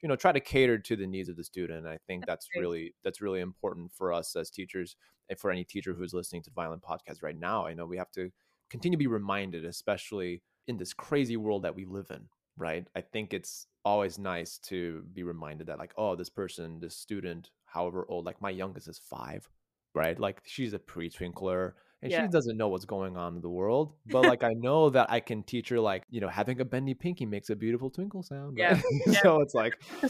you 0.02 0.08
know 0.08 0.16
try 0.16 0.32
to 0.32 0.40
cater 0.40 0.78
to 0.78 0.96
the 0.96 1.06
needs 1.06 1.28
of 1.28 1.36
the 1.36 1.44
student. 1.44 1.86
I 1.86 1.98
think 2.06 2.26
that's, 2.26 2.48
great. 2.48 2.60
really 2.60 2.94
that's 3.04 3.20
really 3.20 3.40
important 3.40 3.92
for 3.92 4.12
us 4.12 4.34
as 4.36 4.50
teachers. 4.50 4.96
And 5.28 5.38
for 5.38 5.50
any 5.50 5.64
teacher 5.64 5.94
who's 5.94 6.14
listening 6.14 6.42
to 6.44 6.50
Violin 6.50 6.80
Podcast 6.80 7.22
right 7.22 7.38
now, 7.38 7.66
I 7.66 7.74
know 7.74 7.86
we 7.86 7.98
have 7.98 8.10
to 8.12 8.30
continue 8.68 8.96
to 8.96 8.98
be 8.98 9.06
reminded, 9.06 9.64
especially 9.64 10.42
in 10.66 10.76
this 10.76 10.92
crazy 10.92 11.36
world 11.36 11.62
that 11.62 11.74
we 11.74 11.84
live 11.84 12.06
in. 12.10 12.28
Right. 12.56 12.86
I 12.94 13.00
think 13.00 13.32
it's 13.32 13.66
always 13.84 14.18
nice 14.18 14.58
to 14.58 15.02
be 15.14 15.22
reminded 15.22 15.68
that 15.68 15.78
like, 15.78 15.92
oh, 15.96 16.14
this 16.16 16.28
person, 16.28 16.80
this 16.80 16.96
student, 16.96 17.50
however 17.64 18.04
old, 18.08 18.26
like 18.26 18.42
my 18.42 18.50
youngest 18.50 18.88
is 18.88 18.98
five, 18.98 19.48
right? 19.94 20.18
Like 20.18 20.40
she's 20.44 20.72
a 20.72 20.78
pre-twinkler 20.78 21.72
and 22.02 22.10
Yeah. 22.10 22.22
she 22.22 22.28
doesn't 22.28 22.56
know 22.56 22.68
what's 22.68 22.86
going 22.86 23.16
on 23.18 23.36
in 23.36 23.42
the 23.42 23.50
world 23.50 23.92
but 24.06 24.22
like 24.32 24.42
i 24.42 24.54
know 24.54 24.88
that 24.88 25.10
i 25.10 25.20
can 25.20 25.42
teach 25.42 25.68
her 25.68 25.78
like 25.78 26.04
you 26.08 26.20
know 26.22 26.28
having 26.28 26.58
a 26.60 26.64
bendy 26.64 26.94
pinky 26.94 27.26
makes 27.26 27.50
a 27.50 27.54
beautiful 27.56 27.90
twinkle 27.90 28.22
sound 28.22 28.56
Yeah, 28.56 28.72
right? 28.74 28.84
yeah. 29.06 29.20
so 29.20 29.40
it's 29.42 29.52
like 29.54 29.74
Yeah. 30.02 30.08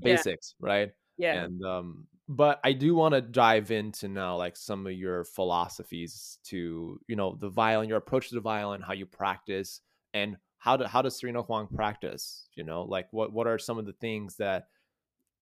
basics 0.00 0.54
right 0.60 0.92
yeah. 1.18 1.42
and 1.44 1.62
um 1.62 2.06
but 2.26 2.58
i 2.64 2.72
do 2.72 2.94
want 2.94 3.12
to 3.14 3.20
dive 3.20 3.70
into 3.70 4.08
now 4.08 4.36
like 4.38 4.56
some 4.56 4.86
of 4.86 4.94
your 4.94 5.24
philosophies 5.24 6.38
to 6.44 6.98
you 7.06 7.16
know 7.16 7.36
the 7.38 7.50
violin 7.50 7.88
your 7.88 7.98
approach 7.98 8.30
to 8.30 8.34
the 8.34 8.40
violin 8.40 8.80
how 8.80 8.94
you 8.94 9.04
practice 9.06 9.80
and 10.14 10.36
how 10.58 10.76
do 10.78 10.84
how 10.84 11.02
does 11.02 11.20
sirena 11.20 11.44
huang 11.44 11.66
practice 11.68 12.48
you 12.56 12.64
know 12.64 12.82
like 12.82 13.08
what 13.10 13.30
what 13.30 13.46
are 13.46 13.58
some 13.58 13.76
of 13.78 13.84
the 13.84 13.92
things 13.92 14.36
that 14.36 14.68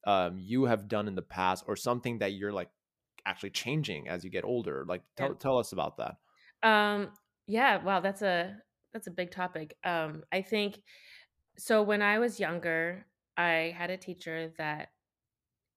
um 0.08 0.38
you 0.40 0.64
have 0.64 0.88
done 0.88 1.06
in 1.06 1.14
the 1.14 1.22
past 1.22 1.62
or 1.68 1.76
something 1.76 2.18
that 2.18 2.32
you're 2.32 2.52
like 2.52 2.68
actually 3.26 3.50
changing 3.50 4.08
as 4.08 4.24
you 4.24 4.30
get 4.30 4.44
older 4.44 4.84
like 4.86 5.02
tell, 5.16 5.34
Yeah. 5.34 5.36
tell 5.36 5.58
us 5.58 5.72
about 5.72 5.96
that 5.98 6.16
Um, 6.62 7.12
yeah, 7.46 7.82
wow, 7.82 8.00
that's 8.00 8.22
a 8.22 8.62
that's 8.92 9.06
a 9.06 9.10
big 9.10 9.30
topic. 9.30 9.76
Um, 9.84 10.24
I 10.32 10.42
think 10.42 10.82
so 11.58 11.82
when 11.82 12.02
I 12.02 12.18
was 12.20 12.40
younger, 12.40 13.06
I 13.36 13.74
had 13.76 13.90
a 13.90 13.96
teacher 13.98 14.48
that 14.58 14.90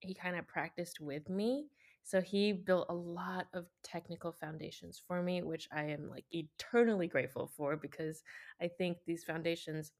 he 0.00 0.14
kind 0.14 0.36
of 0.36 0.48
practiced 0.48 1.00
with 1.00 1.28
me. 1.30 1.70
So 2.04 2.20
he 2.22 2.52
built 2.52 2.86
a 2.90 2.94
lot 2.94 3.48
of 3.54 3.68
technical 3.82 4.32
foundations 4.32 4.98
for 4.98 5.22
me, 5.22 5.42
which 5.42 5.68
I 5.72 5.84
am 5.84 6.10
like 6.10 6.26
eternally 6.32 7.08
grateful 7.08 7.48
for 7.48 7.76
because 7.76 8.22
I 8.60 8.68
think 8.68 8.98
these 9.06 9.24
foundations 9.24 9.92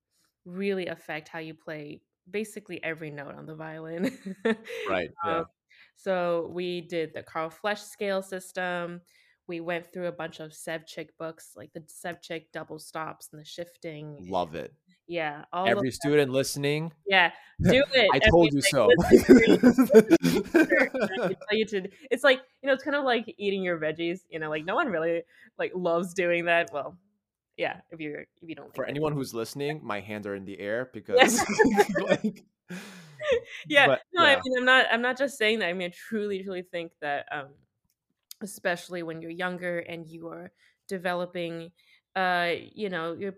really 0.44 0.86
affect 0.88 1.28
how 1.28 1.40
you 1.40 1.54
play 1.54 2.02
basically 2.30 2.82
every 2.84 3.10
note 3.10 3.34
on 3.36 3.46
the 3.46 3.56
violin. 3.56 4.18
right 4.84 5.10
yeah 5.22 5.40
Um, 5.40 5.46
so 5.96 6.50
we 6.52 6.82
did 6.82 7.12
the 7.14 7.22
Carl 7.22 7.50
Flesch 7.50 7.80
scale 7.82 8.22
system. 8.22 9.00
We 9.48 9.60
went 9.60 9.92
through 9.92 10.06
a 10.06 10.12
bunch 10.12 10.40
of 10.40 10.50
Sevcik 10.50 11.10
books, 11.18 11.52
like 11.56 11.72
the 11.72 11.80
Sevcik 11.80 12.46
double 12.52 12.78
stops 12.78 13.28
and 13.32 13.40
the 13.40 13.44
shifting. 13.44 14.16
love 14.28 14.54
it 14.56 14.72
Yeah, 15.06 15.44
all 15.52 15.68
every 15.68 15.90
student 15.92 16.32
listening 16.32 16.92
yeah, 17.06 17.30
do 17.62 17.84
it. 17.94 18.08
i 18.12 18.18
told 18.28 18.52
you 18.52 18.60
so 18.60 18.88
listen 19.10 19.24
to 19.24 20.66
your 20.68 20.90
I 20.92 21.34
tell 21.48 21.58
you 21.58 21.64
to. 21.66 21.88
It's 22.10 22.24
like 22.24 22.40
you 22.62 22.66
know, 22.66 22.72
it's 22.74 22.82
kind 22.82 22.96
of 22.96 23.04
like 23.04 23.32
eating 23.38 23.62
your 23.62 23.78
veggies. 23.78 24.20
You 24.28 24.38
know, 24.40 24.50
like 24.50 24.64
no 24.64 24.74
one 24.74 24.88
really 24.88 25.22
like 25.58 25.72
loves 25.74 26.12
doing 26.14 26.46
that. 26.46 26.70
Well, 26.72 26.98
yeah, 27.56 27.80
if 27.90 28.00
you're 28.00 28.20
if 28.42 28.48
you 28.48 28.54
don't 28.54 28.66
like 28.66 28.74
for 28.76 28.84
it. 28.84 28.90
anyone 28.90 29.12
who's 29.12 29.32
listening 29.32 29.80
my 29.82 30.00
hands 30.00 30.26
are 30.26 30.34
in 30.34 30.44
the 30.44 30.58
air 30.58 30.90
because 30.92 31.40
like 32.00 32.44
yeah 33.68 33.86
but, 33.86 34.02
no 34.14 34.24
I 34.24 34.36
mean, 34.36 34.58
I'm 34.58 34.64
not 34.64 34.86
i'm 34.90 35.02
not 35.02 35.18
just 35.18 35.38
saying 35.38 35.60
that 35.60 35.68
i 35.68 35.72
mean 35.72 35.90
i 35.90 35.94
truly 35.94 36.42
truly 36.42 36.62
think 36.62 36.92
that 37.00 37.26
um 37.32 37.48
especially 38.42 39.02
when 39.02 39.22
you're 39.22 39.30
younger 39.30 39.78
and 39.80 40.06
you 40.06 40.28
are 40.28 40.52
developing 40.88 41.70
uh 42.14 42.52
you 42.72 42.88
know 42.88 43.12
your 43.12 43.34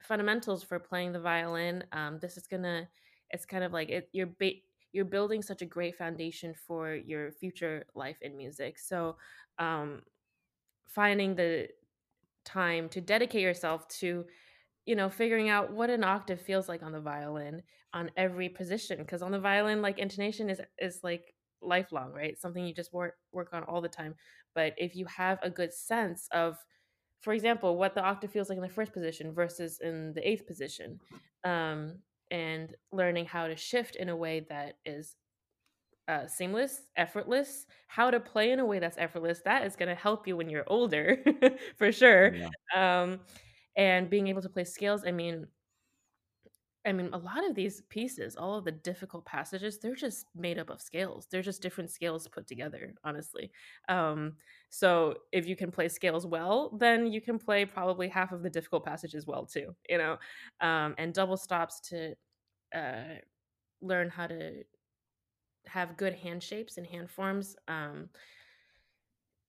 fundamentals 0.00 0.62
for 0.62 0.78
playing 0.78 1.12
the 1.12 1.20
violin 1.20 1.84
um 1.92 2.18
this 2.20 2.36
is 2.36 2.46
gonna 2.46 2.88
it's 3.30 3.44
kind 3.44 3.64
of 3.64 3.72
like 3.72 3.90
it 3.90 4.08
you're 4.12 4.30
ba- 4.38 4.62
you're 4.92 5.04
building 5.04 5.42
such 5.42 5.62
a 5.62 5.66
great 5.66 5.96
foundation 5.96 6.54
for 6.66 6.94
your 6.94 7.30
future 7.30 7.84
life 7.94 8.18
in 8.22 8.36
music. 8.36 8.78
So 8.78 9.16
um 9.58 10.02
finding 10.86 11.34
the 11.34 11.68
time 12.44 12.88
to 12.88 13.00
dedicate 13.00 13.42
yourself 13.42 13.86
to 13.88 14.24
you 14.88 14.96
know 14.96 15.10
figuring 15.10 15.50
out 15.50 15.70
what 15.70 15.90
an 15.90 16.02
octave 16.02 16.40
feels 16.40 16.66
like 16.66 16.82
on 16.82 16.92
the 16.92 17.00
violin 17.00 17.62
on 17.92 18.10
every 18.16 18.48
position 18.48 18.96
because 18.96 19.20
on 19.20 19.30
the 19.30 19.38
violin 19.38 19.82
like 19.82 19.98
intonation 19.98 20.48
is 20.48 20.62
is 20.78 21.00
like 21.02 21.34
lifelong 21.60 22.10
right 22.10 22.40
something 22.40 22.64
you 22.64 22.72
just 22.72 22.90
work 22.90 23.16
work 23.30 23.50
on 23.52 23.62
all 23.64 23.82
the 23.82 23.88
time 23.88 24.14
but 24.54 24.72
if 24.78 24.96
you 24.96 25.04
have 25.04 25.38
a 25.42 25.50
good 25.50 25.74
sense 25.74 26.26
of 26.32 26.56
for 27.20 27.34
example 27.34 27.76
what 27.76 27.94
the 27.94 28.02
octave 28.02 28.32
feels 28.32 28.48
like 28.48 28.56
in 28.56 28.62
the 28.62 28.68
first 28.68 28.94
position 28.94 29.30
versus 29.30 29.78
in 29.80 30.14
the 30.14 30.26
eighth 30.26 30.46
position 30.46 30.98
um 31.44 31.98
and 32.30 32.74
learning 32.90 33.26
how 33.26 33.46
to 33.46 33.56
shift 33.56 33.94
in 33.94 34.08
a 34.08 34.16
way 34.16 34.46
that 34.48 34.78
is 34.86 35.16
uh, 36.08 36.26
seamless, 36.26 36.80
effortless, 36.96 37.66
how 37.86 38.10
to 38.10 38.18
play 38.18 38.50
in 38.50 38.60
a 38.60 38.64
way 38.64 38.78
that's 38.78 38.96
effortless, 38.96 39.42
that 39.44 39.66
is 39.66 39.76
going 39.76 39.90
to 39.90 39.94
help 39.94 40.26
you 40.26 40.38
when 40.38 40.48
you're 40.48 40.64
older, 40.66 41.22
for 41.76 41.92
sure. 41.92 42.34
Yeah. 42.34 42.48
Um, 43.02 43.20
and 43.78 44.10
being 44.10 44.28
able 44.28 44.42
to 44.42 44.50
play 44.50 44.64
scales, 44.64 45.04
I 45.06 45.12
mean, 45.12 45.48
I 46.86 46.92
mean, 46.92 47.10
a 47.12 47.18
lot 47.18 47.46
of 47.46 47.54
these 47.54 47.82
pieces, 47.82 48.36
all 48.36 48.56
of 48.56 48.64
the 48.64 48.72
difficult 48.72 49.26
passages, 49.26 49.78
they're 49.78 49.94
just 49.94 50.26
made 50.34 50.58
up 50.58 50.70
of 50.70 50.80
scales. 50.80 51.26
They're 51.26 51.42
just 51.42 51.60
different 51.60 51.90
scales 51.90 52.26
put 52.28 52.46
together, 52.46 52.94
honestly. 53.04 53.50
Um, 53.88 54.36
so 54.70 55.16
if 55.32 55.46
you 55.46 55.56
can 55.56 55.70
play 55.70 55.88
scales 55.88 56.24
well, 56.26 56.70
then 56.78 57.12
you 57.12 57.20
can 57.20 57.38
play 57.38 57.66
probably 57.66 58.08
half 58.08 58.32
of 58.32 58.42
the 58.42 58.48
difficult 58.50 58.84
passages 58.84 59.26
well 59.26 59.44
too, 59.44 59.74
you 59.88 59.98
know. 59.98 60.18
Um, 60.60 60.94
and 60.98 61.12
double 61.12 61.36
stops 61.36 61.80
to 61.90 62.14
uh, 62.74 63.16
learn 63.80 64.10
how 64.10 64.28
to 64.28 64.64
have 65.66 65.96
good 65.96 66.14
hand 66.14 66.42
shapes 66.42 66.78
and 66.78 66.86
hand 66.86 67.10
forms. 67.10 67.56
Um, 67.68 68.08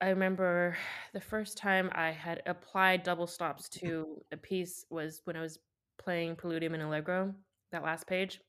I 0.01 0.09
remember 0.09 0.77
the 1.13 1.21
first 1.21 1.57
time 1.57 1.89
I 1.93 2.11
had 2.11 2.41
applied 2.45 3.03
double 3.03 3.27
stops 3.27 3.69
to 3.69 4.21
a 4.31 4.37
piece 4.37 4.85
was 4.89 5.21
when 5.25 5.35
I 5.35 5.41
was 5.41 5.59
playing 5.97 6.35
Preludium 6.35 6.73
and 6.73 6.83
Allegro, 6.83 7.33
that 7.71 7.83
last 7.83 8.07
page. 8.07 8.39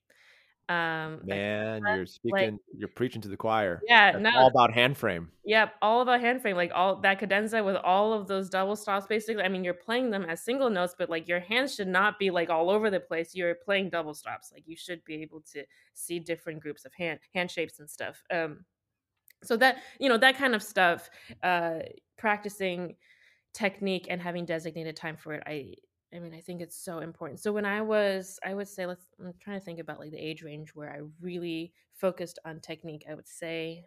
Um, 0.69 1.23
that- 1.25 1.81
Man, 1.83 1.83
you're 1.97 2.07
speaking, 2.07 2.61
you're 2.79 2.87
preaching 2.87 3.21
to 3.23 3.29
the 3.29 3.37
choir. 3.37 3.83
yeah, 3.89 4.13
That's 4.13 4.23
no, 4.23 4.31
all 4.39 4.47
about 4.47 4.73
hand 4.73 4.97
frame. 4.97 5.33
Yep, 5.45 5.75
all 5.83 6.01
about 6.03 6.21
hand 6.21 6.43
frame, 6.43 6.55
like 6.55 6.71
all 6.73 7.01
that 7.01 7.19
cadenza 7.19 7.65
with 7.65 7.75
all 7.75 8.13
of 8.13 8.29
those 8.29 8.49
double 8.49 8.77
stops. 8.77 9.09
Basically, 9.09 9.43
I 9.43 9.49
mean, 9.49 9.65
you're 9.65 9.75
playing 9.75 10.11
them 10.11 10.25
as 10.29 10.45
single 10.45 10.71
notes, 10.71 10.95
but 10.97 11.11
like 11.11 11.27
your 11.27 11.41
hands 11.41 11.75
should 11.75 11.89
not 11.89 12.21
be 12.21 12.31
like 12.31 12.51
all 12.51 12.71
over 12.71 12.89
the 12.89 13.01
place. 13.01 13.35
You're 13.35 13.57
playing 13.57 13.91
double 13.91 14.15
stops. 14.15 14.53
Like 14.53 14.63
you 14.67 14.77
should 14.77 15.05
be 15.05 15.23
able 15.23 15.43
to 15.55 15.65
see 15.95 16.21
different 16.21 16.61
groups 16.61 16.85
of 16.85 16.95
hand 16.95 17.19
hand 17.35 17.51
shapes 17.51 17.81
and 17.81 17.91
stuff. 17.91 18.23
Um, 18.31 18.65
so 19.43 19.57
that 19.57 19.79
you 19.99 20.09
know 20.09 20.19
that 20.19 20.37
kind 20.37 20.55
of 20.55 20.63
stuff, 20.63 21.11
uh, 21.43 21.81
practicing 22.19 22.97
technique 23.53 24.07
and 24.09 24.21
having 24.21 24.45
designated 24.45 24.97
time 24.97 25.17
for 25.17 25.35
it. 25.35 25.43
I 25.47 25.75
I 26.15 26.19
mean, 26.19 26.35
I 26.35 26.41
think 26.41 26.61
it's 26.61 26.77
so 26.77 26.99
important. 26.99 27.39
So 27.39 27.53
when 27.53 27.65
I 27.65 27.83
was, 27.83 28.39
I 28.45 28.55
would 28.55 28.69
say, 28.69 28.87
let's. 28.87 29.07
I'm 29.21 29.33
trying 29.41 29.59
to 29.59 29.65
think 29.65 29.79
about 29.79 30.01
like 30.01 30.11
the 30.11 30.19
age 30.19 30.43
range 30.43 30.71
where 30.75 30.91
I 30.91 31.01
really 31.21 31.73
focused 31.95 32.39
on 32.45 32.61
technique. 32.61 33.05
I 33.09 33.15
would 33.15 33.29
say 33.29 33.85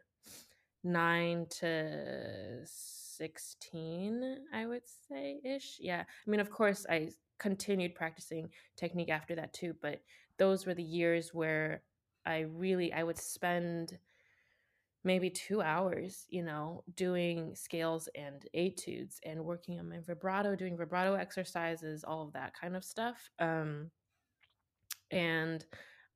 nine 0.83 1.45
to 1.49 2.59
16 2.65 4.37
i 4.53 4.65
would 4.65 4.81
say 5.07 5.39
ish 5.45 5.77
yeah 5.79 6.01
i 6.01 6.29
mean 6.29 6.39
of 6.41 6.51
course 6.51 6.85
i 6.89 7.09
continued 7.39 7.95
practicing 7.95 8.49
technique 8.75 9.09
after 9.09 9.35
that 9.35 9.53
too 9.53 9.73
but 9.81 10.01
those 10.37 10.65
were 10.65 10.73
the 10.73 10.83
years 10.83 11.33
where 11.33 11.83
i 12.25 12.39
really 12.39 12.91
i 12.91 13.03
would 13.03 13.17
spend 13.17 13.97
maybe 15.03 15.29
two 15.29 15.61
hours 15.61 16.25
you 16.29 16.43
know 16.43 16.83
doing 16.95 17.53
scales 17.55 18.07
and 18.15 18.45
etudes 18.53 19.19
and 19.25 19.43
working 19.43 19.79
on 19.79 19.89
my 19.89 19.99
vibrato 19.99 20.55
doing 20.55 20.77
vibrato 20.77 21.15
exercises 21.15 22.03
all 22.03 22.23
of 22.23 22.33
that 22.33 22.53
kind 22.59 22.75
of 22.75 22.83
stuff 22.83 23.29
um 23.39 23.89
and 25.11 25.65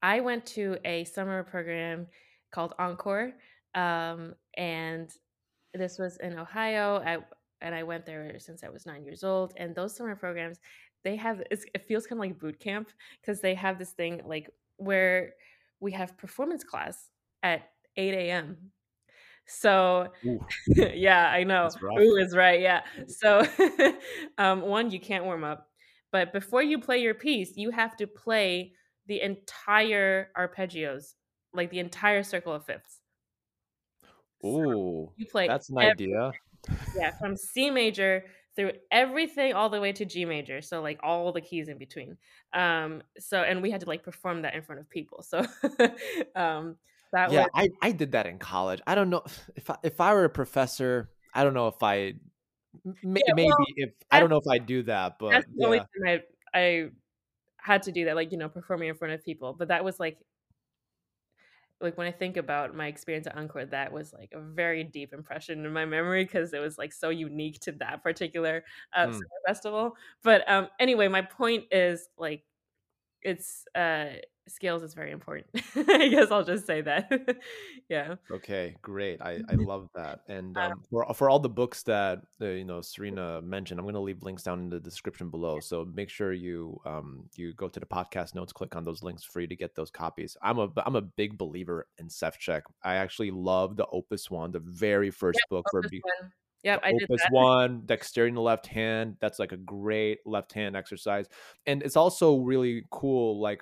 i 0.01 0.19
went 0.19 0.45
to 0.45 0.77
a 0.85 1.03
summer 1.03 1.43
program 1.43 2.07
called 2.51 2.73
encore 2.79 3.33
um, 3.77 4.33
and 4.55 5.13
this 5.73 5.99
was 5.99 6.17
in 6.17 6.37
Ohio. 6.37 7.01
I, 7.05 7.19
and 7.61 7.75
I 7.75 7.83
went 7.83 8.05
there 8.05 8.39
since 8.39 8.63
I 8.63 8.69
was 8.69 8.85
nine 8.85 9.03
years 9.03 9.23
old. 9.23 9.53
And 9.57 9.75
those 9.75 9.95
summer 9.95 10.15
programs, 10.15 10.59
they 11.03 11.15
have 11.15 11.41
it 11.51 11.85
feels 11.87 12.07
kind 12.07 12.19
of 12.19 12.27
like 12.27 12.39
boot 12.39 12.59
camp 12.59 12.89
because 13.21 13.39
they 13.39 13.53
have 13.53 13.77
this 13.77 13.91
thing 13.91 14.21
like 14.25 14.49
where 14.77 15.33
we 15.79 15.91
have 15.91 16.17
performance 16.17 16.63
class 16.63 17.09
at 17.43 17.69
8 17.95 18.13
a.m. 18.13 18.57
So 19.47 20.07
Ooh, 20.25 20.39
yeah, 20.93 21.29
I 21.29 21.43
know. 21.43 21.69
Ooh 21.99 22.17
is 22.17 22.35
right. 22.35 22.59
Yeah. 22.61 22.81
So 23.07 23.45
um, 24.37 24.61
one, 24.61 24.91
you 24.91 24.99
can't 24.99 25.23
warm 25.25 25.43
up, 25.43 25.67
but 26.11 26.33
before 26.33 26.61
you 26.61 26.79
play 26.79 26.99
your 26.99 27.13
piece, 27.13 27.55
you 27.55 27.71
have 27.71 27.95
to 27.97 28.07
play 28.07 28.73
the 29.07 29.21
entire 29.21 30.29
arpeggios, 30.37 31.13
like 31.53 31.69
the 31.71 31.79
entire 31.79 32.23
circle 32.23 32.53
of 32.53 32.65
fifths. 32.65 32.99
So 34.41 34.47
ooh, 34.49 35.11
you 35.15 35.25
play 35.25 35.47
that's 35.47 35.69
an 35.69 35.77
every- 35.79 35.91
idea. 35.91 36.31
yeah, 36.95 37.11
from 37.17 37.35
C 37.37 37.69
major 37.71 38.25
through 38.55 38.71
everything 38.91 39.53
all 39.53 39.69
the 39.69 39.79
way 39.79 39.93
to 39.93 40.03
G 40.03 40.25
major. 40.25 40.61
So 40.61 40.81
like 40.81 40.99
all 41.03 41.31
the 41.31 41.41
keys 41.41 41.69
in 41.69 41.77
between. 41.77 42.17
Um, 42.53 43.01
so 43.19 43.41
and 43.43 43.61
we 43.61 43.71
had 43.71 43.81
to 43.81 43.87
like 43.87 44.03
perform 44.03 44.41
that 44.41 44.55
in 44.55 44.61
front 44.61 44.81
of 44.81 44.89
people. 44.89 45.23
So 45.23 45.45
um 46.35 46.75
that 47.17 47.31
yeah, 47.31 47.45
was 47.45 47.47
I, 47.53 47.69
I 47.81 47.91
did 47.91 48.13
that 48.13 48.25
in 48.27 48.39
college. 48.39 48.81
I 48.87 48.95
don't 48.95 49.09
know 49.09 49.23
if 49.55 49.69
I, 49.69 49.77
if 49.83 49.99
I 50.01 50.13
were 50.13 50.25
a 50.25 50.29
professor, 50.29 51.11
I 51.33 51.43
don't 51.43 51.53
know 51.53 51.67
if 51.67 51.81
I 51.83 52.15
Yeah, 53.15 53.33
maybe 53.33 53.43
well, 53.43 53.67
if 53.77 53.91
I 54.11 54.19
don't 54.19 54.29
know 54.29 54.37
if 54.37 54.47
I'd 54.49 54.65
do 54.67 54.83
that, 54.83 55.19
but 55.19 55.43
that's 55.43 55.45
the 55.55 55.65
only 55.65 55.79
time 55.79 55.87
I 56.05 56.23
I 56.53 56.89
had 57.59 57.83
to 57.83 57.91
do 57.93 58.05
that, 58.05 58.15
like, 58.15 58.31
you 58.31 58.37
know, 58.37 58.49
performing 58.49 58.89
in 58.89 58.95
front 58.95 59.13
of 59.13 59.23
people. 59.23 59.53
But 59.53 59.69
that 59.69 59.83
was 59.85 59.99
like 59.99 60.19
like 61.79 61.97
when 61.97 62.07
I 62.07 62.11
think 62.11 62.37
about 62.37 62.75
my 62.75 62.87
experience 62.87 63.27
at 63.27 63.37
Encore, 63.37 63.65
that 63.65 63.91
was 63.91 64.11
like 64.11 64.31
a 64.33 64.39
very 64.41 64.83
deep 64.83 65.13
impression 65.13 65.63
in 65.63 65.71
my 65.73 65.85
memory 65.85 66.23
because 66.25 66.51
it 66.53 66.59
was 66.59 66.77
like 66.77 66.91
so 66.91 67.09
unique 67.09 67.59
to 67.61 67.71
that 67.73 68.01
particular 68.01 68.63
uh, 68.95 69.07
Mm. 69.07 69.21
festival. 69.45 69.95
But 70.23 70.49
um, 70.49 70.69
anyway, 70.79 71.07
my 71.07 71.21
point 71.21 71.65
is 71.71 72.09
like 72.17 72.45
it's 73.23 73.65
uh, 73.75 74.15
scales 74.49 74.83
is 74.83 74.93
very 74.93 75.11
important. 75.11 75.47
I 75.75 76.07
guess 76.07 76.31
I'll 76.31 76.43
just 76.43 76.65
say 76.65 76.81
that. 76.81 77.37
yeah. 77.89 78.15
Okay, 78.31 78.75
great. 78.81 79.21
I, 79.21 79.41
I 79.49 79.55
love 79.55 79.89
that. 79.95 80.21
And 80.27 80.57
Uh, 80.57 80.61
um, 80.71 80.83
for 80.89 81.13
for 81.13 81.29
all 81.29 81.39
the 81.39 81.49
books 81.49 81.83
that 81.83 82.21
uh, 82.41 82.45
you 82.47 82.63
know 82.65 82.79
Sirena 82.79 83.43
mentioned, 83.43 83.79
I'm 83.79 83.85
going 83.85 83.95
to 83.95 84.01
leave 84.01 84.23
links 84.23 84.43
down 84.43 84.59
in 84.59 84.69
the 84.69 84.79
description 84.79 85.29
below. 85.29 85.59
So 85.59 85.85
make 85.85 86.09
sure 86.09 86.33
you 86.33 86.79
um 86.85 87.29
you 87.35 87.53
go 87.53 87.67
to 87.69 87.79
the 87.79 87.85
podcast 87.85 88.35
notes, 88.35 88.53
click 88.53 88.75
on 88.75 88.83
those 88.83 89.03
links 89.03 89.23
for 89.23 89.41
you 89.41 89.47
to 89.47 89.55
get 89.55 89.75
those 89.75 89.91
copies. 89.91 90.37
I'm 90.41 90.59
a 90.59 90.69
I'm 90.85 90.95
a 90.95 91.01
big 91.01 91.37
believer 91.37 91.87
in 91.97 92.07
Sevcik. 92.07 92.61
I 92.83 92.95
actually 92.95 93.31
love 93.31 93.75
the 93.77 93.85
Opus 93.87 94.29
one, 94.29 94.51
the 94.51 94.59
very 94.59 95.11
first 95.11 95.39
book 95.49 95.65
for 95.71 95.79
Opus 95.79 95.91
be- 95.91 96.01
one. 96.03 96.31
Yep, 96.63 96.81
I 96.83 96.91
did 96.91 97.07
that. 97.07 97.27
one, 97.31 97.83
dexterity 97.85 98.29
in 98.29 98.35
the 98.35 98.41
left 98.41 98.67
hand. 98.67 99.15
That's 99.21 99.39
like 99.39 99.51
a 99.51 99.57
great 99.57 100.19
left 100.25 100.51
hand 100.51 100.75
exercise. 100.75 101.27
And 101.65 101.83
it's 101.83 101.95
also 101.95 102.37
really 102.39 102.83
cool, 102.89 103.39
like 103.39 103.61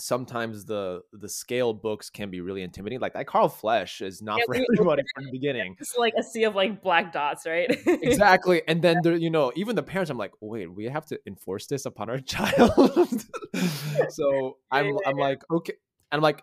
sometimes 0.00 0.64
the 0.64 1.02
the 1.12 1.28
scale 1.28 1.74
books 1.74 2.10
can 2.10 2.30
be 2.30 2.40
really 2.40 2.62
intimidating. 2.62 3.00
Like 3.00 3.14
that 3.14 3.26
Carl 3.26 3.48
Flesch 3.48 4.00
is 4.00 4.22
not 4.22 4.38
Yeah, 4.38 4.44
for 4.46 4.54
everybody 4.72 5.02
from 5.14 5.24
the 5.24 5.30
beginning. 5.32 5.76
It's 5.78 5.96
like 5.96 6.14
a 6.18 6.22
sea 6.22 6.44
of 6.44 6.54
like 6.54 6.82
black 6.82 7.12
dots, 7.12 7.46
right? 7.46 7.70
Exactly. 7.86 8.62
And 8.68 8.82
then 8.82 8.98
there, 9.02 9.16
you 9.16 9.30
know, 9.30 9.52
even 9.56 9.76
the 9.76 9.82
parents, 9.82 10.10
I'm 10.10 10.18
like, 10.18 10.32
wait, 10.40 10.72
we 10.72 10.84
have 10.86 11.06
to 11.06 11.18
enforce 11.26 11.66
this 11.66 11.86
upon 11.86 12.10
our 12.10 12.18
child. 12.20 13.24
so 14.10 14.58
I'm 14.70 14.96
I'm 15.06 15.16
like, 15.16 15.42
okay. 15.50 15.74
And 16.10 16.18
I'm 16.18 16.22
like, 16.22 16.42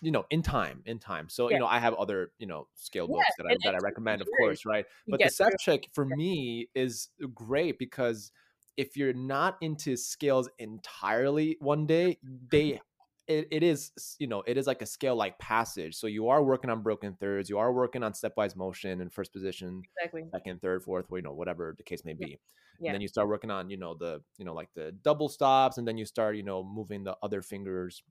you 0.00 0.10
know, 0.10 0.24
in 0.30 0.42
time, 0.42 0.82
in 0.84 0.98
time. 0.98 1.28
So, 1.28 1.48
Yeah. 1.48 1.54
you 1.56 1.60
know, 1.60 1.66
I 1.66 1.78
have 1.78 1.94
other, 1.94 2.32
you 2.38 2.46
know, 2.46 2.66
scale 2.74 3.06
Yeah, 3.08 3.14
books 3.16 3.28
that 3.38 3.46
I 3.46 3.56
that 3.64 3.74
I 3.74 3.78
recommend, 3.78 4.22
of 4.22 4.28
course, 4.38 4.64
right? 4.64 4.84
But 5.08 5.20
the. 5.20 5.28
Sevcik 5.28 5.84
for 5.92 6.04
me 6.04 6.68
is 6.74 7.10
great 7.34 7.78
because 7.78 8.32
if 8.76 8.96
you're 8.96 9.14
not 9.14 9.56
into 9.60 9.96
scales 9.96 10.48
entirely 10.58 11.56
one 11.60 11.86
day, 11.86 12.18
they 12.50 12.80
it, 13.28 13.48
it 13.50 13.62
is 13.62 13.92
you 14.18 14.26
know 14.26 14.42
it 14.46 14.56
is 14.56 14.66
like 14.66 14.82
a 14.82 14.86
scale 14.86 15.16
like 15.16 15.38
passage 15.38 15.94
so 15.96 16.06
you 16.06 16.28
are 16.28 16.42
working 16.42 16.70
on 16.70 16.82
broken 16.82 17.14
thirds 17.14 17.48
you 17.50 17.58
are 17.58 17.72
working 17.72 18.02
on 18.02 18.12
stepwise 18.12 18.54
motion 18.56 19.00
in 19.00 19.08
first 19.10 19.32
position 19.32 19.82
exactly. 19.98 20.24
second 20.32 20.60
third 20.60 20.82
fourth 20.82 21.06
you 21.10 21.22
know 21.22 21.32
whatever 21.32 21.74
the 21.76 21.82
case 21.82 22.04
may 22.04 22.14
Yeah. 22.18 22.26
be 22.26 22.38
Yeah. 22.78 22.88
and 22.90 22.94
then 22.94 23.00
you 23.00 23.08
start 23.08 23.28
working 23.28 23.50
on 23.50 23.70
you 23.70 23.76
know 23.76 23.94
the 23.94 24.22
you 24.38 24.44
know 24.44 24.54
like 24.54 24.68
the 24.74 24.92
double 25.02 25.28
stops 25.28 25.78
and 25.78 25.86
then 25.86 25.96
you 25.98 26.04
start 26.04 26.36
you 26.36 26.42
know 26.42 26.62
moving 26.62 27.04
the 27.04 27.16
other 27.22 27.42
fingers 27.42 28.02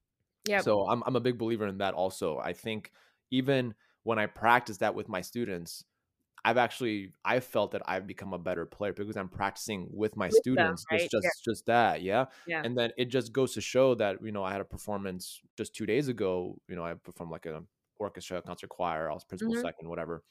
Yeah. 0.47 0.61
so 0.61 0.87
I'm, 0.89 1.01
I'm 1.05 1.15
a 1.15 1.21
big 1.21 1.37
believer 1.37 1.67
in 1.67 1.77
that 1.79 1.93
also 1.93 2.37
i 2.39 2.53
think 2.53 2.91
even 3.31 3.73
when 4.03 4.19
i 4.19 4.25
practice 4.25 4.77
that 4.77 4.95
with 4.95 5.07
my 5.07 5.21
students 5.21 5.83
i've 6.43 6.57
actually 6.57 7.11
i 7.23 7.39
felt 7.39 7.71
that 7.71 7.81
i've 7.85 8.05
become 8.07 8.33
a 8.33 8.37
better 8.39 8.65
player 8.65 8.93
because 8.93 9.17
i'm 9.17 9.29
practicing 9.29 9.87
with 9.91 10.15
my 10.15 10.29
With 10.29 10.43
them, 10.55 10.73
students 10.73 10.85
right? 10.91 11.09
just 11.09 11.11
just 11.11 11.23
Yeah. 11.23 11.29
just 11.43 11.65
that 11.65 12.01
yeah 12.01 12.25
Yeah. 12.45 12.63
and 12.63 12.77
then 12.77 12.91
it 12.97 13.05
just 13.05 13.31
goes 13.33 13.53
to 13.53 13.61
show 13.61 13.95
that 13.95 14.17
you 14.23 14.31
know 14.31 14.43
i 14.43 14.51
had 14.51 14.61
a 14.61 14.65
performance 14.65 15.39
just 15.57 15.73
two 15.75 15.85
days 15.85 16.07
ago 16.07 16.57
you 16.67 16.75
know 16.75 16.83
i 16.83 16.93
performed 16.93 17.31
like 17.31 17.45
a 17.45 17.63
orchestra 17.97 18.41
concert 18.41 18.69
choir 18.69 19.09
i 19.09 19.13
was 19.13 19.23
principal 19.23 19.53
Mhm. 19.53 19.65
second 19.65 19.87
whatever 19.87 20.23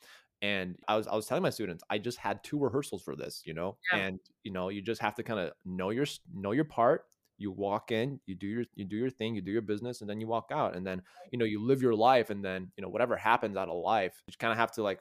and 0.43 0.77
i 0.89 0.97
was 0.97 1.07
i 1.07 1.15
was 1.15 1.27
telling 1.27 1.43
my 1.43 1.51
students 1.51 1.83
i 1.91 1.99
just 1.99 2.19
had 2.19 2.43
two 2.45 2.59
rehearsals 2.59 3.03
for 3.03 3.17
this 3.17 3.43
you 3.47 3.55
know 3.55 3.79
Yeah. 3.93 3.99
and 3.99 4.19
you 4.43 4.53
know 4.53 4.69
you 4.69 4.83
just 4.83 5.01
have 5.01 5.15
to 5.15 5.23
kind 5.23 5.41
of 5.41 5.53
know 5.65 5.91
your 5.91 6.07
know 6.35 6.53
your 6.53 6.65
part 6.65 7.07
you 7.39 7.51
walk 7.51 7.91
in 7.91 8.21
you 8.27 8.35
do 8.35 8.47
your 8.47 8.65
you 8.75 8.85
do 8.85 8.97
your 8.97 9.11
thing 9.11 9.35
you 9.35 9.41
do 9.41 9.51
your 9.51 9.63
business 9.63 10.01
and 10.01 10.11
then 10.11 10.21
you 10.21 10.27
walk 10.27 10.47
out 10.53 10.77
and 10.77 10.87
then 10.87 11.03
you 11.33 11.39
know 11.39 11.45
you 11.45 11.61
live 11.63 11.83
your 11.83 11.95
life 11.95 12.31
and 12.31 12.45
then 12.45 12.71
you 12.77 12.83
know 12.83 12.89
whatever 12.89 13.17
happens 13.17 13.57
out 13.57 13.69
of 13.69 13.77
life 13.77 14.23
you 14.27 14.35
kind 14.39 14.53
of 14.53 14.59
have 14.59 14.71
to 14.71 14.83
like 14.83 15.01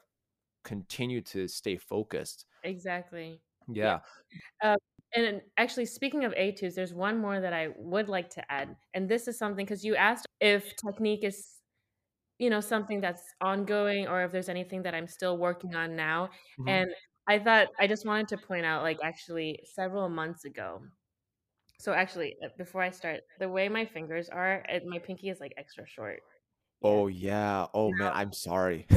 continue 0.63 1.21
to 1.21 1.47
stay 1.47 1.77
focused 1.77 2.45
Exactly. 2.63 3.43
yeah 3.67 3.99
And 5.15 5.41
actually, 5.57 5.85
speaking 5.85 6.23
of 6.25 6.33
etudes, 6.35 6.75
there's 6.75 6.93
one 6.93 7.19
more 7.19 7.39
that 7.39 7.53
I 7.53 7.67
would 7.77 8.09
like 8.09 8.29
to 8.31 8.51
add, 8.51 8.75
and 8.95 9.07
this 9.09 9.27
is 9.27 9.37
something 9.37 9.63
because 9.65 9.85
you 9.85 9.95
asked 9.95 10.25
if 10.39 10.75
technique 10.75 11.23
is, 11.23 11.61
you 12.39 12.49
know, 12.49 12.61
something 12.61 13.01
that's 13.01 13.23
ongoing 13.41 14.07
or 14.07 14.23
if 14.25 14.31
there's 14.33 14.49
anything 14.49 14.83
that 14.83 14.95
I'm 14.95 15.07
still 15.07 15.37
working 15.37 15.75
on 15.75 15.95
now. 15.95 16.31
Mhm. 16.57 16.83
And 16.83 16.89
I 17.27 17.39
thought 17.39 17.69
I 17.79 17.87
just 17.87 18.05
wanted 18.05 18.29
to 18.29 18.37
point 18.39 18.65
out, 18.65 18.83
like, 18.83 18.99
actually, 19.03 19.59
several 19.65 20.09
months 20.09 20.45
ago. 20.45 20.83
So 21.79 21.93
actually, 21.93 22.35
uh, 22.43 22.49
before 22.57 22.81
I 22.83 22.91
start, 22.91 23.21
the 23.39 23.49
way 23.49 23.69
my 23.69 23.85
fingers 23.85 24.29
are, 24.29 24.65
it, 24.69 24.83
my 24.87 24.99
pinky 24.99 25.29
is 25.29 25.39
like 25.41 25.53
extra 25.57 25.87
short. 25.87 26.21
Yeah. 26.83 26.89
oh 26.89 27.07
yeah 27.07 27.65
oh 27.73 27.91
man 27.91 28.11
i'm 28.13 28.33
sorry 28.33 28.85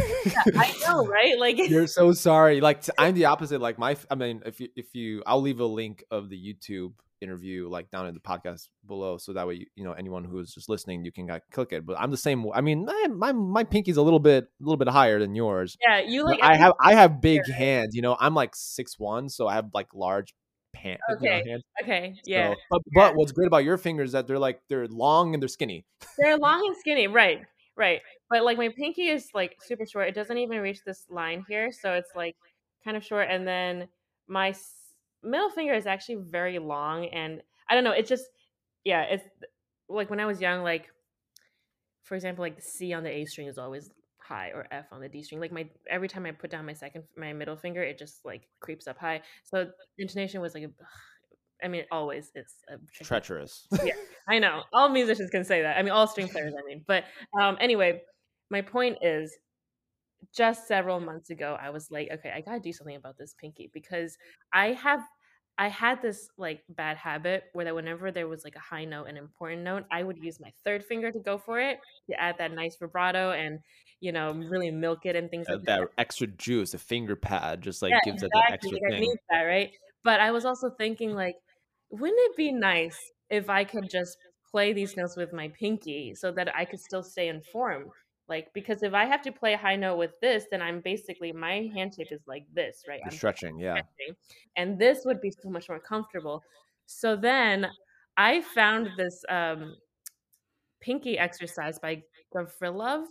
I 0.57 0.74
know, 0.87 1.07
right? 1.18 1.39
Like, 1.39 1.57
You're 1.59 1.87
so 1.87 2.12
sorry. 2.12 2.61
Like 2.61 2.82
I'm 2.99 3.14
the 3.14 3.24
opposite. 3.32 3.61
Like 3.61 3.78
my, 3.78 3.97
I 4.11 4.16
mean, 4.16 4.43
if 4.45 4.59
you, 4.61 4.68
if 4.74 4.93
you, 4.95 5.22
I'll 5.24 5.41
leave 5.41 5.61
a 5.61 5.64
link 5.66 6.03
of 6.11 6.28
the 6.28 6.37
YouTube 6.37 6.95
interview 7.20 7.68
like 7.68 7.91
down 7.93 8.07
in 8.09 8.14
the 8.14 8.20
podcast 8.20 8.68
below, 8.87 9.18
so 9.18 9.32
that 9.34 9.47
way 9.47 9.55
you, 9.55 9.66
you 9.76 9.84
know 9.84 9.93
anyone 9.93 10.24
who 10.24 10.41
is 10.41 10.53
just 10.53 10.68
listening, 10.68 11.05
you 11.05 11.12
can 11.12 11.30
uh, 11.30 11.39
click 11.53 11.72
it. 11.72 11.87
But 11.87 11.97
I'm 12.01 12.11
the 12.11 12.16
same. 12.16 12.45
I 12.53 12.61
mean, 12.61 12.87
my 12.87 13.07
my, 13.09 13.32
my 13.32 13.62
pinky's 13.64 13.97
a 13.99 14.03
little 14.03 14.18
bit 14.18 14.45
a 14.45 14.64
little 14.64 14.76
bit 14.76 14.89
higher 14.89 15.20
than 15.20 15.34
yours. 15.37 15.76
yeah, 15.87 16.01
you 16.01 16.24
like. 16.24 16.41
I 16.43 16.57
have 16.57 16.72
I 16.82 16.95
have 16.95 17.20
big 17.20 17.47
hands. 17.49 17.95
You 17.95 18.03
know, 18.03 18.16
I'm 18.18 18.34
like 18.34 18.51
six 18.57 18.99
one, 18.99 19.28
so 19.28 19.47
I 19.47 19.55
have 19.55 19.66
like 19.74 19.95
large 19.95 20.34
pan- 20.74 20.99
you 21.09 21.14
know, 21.30 21.37
Okay. 21.37 21.57
Okay, 21.82 22.14
So- 22.16 22.20
yeah, 22.24 22.55
but 22.68 22.82
but 22.95 23.14
what's 23.16 23.30
great 23.32 23.47
about 23.47 23.64
your 23.64 23.78
fingers 23.78 24.09
is 24.09 24.12
that 24.12 24.26
they're 24.26 24.41
like 24.41 24.61
they're 24.68 24.89
long 24.89 25.34
and 25.34 25.43
they're 25.43 25.49
skinny. 25.49 25.84
they're 26.18 26.37
long 26.37 26.66
and 26.66 26.76
skinny, 26.76 27.07
right? 27.07 27.43
Right. 27.77 28.01
But 28.31 28.45
like 28.45 28.57
my 28.57 28.70
pinky 28.70 29.09
is 29.09 29.29
like 29.35 29.57
super 29.62 29.85
short. 29.87 30.09
It 30.09 30.14
doesn't 30.14 30.39
even 30.39 30.61
reach 30.61 30.83
this 30.85 31.05
line 31.11 31.45
here, 31.49 31.70
so 31.72 31.93
it's 31.93 32.11
like 32.14 32.37
kind 32.85 32.97
of 32.97 33.05
short. 33.05 33.29
And 33.31 33.47
then 33.47 33.89
my 34.29 34.51
s- 34.51 34.95
middle 35.22 35.51
finger 35.51 35.74
is 35.74 35.87
actually 35.87 36.16
very 36.31 36.59
long, 36.59 37.07
and 37.07 37.43
I 37.68 37.74
don't 37.74 37.85
know. 37.85 37.93
It 37.93 38.07
just 38.07 38.24
yeah, 38.85 39.03
it's 39.03 39.24
like 39.89 40.09
when 40.09 40.20
I 40.20 40.27
was 40.27 40.41
young, 40.41 40.62
like 40.62 40.89
for 42.05 42.14
example, 42.14 42.43
like 42.43 42.61
C 42.62 42.93
on 42.93 43.03
the 43.03 43.11
A 43.11 43.24
string 43.24 43.47
is 43.49 43.59
always 43.59 43.91
high 44.18 44.51
or 44.55 44.66
F 44.70 44.87
on 44.93 45.01
the 45.01 45.09
D 45.09 45.22
string. 45.22 45.41
Like 45.41 45.53
my 45.53 45.68
every 45.89 46.09
time 46.09 46.27
I 46.27 46.31
put 46.33 46.51
down 46.51 46.66
my 46.66 46.72
second 46.72 47.05
my 47.16 47.33
middle 47.33 47.57
finger, 47.57 47.83
it 47.83 47.99
just 47.99 48.24
like 48.24 48.43
creeps 48.61 48.87
up 48.87 48.99
high. 48.99 49.22
So 49.45 49.70
intonation 49.99 50.41
was 50.41 50.55
like 50.55 50.64
a 50.64 50.70
I 51.63 51.69
mean, 51.69 51.85
always 51.91 52.31
it's 52.35 52.63
a 52.69 52.79
tricky 52.93 53.11
Treacherous. 53.11 53.69
I 54.29 54.39
know. 54.39 54.65
All 54.73 54.89
musicians 54.89 55.31
can 55.31 55.45
say 55.45 55.63
that. 55.63 55.77
I 55.79 55.83
mean, 55.83 55.93
all 55.93 56.07
string 56.07 56.29
players, 56.29 56.55
I 56.59 56.63
mean. 56.67 56.85
But 56.87 57.05
um, 57.41 57.57
anyway, 57.61 58.03
my 58.51 58.63
point 58.63 58.99
is 59.03 59.37
just 60.35 60.67
several 60.69 61.01
months 61.01 61.31
ago, 61.31 61.57
I 61.61 61.71
was 61.71 61.91
like, 61.91 62.09
okay, 62.13 62.31
I 62.31 62.41
got 62.41 62.55
to 62.55 62.61
do 62.61 62.73
something 62.73 62.97
about 62.97 63.17
this 63.19 63.35
pinky 63.35 63.71
because 63.73 64.17
I 64.53 64.73
have. 64.73 65.03
I 65.59 65.69
had 65.69 66.03
this 66.03 66.29
like 66.37 66.65
bad 66.69 66.99
habit 66.99 67.45
where 67.55 67.65
that 67.65 67.75
whenever 67.75 68.13
there 68.13 68.29
was 68.29 68.45
like 68.45 68.57
a 68.57 68.61
high 68.61 68.85
note, 68.85 69.07
an 69.07 69.17
important 69.17 69.63
note, 69.63 69.85
I 69.91 70.03
would 70.03 70.19
use 70.19 70.39
my 70.39 70.53
third 70.65 70.85
finger 70.85 71.11
to 71.11 71.19
go 71.19 71.39
for 71.39 71.59
it 71.59 71.79
to 72.11 72.21
add 72.21 72.37
that 72.39 72.53
nice 72.53 72.77
vibrato 72.79 73.31
and 73.33 73.61
you 74.01 74.13
know 74.13 74.33
really 74.35 74.71
milk 74.71 75.07
it 75.07 75.17
and 75.17 75.31
things 75.31 75.49
Uh, 75.49 75.57
like 75.57 75.65
that. 75.65 75.79
that 75.79 75.89
extra 75.99 76.27
juice, 76.27 76.75
a 76.75 76.79
finger 76.79 77.15
pad, 77.17 77.61
just 77.63 77.81
like 77.83 78.01
Yeah, 78.01 78.01
gives 78.03 78.23
it 78.23 78.33
that 78.33 78.45
extra 78.49 78.79
Like, 78.79 78.83
I 78.89 78.91
thing. 78.91 78.99
need 78.99 79.19
that, 79.31 79.43
right? 79.43 79.71
But 80.03 80.21
I 80.21 80.31
was 80.33 80.45
also 80.45 80.71
thinking, 80.71 81.13
like, 81.15 81.37
wouldn't 81.91 82.18
it 82.18 82.37
be 82.37 82.53
nice 82.53 82.99
if 83.30 83.49
I 83.49 83.64
could 83.64 83.89
just 83.91 84.16
play 84.51 84.72
these 84.72 84.97
notes 84.97 85.16
with 85.16 85.32
my 85.32 85.49
pinky 85.49 86.14
so 86.14 86.32
that 86.32 86.55
I 86.55 86.64
could 86.64 86.80
still 86.80 87.03
stay 87.03 87.28
informed? 87.28 87.91
Like, 88.28 88.49
because 88.55 88.82
if 88.82 88.93
I 88.93 89.05
have 89.05 89.22
to 89.22 89.32
play 89.32 89.53
a 89.55 89.57
high 89.57 89.76
note 89.76 89.99
with 89.99 90.11
this, 90.20 90.47
then 90.51 90.61
I'm 90.61 90.80
basically 90.80 91.32
my 91.32 91.70
hand 91.74 91.95
shape 91.95 92.11
is 92.11 92.22
like 92.26 92.45
this, 92.53 92.82
right? 92.89 92.99
You're 92.99 93.12
I'm 93.12 93.16
stretching, 93.16 93.59
yeah. 93.59 93.74
stretching, 93.74 94.16
and 94.57 94.78
this 94.78 95.03
would 95.05 95.20
be 95.20 95.30
so 95.30 95.49
much 95.49 95.68
more 95.68 95.78
comfortable. 95.78 96.43
So 96.87 97.14
then 97.14 97.68
I 98.16 98.41
found 98.41 98.89
this 98.97 99.22
um, 99.28 99.76
pinky 100.80 101.18
exercise 101.18 101.78
by 101.78 102.03
Gavrilov, 102.34 103.05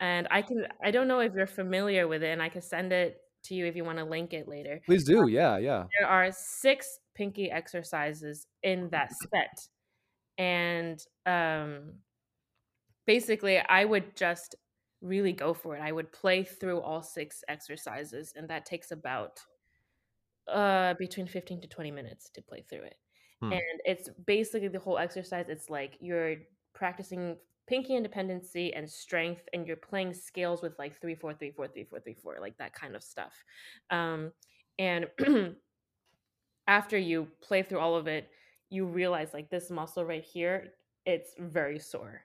and 0.00 0.26
I 0.30 0.40
can 0.40 0.66
I 0.82 0.90
don't 0.90 1.08
know 1.08 1.20
if 1.20 1.34
you're 1.34 1.46
familiar 1.46 2.08
with 2.08 2.22
it, 2.22 2.30
and 2.30 2.42
I 2.42 2.48
can 2.48 2.62
send 2.62 2.92
it 2.92 3.18
to 3.44 3.54
you 3.54 3.66
if 3.66 3.76
you 3.76 3.84
want 3.84 3.98
to 3.98 4.04
link 4.04 4.32
it 4.32 4.48
later. 4.48 4.80
Please 4.86 5.04
do, 5.04 5.28
yeah, 5.28 5.58
yeah. 5.58 5.84
There 5.98 6.08
are 6.08 6.30
six 6.32 7.00
pinky 7.14 7.50
exercises 7.50 8.46
in 8.62 8.88
that 8.90 9.10
set, 9.32 9.68
and 10.38 11.00
um, 11.26 11.94
basically, 13.06 13.58
I 13.58 13.84
would 13.84 14.16
just 14.16 14.54
really 15.02 15.32
go 15.32 15.54
for 15.54 15.76
it. 15.76 15.80
I 15.82 15.92
would 15.92 16.12
play 16.12 16.44
through 16.44 16.80
all 16.80 17.02
six 17.02 17.42
exercises, 17.48 18.32
and 18.36 18.48
that 18.48 18.66
takes 18.66 18.90
about 18.90 19.40
uh 20.50 20.94
between 20.94 21.26
15 21.26 21.60
to 21.60 21.68
20 21.68 21.90
minutes 21.90 22.30
to 22.30 22.42
play 22.42 22.64
through 22.68 22.82
it. 22.82 22.96
Hmm. 23.40 23.52
And 23.52 23.80
it's 23.84 24.08
basically 24.26 24.68
the 24.68 24.78
whole 24.78 24.98
exercise. 24.98 25.46
It's 25.48 25.70
like 25.70 25.96
you're 26.00 26.36
practicing 26.74 27.36
pinky 27.70 27.94
independency 27.94 28.74
and 28.74 28.90
strength, 28.90 29.48
and 29.52 29.66
you're 29.66 29.76
playing 29.76 30.12
scales 30.12 30.60
with 30.60 30.76
like 30.78 31.00
three, 31.00 31.14
four, 31.14 31.32
three, 31.32 31.52
four, 31.52 31.68
three, 31.68 31.84
four, 31.84 32.00
three, 32.00 32.14
four, 32.14 32.36
like 32.40 32.58
that 32.58 32.74
kind 32.74 32.96
of 32.96 33.02
stuff. 33.02 33.44
Um, 33.90 34.32
and 34.78 35.06
after 36.66 36.98
you 36.98 37.28
play 37.40 37.62
through 37.62 37.78
all 37.78 37.94
of 37.94 38.08
it, 38.08 38.28
you 38.70 38.86
realize 38.86 39.32
like 39.32 39.50
this 39.50 39.70
muscle 39.70 40.04
right 40.04 40.24
here, 40.24 40.72
it's 41.06 41.34
very 41.38 41.78
sore. 41.78 42.22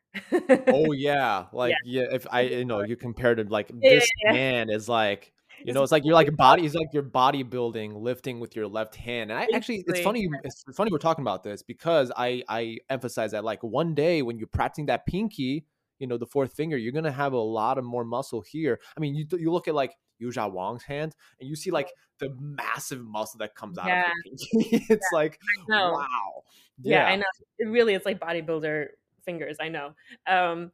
Oh 0.70 0.92
yeah, 0.94 1.46
like 1.54 1.80
yeah. 1.84 2.08
If 2.12 2.26
I 2.32 2.42
you 2.42 2.66
know 2.66 2.82
you 2.82 2.96
compared 2.96 3.40
it 3.40 3.50
like 3.52 3.72
this 3.74 4.12
Yeah. 4.24 4.32
hand 4.32 4.72
is 4.72 4.90
like 4.90 5.32
you 5.66 5.74
know 5.74 5.84
it's 5.84 5.92
like 5.92 6.06
you're 6.06 6.14
like 6.14 6.36
body 6.36 6.66
it's 6.66 6.76
like 6.76 6.88
you're 6.94 7.04
bodybuilding 7.04 8.00
lifting 8.02 8.40
with 8.40 8.56
your 8.56 8.68
left 8.68 8.96
hand 8.96 9.32
and 9.32 9.40
I 9.40 9.48
actually 9.54 9.84
it's 9.88 10.02
funny 10.02 10.28
it's 10.44 10.64
funny 10.76 10.92
we're 10.92 10.98
talking 10.98 11.24
about 11.24 11.44
this 11.44 11.62
because 11.62 12.12
I 12.16 12.44
I 12.48 12.78
emphasize 12.90 13.32
that 13.32 13.44
like 13.44 13.64
one 13.64 13.94
day 13.96 14.22
when 14.22 14.38
you're 14.38 14.48
practicing 14.48 14.86
that 14.88 15.06
pinky 15.06 15.66
you 16.00 16.08
know 16.08 16.18
the 16.18 16.28
fourth 16.28 16.54
finger 16.54 16.78
you're 16.78 16.94
gonna 16.94 17.12
have 17.12 17.34
a 17.34 17.38
lot 17.38 17.78
of 17.78 17.84
more 17.84 18.04
muscle 18.04 18.42
here 18.42 18.80
I 18.96 19.00
mean 19.00 19.16
you 19.16 19.26
you 19.38 19.52
look 19.52 19.68
at 19.68 19.76
like 19.76 19.94
Yuja 20.22 20.52
Wang's 20.52 20.84
hand 20.84 21.16
and 21.40 21.50
you 21.50 21.56
see 21.56 21.72
like 21.72 21.92
the 22.20 22.30
massive 22.40 23.04
muscle 23.04 23.38
that 23.40 23.56
comes 23.56 23.78
out 23.78 23.88
Yeah. 23.88 24.02
of 24.04 24.12
the 24.24 24.48
pinky 24.70 24.86
it's 24.94 25.10
like 25.12 25.40
wow 25.68 26.44
yeah, 26.84 27.06
I 27.06 27.16
know. 27.16 27.24
It 27.58 27.70
really 27.70 27.94
it's 27.94 28.06
like 28.06 28.20
bodybuilder 28.20 28.88
fingers. 29.24 29.58
I 29.62 29.70
know. 29.70 29.94
Um, 30.28 30.72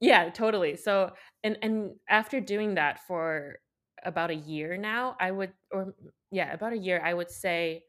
yeah, 0.00 0.30
totally. 0.30 0.76
So, 0.76 1.12
and 1.42 1.58
and 1.62 1.92
after 2.08 2.40
doing 2.40 2.74
that 2.74 3.06
for 3.06 3.58
about 4.04 4.30
a 4.30 4.34
year 4.34 4.76
now, 4.76 5.16
I 5.20 5.30
would, 5.30 5.52
or 5.72 5.94
yeah, 6.30 6.52
about 6.52 6.72
a 6.72 6.78
year, 6.78 7.00
I 7.04 7.14
would 7.14 7.30
say 7.30 7.84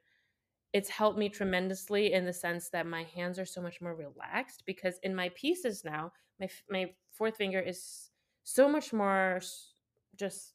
it's 0.74 0.90
helped 0.90 1.18
me 1.18 1.30
tremendously 1.30 2.14
in 2.14 2.26
the 2.26 2.34
sense 2.34 2.70
that 2.70 2.86
my 2.86 3.04
hands 3.04 3.40
are 3.40 3.46
so 3.46 3.62
much 3.62 3.82
more 3.82 3.96
relaxed 3.96 4.64
because 4.66 5.00
in 5.04 5.16
my 5.16 5.30
pieces 5.36 5.84
now, 5.86 6.12
my 6.40 6.50
my 6.70 6.94
fourth 7.12 7.38
finger 7.38 7.60
is 7.60 8.12
so 8.44 8.68
much 8.68 8.92
more 8.94 9.40
just 10.16 10.54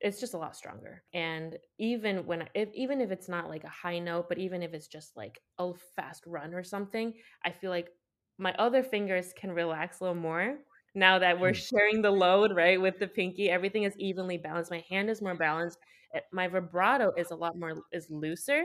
it's 0.00 0.18
just 0.18 0.34
a 0.34 0.38
lot 0.38 0.56
stronger. 0.56 1.04
And 1.14 1.58
even 1.78 2.26
when 2.26 2.48
if, 2.54 2.70
even 2.74 3.00
if 3.00 3.10
it's 3.12 3.28
not 3.28 3.48
like 3.48 3.64
a 3.64 3.68
high 3.68 4.00
note, 4.00 4.28
but 4.28 4.38
even 4.38 4.62
if 4.62 4.74
it's 4.74 4.88
just 4.88 5.16
like 5.16 5.40
a 5.58 5.72
fast 5.96 6.24
run 6.26 6.54
or 6.54 6.64
something, 6.64 7.14
I 7.44 7.52
feel 7.52 7.70
like 7.70 7.90
my 8.38 8.52
other 8.58 8.82
fingers 8.82 9.32
can 9.32 9.52
relax 9.52 10.00
a 10.00 10.04
little 10.04 10.20
more 10.20 10.58
now 10.94 11.18
that 11.18 11.40
we're 11.40 11.52
Hmm. 11.52 11.62
sharing 11.70 12.02
the 12.02 12.10
load, 12.10 12.54
right? 12.54 12.80
With 12.80 12.98
the 12.98 13.08
pinky, 13.08 13.50
everything 13.50 13.84
is 13.84 13.96
evenly 13.98 14.38
balanced. 14.38 14.70
My 14.70 14.84
hand 14.88 15.10
is 15.10 15.22
more 15.22 15.34
balanced. 15.36 15.78
eh, 16.14 16.20
My 16.32 16.48
vibrato 16.48 17.12
is 17.16 17.30
a 17.30 17.36
lot 17.36 17.56
more 17.58 17.84
is 17.92 18.10
looser 18.10 18.64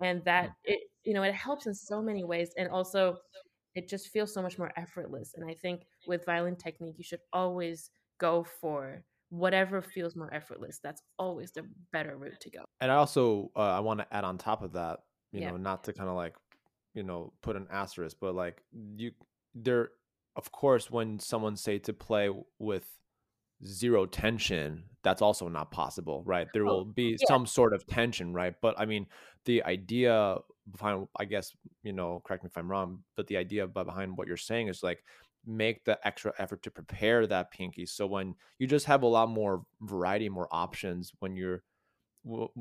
and 0.00 0.24
that 0.24 0.50
it 0.64 0.80
you 1.04 1.14
know 1.14 1.22
it 1.22 1.34
helps 1.34 1.66
in 1.66 1.74
so 1.74 2.02
many 2.02 2.24
ways 2.24 2.52
and 2.58 2.68
also 2.68 3.18
it 3.74 3.88
just 3.88 4.08
feels 4.08 4.32
so 4.32 4.42
much 4.42 4.58
more 4.58 4.72
effortless 4.76 5.34
and 5.34 5.48
i 5.50 5.54
think 5.54 5.86
with 6.06 6.24
violin 6.24 6.56
technique 6.56 6.96
you 6.98 7.04
should 7.04 7.20
always 7.32 7.90
go 8.18 8.44
for 8.44 9.04
whatever 9.30 9.80
feels 9.82 10.16
more 10.16 10.32
effortless 10.34 10.78
that's 10.80 11.02
always 11.18 11.52
the 11.52 11.62
better 11.92 12.16
route 12.16 12.38
to 12.40 12.50
go 12.50 12.64
and 12.80 12.90
I 12.90 12.96
also 12.96 13.50
uh, 13.56 13.60
I 13.60 13.80
want 13.80 14.00
to 14.00 14.14
add 14.14 14.24
on 14.24 14.38
top 14.38 14.62
of 14.62 14.72
that, 14.72 15.00
you 15.32 15.40
Yeah. 15.40 15.50
know, 15.50 15.56
not 15.56 15.84
to 15.84 15.92
kind 15.92 16.08
of 16.08 16.16
like, 16.16 16.36
you 16.94 17.02
know, 17.02 17.32
put 17.42 17.56
an 17.56 17.66
asterisk, 17.70 18.18
but 18.20 18.34
like 18.34 18.62
you 18.72 19.12
there, 19.54 19.92
of 20.36 20.52
course, 20.52 20.90
when 20.90 21.18
someone 21.18 21.56
say 21.56 21.78
to 21.80 21.92
play 21.92 22.30
with 22.58 22.86
zero 23.64 24.06
tension, 24.06 24.84
that's 25.02 25.22
also 25.22 25.48
not 25.48 25.70
possible, 25.70 26.22
right? 26.26 26.48
There 26.52 26.66
Oh, 26.66 26.78
will 26.78 26.84
be 26.84 27.16
yeah. 27.18 27.26
some 27.26 27.46
sort 27.46 27.72
of 27.72 27.86
tension, 27.86 28.32
right? 28.34 28.54
But 28.60 28.78
I 28.78 28.84
mean, 28.86 29.06
the 29.44 29.62
idea 29.64 30.38
behind, 30.70 31.08
I 31.18 31.24
guess, 31.24 31.54
you 31.82 31.92
know, 31.92 32.20
correct 32.24 32.44
me 32.44 32.48
if 32.48 32.58
I'm 32.58 32.70
wrong, 32.70 33.02
but 33.16 33.26
the 33.28 33.36
idea 33.36 33.66
behind 33.66 34.16
what 34.16 34.26
you're 34.26 34.36
saying 34.36 34.68
is 34.68 34.82
like 34.82 35.04
make 35.46 35.84
the 35.84 35.98
extra 36.06 36.32
effort 36.38 36.62
to 36.64 36.70
prepare 36.70 37.26
that 37.26 37.50
pinky. 37.52 37.86
So 37.86 38.06
when 38.06 38.34
you 38.58 38.66
just 38.66 38.86
have 38.86 39.02
a 39.02 39.06
lot 39.06 39.28
more 39.28 39.64
variety, 39.80 40.28
more 40.28 40.48
options 40.50 41.12
when 41.20 41.36
you're 41.36 41.62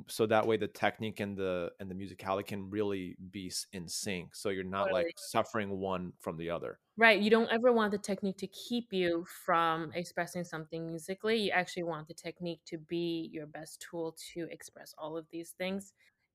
so 0.07 0.25
that 0.25 0.45
way 0.45 0.57
the 0.57 0.67
technique 0.67 1.19
and 1.19 1.35
the 1.35 1.71
and 1.79 1.89
the 1.89 1.95
musicality 1.95 2.45
can 2.45 2.69
really 2.69 3.15
be 3.31 3.51
in 3.73 3.87
sync 3.87 4.35
so 4.35 4.49
you're 4.49 4.63
not 4.63 4.85
Totally. 4.85 5.03
like 5.05 5.13
suffering 5.17 5.79
one 5.79 6.13
from 6.19 6.37
the 6.37 6.49
other 6.49 6.79
right 6.97 7.19
you 7.19 7.31
don't 7.31 7.49
ever 7.51 7.71
want 7.71 7.91
the 7.91 7.97
technique 7.97 8.37
to 8.37 8.47
keep 8.47 8.93
you 8.93 9.25
from 9.45 9.91
expressing 9.93 10.43
something 10.43 10.87
musically 10.87 11.37
you 11.37 11.51
actually 11.51 11.83
want 11.83 12.07
the 12.07 12.13
technique 12.13 12.59
to 12.65 12.77
be 12.77 13.29
your 13.33 13.47
best 13.47 13.83
tool 13.89 14.15
to 14.33 14.47
express 14.51 14.93
all 14.97 15.17
of 15.17 15.25
these 15.31 15.55
things 15.57 15.93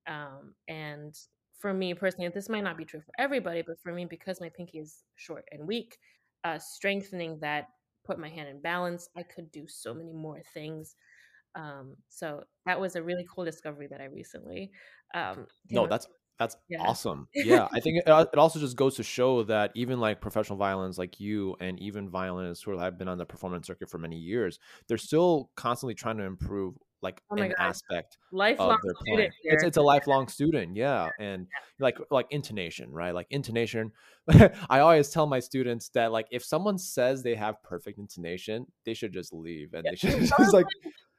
um, 0.09 0.55
and 0.67 1.15
for 1.59 1.73
me 1.73 1.95
personally 1.95 2.29
this 2.29 2.49
might 2.49 2.65
not 2.65 2.77
be 2.77 2.85
true 2.85 3.01
for 3.01 3.13
everybody 3.19 3.63
but 3.63 3.81
for 3.81 3.93
me 3.93 4.05
because 4.05 4.41
my 4.41 4.49
pinky 4.49 4.79
is 4.79 5.05
short 5.15 5.45
and 5.53 5.67
weak 5.67 5.99
uh, 6.43 6.59
strengthening 6.59 7.39
that 7.39 7.69
put 8.05 8.19
my 8.19 8.29
hand 8.29 8.49
in 8.49 8.61
balance 8.61 9.09
i 9.17 9.23
could 9.23 9.51
do 9.53 9.69
so 9.69 9.95
many 9.95 10.13
more 10.13 10.43
things 10.53 10.97
um, 11.55 11.97
so 12.09 12.43
that 12.67 12.81
was 12.81 12.97
a 12.97 13.03
really 13.03 13.27
cool 13.35 13.45
discovery 13.45 13.87
that 13.89 14.01
i 14.01 14.05
recently 14.05 14.71
um, 15.15 15.47
no 15.71 15.87
that's 15.87 16.07
that's 16.39 16.57
Yeah. 16.69 16.81
awesome 16.81 17.29
yeah 17.35 17.69
i 17.73 17.81
think 17.81 17.99
it, 17.99 18.09
uh, 18.09 18.25
it 18.33 18.39
also 18.39 18.59
just 18.59 18.77
goes 18.77 18.97
to 18.97 19.03
show 19.03 19.43
that 19.45 19.73
even 19.75 20.01
like 20.01 20.21
professional 20.21 20.59
violins 20.59 20.99
like 20.99 21.21
you 21.21 21.57
and 21.61 21.79
even 21.81 22.09
violinists 22.09 22.65
who 22.65 22.79
have 22.79 22.99
been 22.99 23.09
on 23.09 23.19
the 23.19 23.27
performance 23.27 23.67
circuit 23.67 23.91
for 23.91 23.99
many 23.99 24.17
years 24.17 24.59
they're 24.89 24.99
still 24.99 25.51
constantly 25.57 25.95
trying 25.95 26.17
to 26.17 26.25
improve 26.25 26.75
like 27.03 27.23
Oh 27.31 27.37
an 27.37 27.51
God. 27.51 27.55
aspect 27.59 28.19
lifelong 28.33 28.73
of 28.73 28.83
their 28.83 28.95
playing. 29.07 29.31
It's 29.45 29.63
it's 29.63 29.77
a 29.77 29.83
lifelong 29.83 30.29
student, 30.29 30.77
yeah, 30.77 31.09
and 31.19 31.47
like 31.79 31.99
like 32.11 32.27
intonation, 32.31 32.91
right? 32.93 33.15
Like 33.15 33.27
intonation. 33.31 33.93
I 34.71 34.81
always 34.81 35.11
tell 35.11 35.27
my 35.27 35.41
students 35.41 35.89
that 35.91 36.13
like 36.13 36.27
if 36.31 36.45
someone 36.45 36.79
says 36.79 37.23
they 37.23 37.35
have 37.35 37.63
perfect 37.63 37.99
intonation, 37.99 38.67
they 38.85 38.95
should 38.95 39.13
just 39.13 39.33
leave, 39.33 39.75
and 39.75 39.85
they 39.85 39.97
should 39.97 40.19
just 40.39 40.53
like 40.53 40.67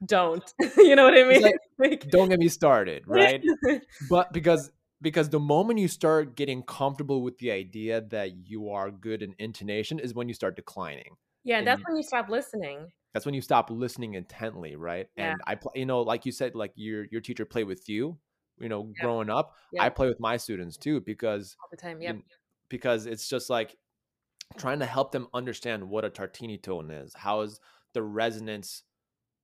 don't 0.05 0.53
you 0.77 0.95
know 0.95 1.05
what 1.05 1.17
i 1.17 1.23
mean 1.23 1.41
like, 1.41 1.55
Like- 1.79 2.09
don't 2.09 2.29
get 2.29 2.39
me 2.39 2.47
started, 2.47 3.03
right? 3.07 3.43
but 4.09 4.31
because 4.33 4.71
because 5.01 5.29
the 5.29 5.39
moment 5.39 5.79
you 5.79 5.87
start 5.87 6.35
getting 6.35 6.61
comfortable 6.61 7.23
with 7.23 7.39
the 7.39 7.49
idea 7.51 8.01
that 8.01 8.47
you 8.47 8.69
are 8.69 8.91
good 8.91 9.23
in 9.23 9.33
intonation 9.39 9.97
is 9.97 10.13
when 10.13 10.27
you 10.27 10.35
start 10.35 10.55
declining. 10.55 11.15
yeah 11.43 11.57
and 11.57 11.65
that's 11.67 11.79
you- 11.79 11.85
when 11.87 11.97
you 11.97 12.03
stop 12.03 12.29
listening 12.29 12.87
That's 13.13 13.25
when 13.25 13.35
you 13.35 13.41
stop 13.41 13.69
listening 13.69 14.13
intently, 14.13 14.75
right? 14.77 15.07
Yeah. 15.17 15.31
And 15.31 15.41
I 15.45 15.55
play, 15.55 15.73
you 15.75 15.85
know, 15.85 16.01
like 16.01 16.25
you 16.25 16.31
said, 16.31 16.55
like 16.55 16.71
your 16.75 17.05
your 17.11 17.19
teacher 17.19 17.45
played 17.45 17.67
with 17.67 17.89
you, 17.89 18.17
you 18.57 18.69
know, 18.69 18.87
Yeah. 18.95 19.03
growing 19.03 19.29
up. 19.29 19.55
Yeah. 19.73 19.83
I 19.83 19.89
play 19.89 20.07
with 20.07 20.19
my 20.19 20.37
students 20.37 20.77
too 20.77 21.01
because 21.01 21.57
all 21.59 21.67
the 21.71 21.77
time 21.77 22.01
yeah. 22.01 22.13
because 22.69 23.05
it's 23.07 23.27
just 23.27 23.49
like 23.49 23.75
trying 24.57 24.79
to 24.79 24.85
help 24.85 25.11
them 25.11 25.27
understand 25.33 25.89
what 25.89 26.05
a 26.05 26.09
tartini 26.09 26.61
tone 26.61 26.89
is. 26.91 27.13
How 27.13 27.41
is 27.41 27.59
the 27.93 28.01
resonance 28.03 28.83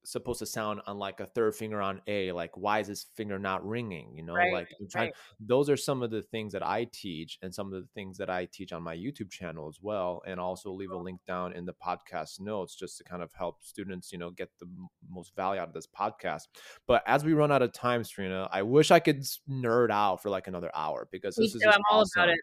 supposed 0.07 0.39
to 0.39 0.45
sound 0.45 0.81
on 0.87 0.97
like 0.97 1.19
a 1.19 1.25
third 1.25 1.55
finger 1.55 1.81
on 1.81 2.01
A? 2.07 2.31
Like 2.31 2.55
why 2.55 2.79
is 2.79 2.87
this 2.87 3.05
finger 3.15 3.37
not 3.37 3.67
ringing? 3.67 4.15
You 4.15 4.23
know, 4.23 4.33
Right, 4.33 4.53
like 4.53 4.69
I'm 4.79 4.87
trying. 4.87 5.05
right. 5.07 5.15
Those 5.39 5.69
are 5.69 5.77
some 5.77 6.01
of 6.01 6.11
the 6.11 6.21
things 6.21 6.53
that 6.53 6.65
I 6.65 6.87
teach, 6.91 7.37
and 7.41 7.53
some 7.53 7.73
of 7.73 7.81
the 7.81 7.87
things 7.93 8.17
that 8.17 8.29
I 8.29 8.45
teach 8.45 8.71
on 8.71 8.83
my 8.83 8.95
YouTube 8.95 9.29
channel 9.29 9.67
as 9.67 9.79
well. 9.81 10.21
And 10.25 10.39
also 10.39 10.71
leave 10.71 10.91
a 10.91 10.97
link 10.97 11.19
down 11.27 11.53
in 11.53 11.65
the 11.65 11.73
podcast 11.73 12.39
notes 12.39 12.75
just 12.75 12.97
to 12.99 13.03
kind 13.03 13.21
of 13.21 13.31
help 13.33 13.63
students, 13.63 14.11
you 14.11 14.17
know, 14.17 14.29
get 14.31 14.49
the 14.59 14.67
most 15.09 15.35
value 15.35 15.61
out 15.61 15.67
of 15.67 15.73
this 15.73 15.87
podcast. 15.87 16.43
But 16.87 17.03
as 17.05 17.23
we 17.23 17.33
run 17.33 17.51
out 17.51 17.61
of 17.61 17.73
time, 17.73 18.03
Sirena, 18.03 18.47
I 18.51 18.61
wish 18.63 18.91
I 18.91 18.99
could 18.99 19.23
nerd 19.49 19.91
out 19.91 20.21
for 20.21 20.29
like 20.29 20.47
another 20.47 20.71
hour 20.73 21.07
because 21.11 21.37
Me 21.37 21.45
this 21.45 21.55
is 21.55 21.61
too, 21.61 21.69
i'm 21.69 21.81
all 21.91 22.03
about 22.15 22.29
it 22.29 22.39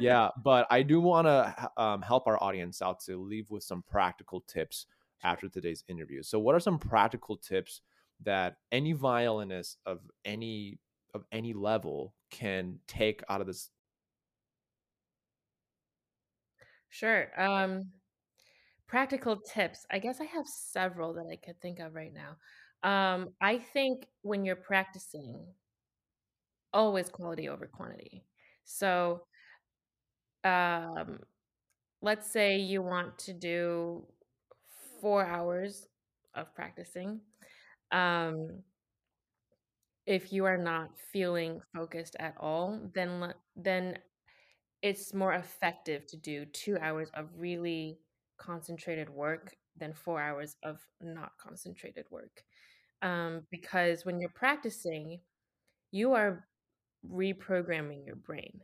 yeah, 0.00 0.28
but 0.44 0.66
I 0.70 0.82
do 0.82 1.00
want 1.00 1.26
to 1.26 1.70
um, 1.76 2.02
help 2.02 2.26
our 2.26 2.42
audience 2.42 2.82
out 2.82 3.00
to 3.06 3.16
leave 3.16 3.50
with 3.50 3.62
some 3.62 3.82
practical 3.82 4.42
tips 4.46 4.86
after 5.22 5.48
today's 5.48 5.84
interview. 5.88 6.22
So, 6.22 6.38
what 6.38 6.54
are 6.54 6.60
some 6.60 6.78
practical 6.78 7.36
tips 7.36 7.80
that 8.20 8.56
any 8.70 8.92
violinist 8.92 9.78
of 9.86 10.00
any 10.24 10.78
of 11.14 11.24
any 11.32 11.52
level 11.52 12.14
can 12.30 12.80
take 12.86 13.22
out 13.28 13.40
of 13.40 13.46
this? 13.46 13.70
Sure. 16.88 17.28
Um, 17.40 17.92
practical 18.86 19.36
tips. 19.38 19.86
I 19.90 19.98
guess 19.98 20.20
I 20.20 20.24
have 20.24 20.46
several 20.46 21.14
that 21.14 21.26
I 21.30 21.36
could 21.36 21.60
think 21.60 21.78
of 21.80 21.94
right 21.94 22.12
now. 22.12 22.36
Um, 22.82 23.34
I 23.40 23.58
think 23.58 24.06
when 24.22 24.44
you're 24.44 24.56
practicing, 24.56 25.46
always 26.72 27.08
quality 27.08 27.48
over 27.48 27.66
quantity. 27.66 28.24
So, 28.64 29.22
um, 30.44 31.20
let's 32.02 32.30
say 32.30 32.58
you 32.58 32.82
want 32.82 33.18
to 33.20 33.32
do 33.32 34.06
four 35.02 35.26
hours 35.26 35.88
of 36.34 36.54
practicing. 36.54 37.20
Um, 37.92 38.62
if 40.06 40.32
you 40.32 40.44
are 40.46 40.58
not 40.58 40.90
feeling 41.12 41.60
focused 41.74 42.16
at 42.20 42.34
all, 42.40 42.80
then 42.94 43.34
then 43.56 43.98
it's 44.82 45.14
more 45.14 45.34
effective 45.34 46.06
to 46.08 46.16
do 46.16 46.44
two 46.46 46.78
hours 46.78 47.10
of 47.14 47.28
really 47.36 48.00
concentrated 48.38 49.10
work 49.10 49.54
than 49.78 49.92
four 49.92 50.20
hours 50.20 50.56
of 50.64 50.78
not 51.00 51.32
concentrated 51.40 52.06
work. 52.10 52.42
Um, 53.02 53.42
because 53.50 54.04
when 54.04 54.20
you're 54.20 54.30
practicing, 54.34 55.20
you 55.92 56.14
are 56.14 56.46
reprogramming 57.08 58.06
your 58.06 58.16
brain. 58.16 58.60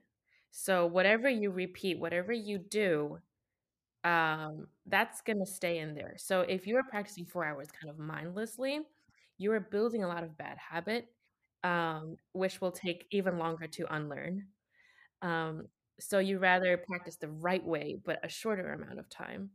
So 0.51 0.87
whatever 0.87 1.29
you 1.29 1.51
repeat, 1.51 1.99
whatever 2.01 2.33
you 2.33 2.59
do, 2.59 3.19
um, 4.09 4.67
that's 4.87 5.21
gonna 5.23 5.47
stay 5.47 5.79
in 5.79 5.95
there. 5.95 6.15
So 6.17 6.43
if 6.43 6.67
you 6.67 6.77
are 6.77 6.85
practicing 6.85 7.27
four 7.27 7.45
hours 7.45 7.69
kind 7.71 7.91
of 7.91 7.99
mindlessly, 7.99 8.81
you 9.39 9.53
are 9.53 9.61
building 9.61 10.05
a 10.05 10.09
lot 10.09 10.25
of 10.25 10.37
bad 10.39 10.59
habit, 10.59 11.09
um, 11.65 12.17
which 12.33 12.61
will 12.61 12.73
take 12.73 13.07
even 13.11 13.39
longer 13.39 13.67
to 13.69 13.95
unlearn. 13.95 14.47
Um, 15.23 15.67
so 16.01 16.19
you 16.19 16.39
rather 16.39 16.77
practice 16.89 17.17
the 17.17 17.29
right 17.29 17.65
way, 17.65 17.99
but 18.05 18.21
a 18.25 18.29
shorter 18.29 18.73
amount 18.73 18.99
of 18.99 19.09
time. 19.11 19.51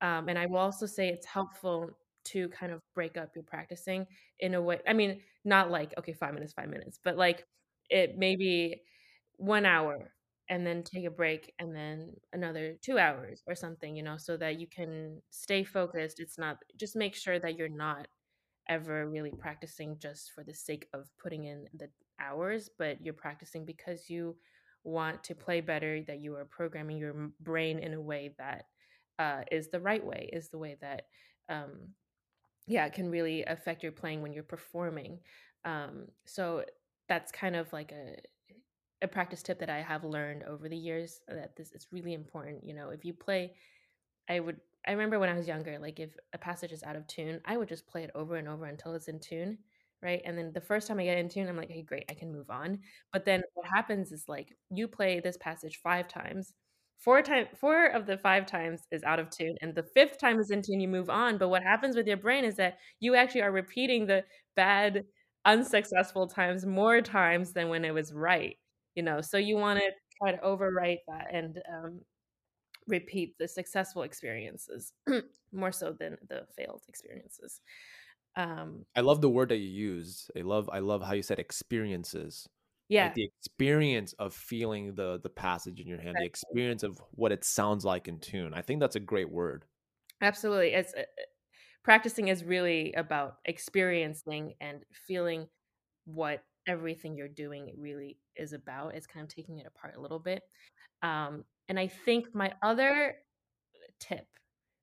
Um, 0.00 0.28
and 0.28 0.38
I 0.38 0.46
will 0.46 0.58
also 0.58 0.86
say 0.86 1.08
it's 1.08 1.26
helpful 1.26 1.90
to 2.24 2.48
kind 2.50 2.72
of 2.72 2.80
break 2.94 3.16
up 3.16 3.30
your 3.34 3.44
practicing 3.44 4.06
in 4.40 4.54
a 4.54 4.62
way. 4.62 4.80
I 4.88 4.92
mean, 4.92 5.20
not 5.44 5.70
like, 5.70 5.94
okay, 5.98 6.12
five 6.12 6.34
minutes, 6.34 6.52
five 6.52 6.68
minutes, 6.68 6.98
but 7.02 7.16
like 7.16 7.46
it 7.90 8.18
maybe 8.18 8.82
one 9.36 9.66
hour 9.66 10.12
and 10.48 10.66
then 10.66 10.82
take 10.82 11.06
a 11.06 11.10
break 11.10 11.52
and 11.58 11.74
then 11.74 12.12
another 12.32 12.74
two 12.82 12.98
hours 12.98 13.42
or 13.46 13.54
something, 13.54 13.96
you 13.96 14.02
know, 14.02 14.16
so 14.18 14.36
that 14.36 14.60
you 14.60 14.66
can 14.66 15.22
stay 15.30 15.64
focused. 15.64 16.20
It's 16.20 16.38
not 16.38 16.58
just 16.78 16.96
make 16.96 17.14
sure 17.14 17.38
that 17.38 17.56
you're 17.56 17.68
not 17.68 18.08
ever 18.68 19.08
really 19.08 19.30
practicing 19.30 19.98
just 19.98 20.32
for 20.32 20.44
the 20.44 20.54
sake 20.54 20.86
of 20.92 21.08
putting 21.22 21.44
in 21.44 21.66
the 21.74 21.88
hours, 22.20 22.70
but 22.78 23.02
you're 23.04 23.14
practicing 23.14 23.64
because 23.64 24.08
you 24.10 24.36
want 24.84 25.24
to 25.24 25.34
play 25.34 25.60
better, 25.60 26.02
that 26.02 26.20
you 26.20 26.34
are 26.34 26.44
programming 26.44 26.98
your 26.98 27.30
brain 27.40 27.78
in 27.78 27.94
a 27.94 28.00
way 28.00 28.34
that 28.38 28.64
uh, 29.18 29.42
is 29.50 29.68
the 29.68 29.80
right 29.80 30.04
way, 30.04 30.28
is 30.32 30.50
the 30.50 30.58
way 30.58 30.76
that, 30.80 31.02
um, 31.48 31.70
yeah, 32.66 32.88
can 32.88 33.10
really 33.10 33.44
affect 33.44 33.82
your 33.82 33.92
playing 33.92 34.22
when 34.22 34.32
you're 34.32 34.42
performing. 34.42 35.20
Um, 35.64 36.06
so 36.26 36.64
that's 37.08 37.32
kind 37.32 37.56
of 37.56 37.72
like 37.72 37.92
a 37.92 38.16
a 39.04 39.08
practice 39.08 39.42
tip 39.42 39.60
that 39.60 39.70
I 39.70 39.82
have 39.82 40.04
learned 40.04 40.44
over 40.44 40.68
the 40.68 40.76
years 40.76 41.20
uh, 41.30 41.34
that 41.36 41.56
this 41.56 41.72
is 41.72 41.88
really 41.92 42.14
important. 42.14 42.64
You 42.64 42.74
know, 42.74 42.90
if 42.90 43.04
you 43.04 43.14
play, 43.14 43.54
I 44.28 44.40
would 44.40 44.60
I 44.86 44.92
remember 44.92 45.18
when 45.18 45.30
I 45.30 45.34
was 45.34 45.48
younger, 45.48 45.78
like 45.78 45.98
if 46.00 46.10
a 46.34 46.38
passage 46.38 46.72
is 46.72 46.82
out 46.82 46.96
of 46.96 47.06
tune, 47.06 47.40
I 47.46 47.56
would 47.56 47.68
just 47.68 47.86
play 47.86 48.04
it 48.04 48.10
over 48.14 48.36
and 48.36 48.48
over 48.48 48.66
until 48.66 48.94
it's 48.94 49.08
in 49.08 49.18
tune, 49.20 49.58
right? 50.02 50.20
And 50.26 50.36
then 50.36 50.52
the 50.52 50.60
first 50.60 50.86
time 50.88 50.98
I 51.00 51.04
get 51.04 51.18
in 51.18 51.28
tune, 51.30 51.48
I'm 51.48 51.56
like, 51.56 51.70
hey, 51.70 51.82
great, 51.82 52.04
I 52.10 52.14
can 52.14 52.32
move 52.32 52.50
on. 52.50 52.80
But 53.12 53.24
then 53.24 53.42
what 53.54 53.66
happens 53.74 54.12
is 54.12 54.24
like 54.28 54.54
you 54.70 54.88
play 54.88 55.20
this 55.20 55.38
passage 55.38 55.80
five 55.82 56.06
times, 56.08 56.52
four 56.98 57.22
time 57.22 57.46
four 57.58 57.86
of 57.86 58.06
the 58.06 58.18
five 58.18 58.46
times 58.46 58.82
is 58.90 59.02
out 59.04 59.18
of 59.20 59.30
tune, 59.30 59.56
and 59.62 59.74
the 59.74 59.82
fifth 59.82 60.18
time 60.18 60.38
is 60.38 60.50
in 60.50 60.62
tune, 60.62 60.80
you 60.80 60.88
move 60.88 61.10
on. 61.10 61.38
But 61.38 61.48
what 61.48 61.62
happens 61.62 61.96
with 61.96 62.06
your 62.06 62.16
brain 62.18 62.44
is 62.44 62.56
that 62.56 62.78
you 63.00 63.14
actually 63.14 63.42
are 63.42 63.52
repeating 63.52 64.06
the 64.06 64.24
bad, 64.56 65.04
unsuccessful 65.46 66.26
times 66.28 66.66
more 66.66 67.00
times 67.00 67.52
than 67.52 67.68
when 67.68 67.84
it 67.84 67.94
was 67.94 68.12
right. 68.12 68.56
You 68.94 69.02
know, 69.02 69.20
so 69.20 69.38
you 69.38 69.56
want 69.56 69.80
to 69.80 69.92
try 70.22 70.32
to 70.32 70.38
overwrite 70.38 71.00
that 71.08 71.34
and 71.34 71.60
um, 71.72 72.00
repeat 72.88 73.36
the 73.38 73.48
successful 73.48 74.02
experiences 74.02 74.92
more 75.52 75.72
so 75.72 75.92
than 75.92 76.18
the 76.28 76.46
failed 76.56 76.84
experiences. 76.88 77.60
Um, 78.36 78.86
I 78.96 79.00
love 79.00 79.20
the 79.20 79.30
word 79.30 79.48
that 79.50 79.56
you 79.56 79.68
used. 79.68 80.30
I 80.36 80.40
love 80.42 80.68
I 80.72 80.78
love 80.80 81.02
how 81.02 81.14
you 81.14 81.22
said 81.22 81.38
experiences. 81.38 82.48
yeah, 82.88 83.00
Like 83.00 83.14
the 83.14 83.24
experience 83.24 84.12
of 84.14 84.34
feeling 84.34 84.94
the 84.94 85.18
the 85.20 85.30
passage 85.30 85.80
in 85.80 85.88
your 85.88 86.00
hand, 86.00 86.18
the 86.18 86.24
experience 86.24 86.82
of 86.82 86.98
what 87.12 87.32
it 87.32 87.44
sounds 87.44 87.84
like 87.84 88.06
in 88.08 88.20
tune. 88.20 88.54
I 88.54 88.62
think 88.62 88.80
that's 88.80 88.96
a 88.96 89.00
great 89.00 89.30
word. 89.30 89.66
absolutely. 90.20 90.68
It's 90.74 90.94
uh, 90.94 91.00
uh, 91.00 91.22
practicing 91.82 92.28
is 92.28 92.44
really 92.44 92.92
about 92.94 93.38
experiencing 93.44 94.54
and 94.60 94.84
feeling 94.92 95.48
what 96.04 96.44
everything 96.66 97.16
you're 97.16 97.28
doing 97.28 97.74
really 97.78 98.18
is 98.36 98.52
about. 98.52 98.94
It's 98.94 99.06
kind 99.06 99.24
of 99.24 99.34
taking 99.34 99.58
it 99.58 99.66
apart 99.66 99.96
a 99.96 100.00
little 100.00 100.18
bit. 100.18 100.42
Um, 101.02 101.44
and 101.68 101.78
I 101.78 101.88
think 101.88 102.34
my 102.34 102.52
other 102.62 103.16
tip 104.00 104.26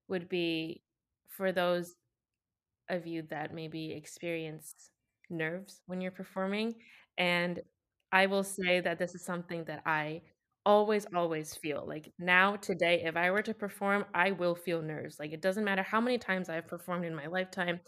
would 0.10 0.30
be 0.30 0.84
for 1.28 1.52
those 1.52 1.96
of 2.90 3.08
you 3.08 3.24
that 3.30 3.54
maybe 3.54 3.92
experience 3.94 4.74
nerves 5.30 5.82
when 5.86 6.02
you're 6.02 6.12
performing. 6.12 6.76
And 7.18 7.60
I 8.12 8.26
will 8.26 8.44
say 8.44 8.82
that 8.82 9.00
this 9.00 9.16
is 9.16 9.24
something 9.24 9.64
that 9.66 9.82
I 9.86 10.22
always, 10.66 11.06
always 11.16 11.56
feel. 11.56 11.86
Like 11.88 12.12
now, 12.20 12.56
today, 12.58 13.04
if 13.06 13.16
I 13.16 13.32
were 13.32 13.42
to 13.44 13.54
perform, 13.54 14.06
I 14.14 14.32
will 14.32 14.56
feel 14.56 14.82
nerves. 14.82 15.18
Like 15.20 15.32
it 15.32 15.42
doesn't 15.42 15.64
matter 15.64 15.84
how 15.84 16.02
many 16.02 16.18
times 16.18 16.50
I've 16.50 16.68
performed 16.68 17.06
in 17.06 17.16
my 17.16 17.28
lifetime, 17.28 17.80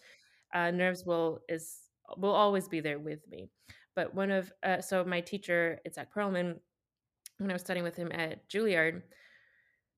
uh, 0.53 0.71
nerves 0.71 1.03
will 1.05 1.41
is 1.49 1.79
will 2.17 2.33
always 2.33 2.67
be 2.67 2.79
there 2.81 2.99
with 2.99 3.19
me. 3.29 3.49
But 3.95 4.13
one 4.15 4.31
of 4.31 4.51
uh, 4.63 4.81
so 4.81 5.03
my 5.03 5.21
teacher, 5.21 5.79
Itzhak 5.87 6.07
Perlman, 6.15 6.59
when 7.37 7.49
I 7.49 7.53
was 7.53 7.61
studying 7.61 7.83
with 7.83 7.95
him 7.95 8.11
at 8.11 8.47
Juilliard, 8.49 9.01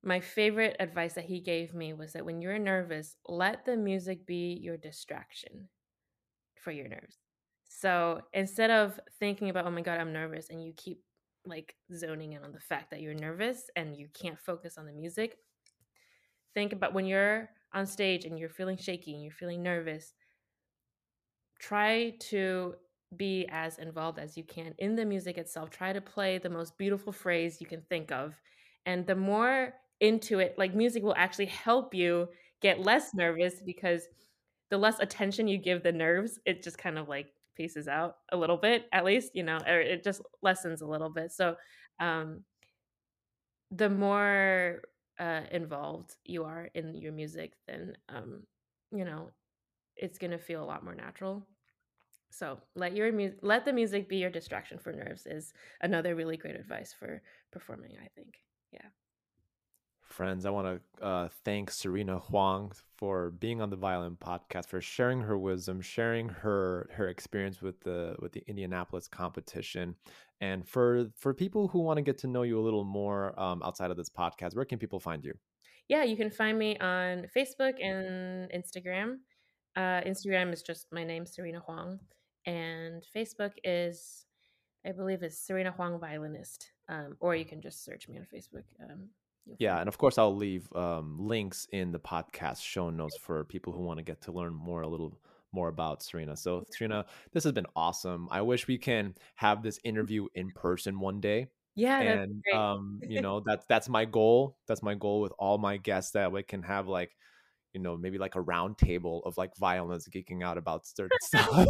my 0.03 0.19
favorite 0.19 0.75
advice 0.79 1.13
that 1.13 1.25
he 1.25 1.39
gave 1.39 1.73
me 1.73 1.93
was 1.93 2.13
that 2.13 2.25
when 2.25 2.41
you're 2.41 2.59
nervous, 2.59 3.15
let 3.27 3.65
the 3.65 3.75
music 3.75 4.25
be 4.25 4.59
your 4.61 4.77
distraction 4.77 5.67
for 6.55 6.71
your 6.71 6.87
nerves. 6.87 7.17
So 7.67 8.21
instead 8.33 8.69
of 8.69 8.99
thinking 9.19 9.49
about, 9.49 9.65
oh 9.65 9.71
my 9.71 9.81
God, 9.81 9.99
I'm 9.99 10.13
nervous, 10.13 10.49
and 10.49 10.63
you 10.63 10.73
keep 10.77 11.01
like 11.45 11.75
zoning 11.93 12.33
in 12.33 12.43
on 12.43 12.51
the 12.51 12.59
fact 12.59 12.91
that 12.91 13.01
you're 13.01 13.13
nervous 13.13 13.69
and 13.75 13.95
you 13.95 14.07
can't 14.13 14.39
focus 14.39 14.77
on 14.77 14.85
the 14.85 14.91
music, 14.91 15.37
think 16.53 16.73
about 16.73 16.93
when 16.93 17.05
you're 17.05 17.49
on 17.73 17.85
stage 17.85 18.25
and 18.25 18.39
you're 18.39 18.49
feeling 18.49 18.77
shaky 18.77 19.13
and 19.13 19.23
you're 19.23 19.31
feeling 19.31 19.61
nervous, 19.61 20.13
try 21.59 22.13
to 22.19 22.75
be 23.17 23.47
as 23.51 23.77
involved 23.77 24.19
as 24.19 24.37
you 24.37 24.43
can 24.43 24.73
in 24.79 24.95
the 24.95 25.05
music 25.05 25.37
itself. 25.37 25.69
Try 25.69 25.93
to 25.93 26.01
play 26.01 26.37
the 26.37 26.49
most 26.49 26.77
beautiful 26.77 27.13
phrase 27.13 27.59
you 27.61 27.67
can 27.67 27.81
think 27.89 28.11
of. 28.11 28.35
And 28.85 29.05
the 29.05 29.15
more 29.15 29.73
into 30.01 30.39
it, 30.39 30.55
like 30.57 30.75
music 30.75 31.03
will 31.03 31.15
actually 31.15 31.47
help 31.47 31.93
you 31.93 32.27
get 32.61 32.81
less 32.81 33.13
nervous 33.13 33.55
because 33.65 34.07
the 34.69 34.77
less 34.77 34.99
attention 34.99 35.47
you 35.47 35.57
give 35.57 35.83
the 35.83 35.91
nerves, 35.91 36.39
it 36.45 36.63
just 36.63 36.77
kind 36.77 36.97
of 36.97 37.07
like 37.07 37.27
paces 37.55 37.87
out 37.87 38.17
a 38.31 38.37
little 38.37 38.57
bit, 38.57 38.87
at 38.91 39.05
least, 39.05 39.31
you 39.35 39.43
know, 39.43 39.59
or 39.67 39.79
it 39.79 40.03
just 40.03 40.21
lessens 40.41 40.81
a 40.81 40.87
little 40.87 41.09
bit. 41.09 41.31
So, 41.31 41.55
um, 41.99 42.41
the 43.71 43.89
more 43.89 44.81
uh, 45.19 45.41
involved 45.51 46.15
you 46.25 46.43
are 46.43 46.69
in 46.73 46.95
your 46.95 47.11
music, 47.11 47.53
then, 47.67 47.95
um, 48.09 48.43
you 48.91 49.05
know, 49.05 49.31
it's 49.95 50.17
going 50.17 50.31
to 50.31 50.37
feel 50.37 50.63
a 50.63 50.65
lot 50.65 50.83
more 50.83 50.95
natural. 50.95 51.45
So 52.29 52.59
let 52.75 52.95
your 52.95 53.11
mu- 53.11 53.35
let 53.41 53.65
the 53.65 53.73
music 53.73 54.09
be 54.09 54.17
your 54.17 54.29
distraction 54.29 54.77
for 54.77 54.91
nerves 54.91 55.25
is 55.25 55.53
another 55.81 56.15
really 56.15 56.37
great 56.37 56.55
advice 56.55 56.93
for 56.97 57.21
performing. 57.51 57.97
I 58.01 58.07
think. 58.15 58.35
Yeah. 58.71 58.89
Friends, 60.01 60.45
I 60.45 60.49
want 60.51 60.81
to 60.99 61.05
uh, 61.05 61.29
thank 61.43 61.71
Sirena 61.71 62.21
Huang 62.21 62.71
for 62.97 63.31
being 63.31 63.59
on 63.59 63.69
the 63.69 63.75
Violin 63.75 64.15
podcast, 64.15 64.67
for 64.67 64.79
sharing 64.79 65.19
her 65.21 65.37
wisdom, 65.37 65.81
sharing 65.81 66.29
her 66.29 66.89
her 66.93 67.07
experience 67.07 67.61
with 67.61 67.81
the 67.81 68.15
with 68.19 68.31
the 68.31 68.43
Indianapolis 68.47 69.07
competition, 69.07 69.95
and 70.41 70.67
for 70.67 71.07
for 71.17 71.33
people 71.33 71.67
who 71.67 71.79
want 71.79 71.97
to 71.97 72.03
get 72.03 72.19
to 72.19 72.27
know 72.27 72.43
you 72.43 72.59
a 72.59 72.61
little 72.61 72.83
more 72.83 73.37
um, 73.39 73.61
outside 73.63 73.91
of 73.91 73.97
this 73.97 74.09
podcast. 74.09 74.55
Where 74.55 74.65
can 74.65 74.77
people 74.77 74.99
find 74.99 75.25
you? 75.25 75.33
Yeah, 75.87 76.03
you 76.03 76.15
can 76.15 76.29
find 76.29 76.57
me 76.57 76.77
on 76.77 77.27
Facebook 77.35 77.83
and 77.83 78.49
Instagram. 78.51 79.17
Uh, 79.75 80.01
Instagram 80.01 80.53
is 80.53 80.61
just 80.61 80.87
my 80.91 81.03
name, 81.03 81.25
Sirena 81.25 81.61
Huang, 81.65 81.99
and 82.45 83.03
Facebook 83.15 83.51
is, 83.63 84.25
I 84.85 84.91
believe, 84.91 85.23
is 85.23 85.35
Sirena 85.35 85.73
Huang 85.75 85.99
Violinist. 85.99 86.71
Um, 86.87 87.17
or 87.19 87.35
you 87.35 87.45
can 87.45 87.61
just 87.61 87.83
search 87.83 88.07
me 88.07 88.17
on 88.17 88.27
Facebook. 88.33 88.63
Um, 88.81 89.09
Yeah, 89.59 89.79
and 89.79 89.87
of 89.87 89.97
course, 89.97 90.17
I'll 90.17 90.35
leave 90.35 90.67
um, 90.75 91.17
links 91.19 91.67
in 91.71 91.91
the 91.91 91.99
podcast 91.99 92.63
show 92.63 92.89
notes 92.89 93.17
for 93.17 93.43
people 93.43 93.73
who 93.73 93.83
want 93.83 93.97
to 93.97 94.03
get 94.03 94.21
to 94.21 94.31
learn 94.31 94.53
more 94.53 94.81
a 94.81 94.87
little 94.87 95.19
more 95.51 95.69
about 95.69 96.01
Sirena. 96.01 96.37
So, 96.37 96.63
Sirena, 96.77 97.05
this 97.31 97.43
has 97.43 97.53
been 97.53 97.65
awesome. 97.75 98.27
I 98.29 98.41
wish 98.41 98.67
we 98.67 98.77
can 98.77 99.15
have 99.35 99.63
this 99.63 99.79
interview 99.83 100.27
in 100.35 100.51
person 100.51 100.99
one 100.99 101.21
day. 101.21 101.47
Yeah, 101.75 101.99
And 101.99 102.43
um, 102.53 102.99
you 103.03 103.21
know, 103.23 103.41
that's 103.45 103.65
that's 103.65 103.89
my 103.89 104.05
goal. 104.05 104.57
That's 104.67 104.83
my 104.83 104.95
goal 104.95 105.21
with 105.21 105.33
all 105.39 105.57
my 105.57 105.77
guests 105.77 106.11
that 106.11 106.31
we 106.31 106.43
can 106.43 106.61
have 106.63 106.87
like, 106.87 107.15
you 107.75 107.81
know, 107.81 107.97
maybe 107.97 108.17
like 108.17 108.35
a 108.35 108.41
round 108.41 108.77
table 108.77 109.21
of 109.25 109.37
like 109.37 109.55
violence 109.57 110.07
geeking 110.07 110.43
out 110.43 110.57
about 110.57 110.87
certain 110.87 111.17
stuff 111.21 111.49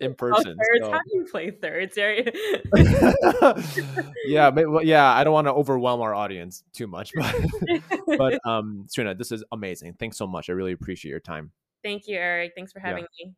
in 0.00 0.10
oh, 0.10 0.14
person. 0.14 0.56
How 0.80 0.80
So 0.80 0.92
do 0.92 1.18
you 1.18 1.26
play 1.30 1.50
thirds? 1.50 1.98
Are 1.98 2.14
yeah, 4.26 4.50
but, 4.50 4.70
well, 4.70 4.82
yeah, 4.82 5.12
I 5.12 5.22
don't 5.22 5.34
want 5.34 5.46
to 5.46 5.52
overwhelm 5.52 6.00
our 6.00 6.14
audience 6.14 6.64
too 6.72 6.86
much, 6.86 7.12
but 7.14 7.36
but 8.16 8.40
um, 8.48 8.86
Sirena, 8.88 9.16
this 9.16 9.30
is 9.30 9.44
amazing. 9.52 9.94
Thanks 9.98 10.16
so 10.16 10.26
much. 10.26 10.48
I 10.48 10.54
really 10.54 10.72
appreciate 10.72 11.10
your 11.10 11.20
time. 11.20 11.52
Thank 11.82 12.08
you, 12.08 12.16
Eric. 12.16 12.52
Thanks 12.56 12.72
for 12.72 12.78
Yeah. 12.78 12.88
having 12.88 13.06
me. 13.22 13.34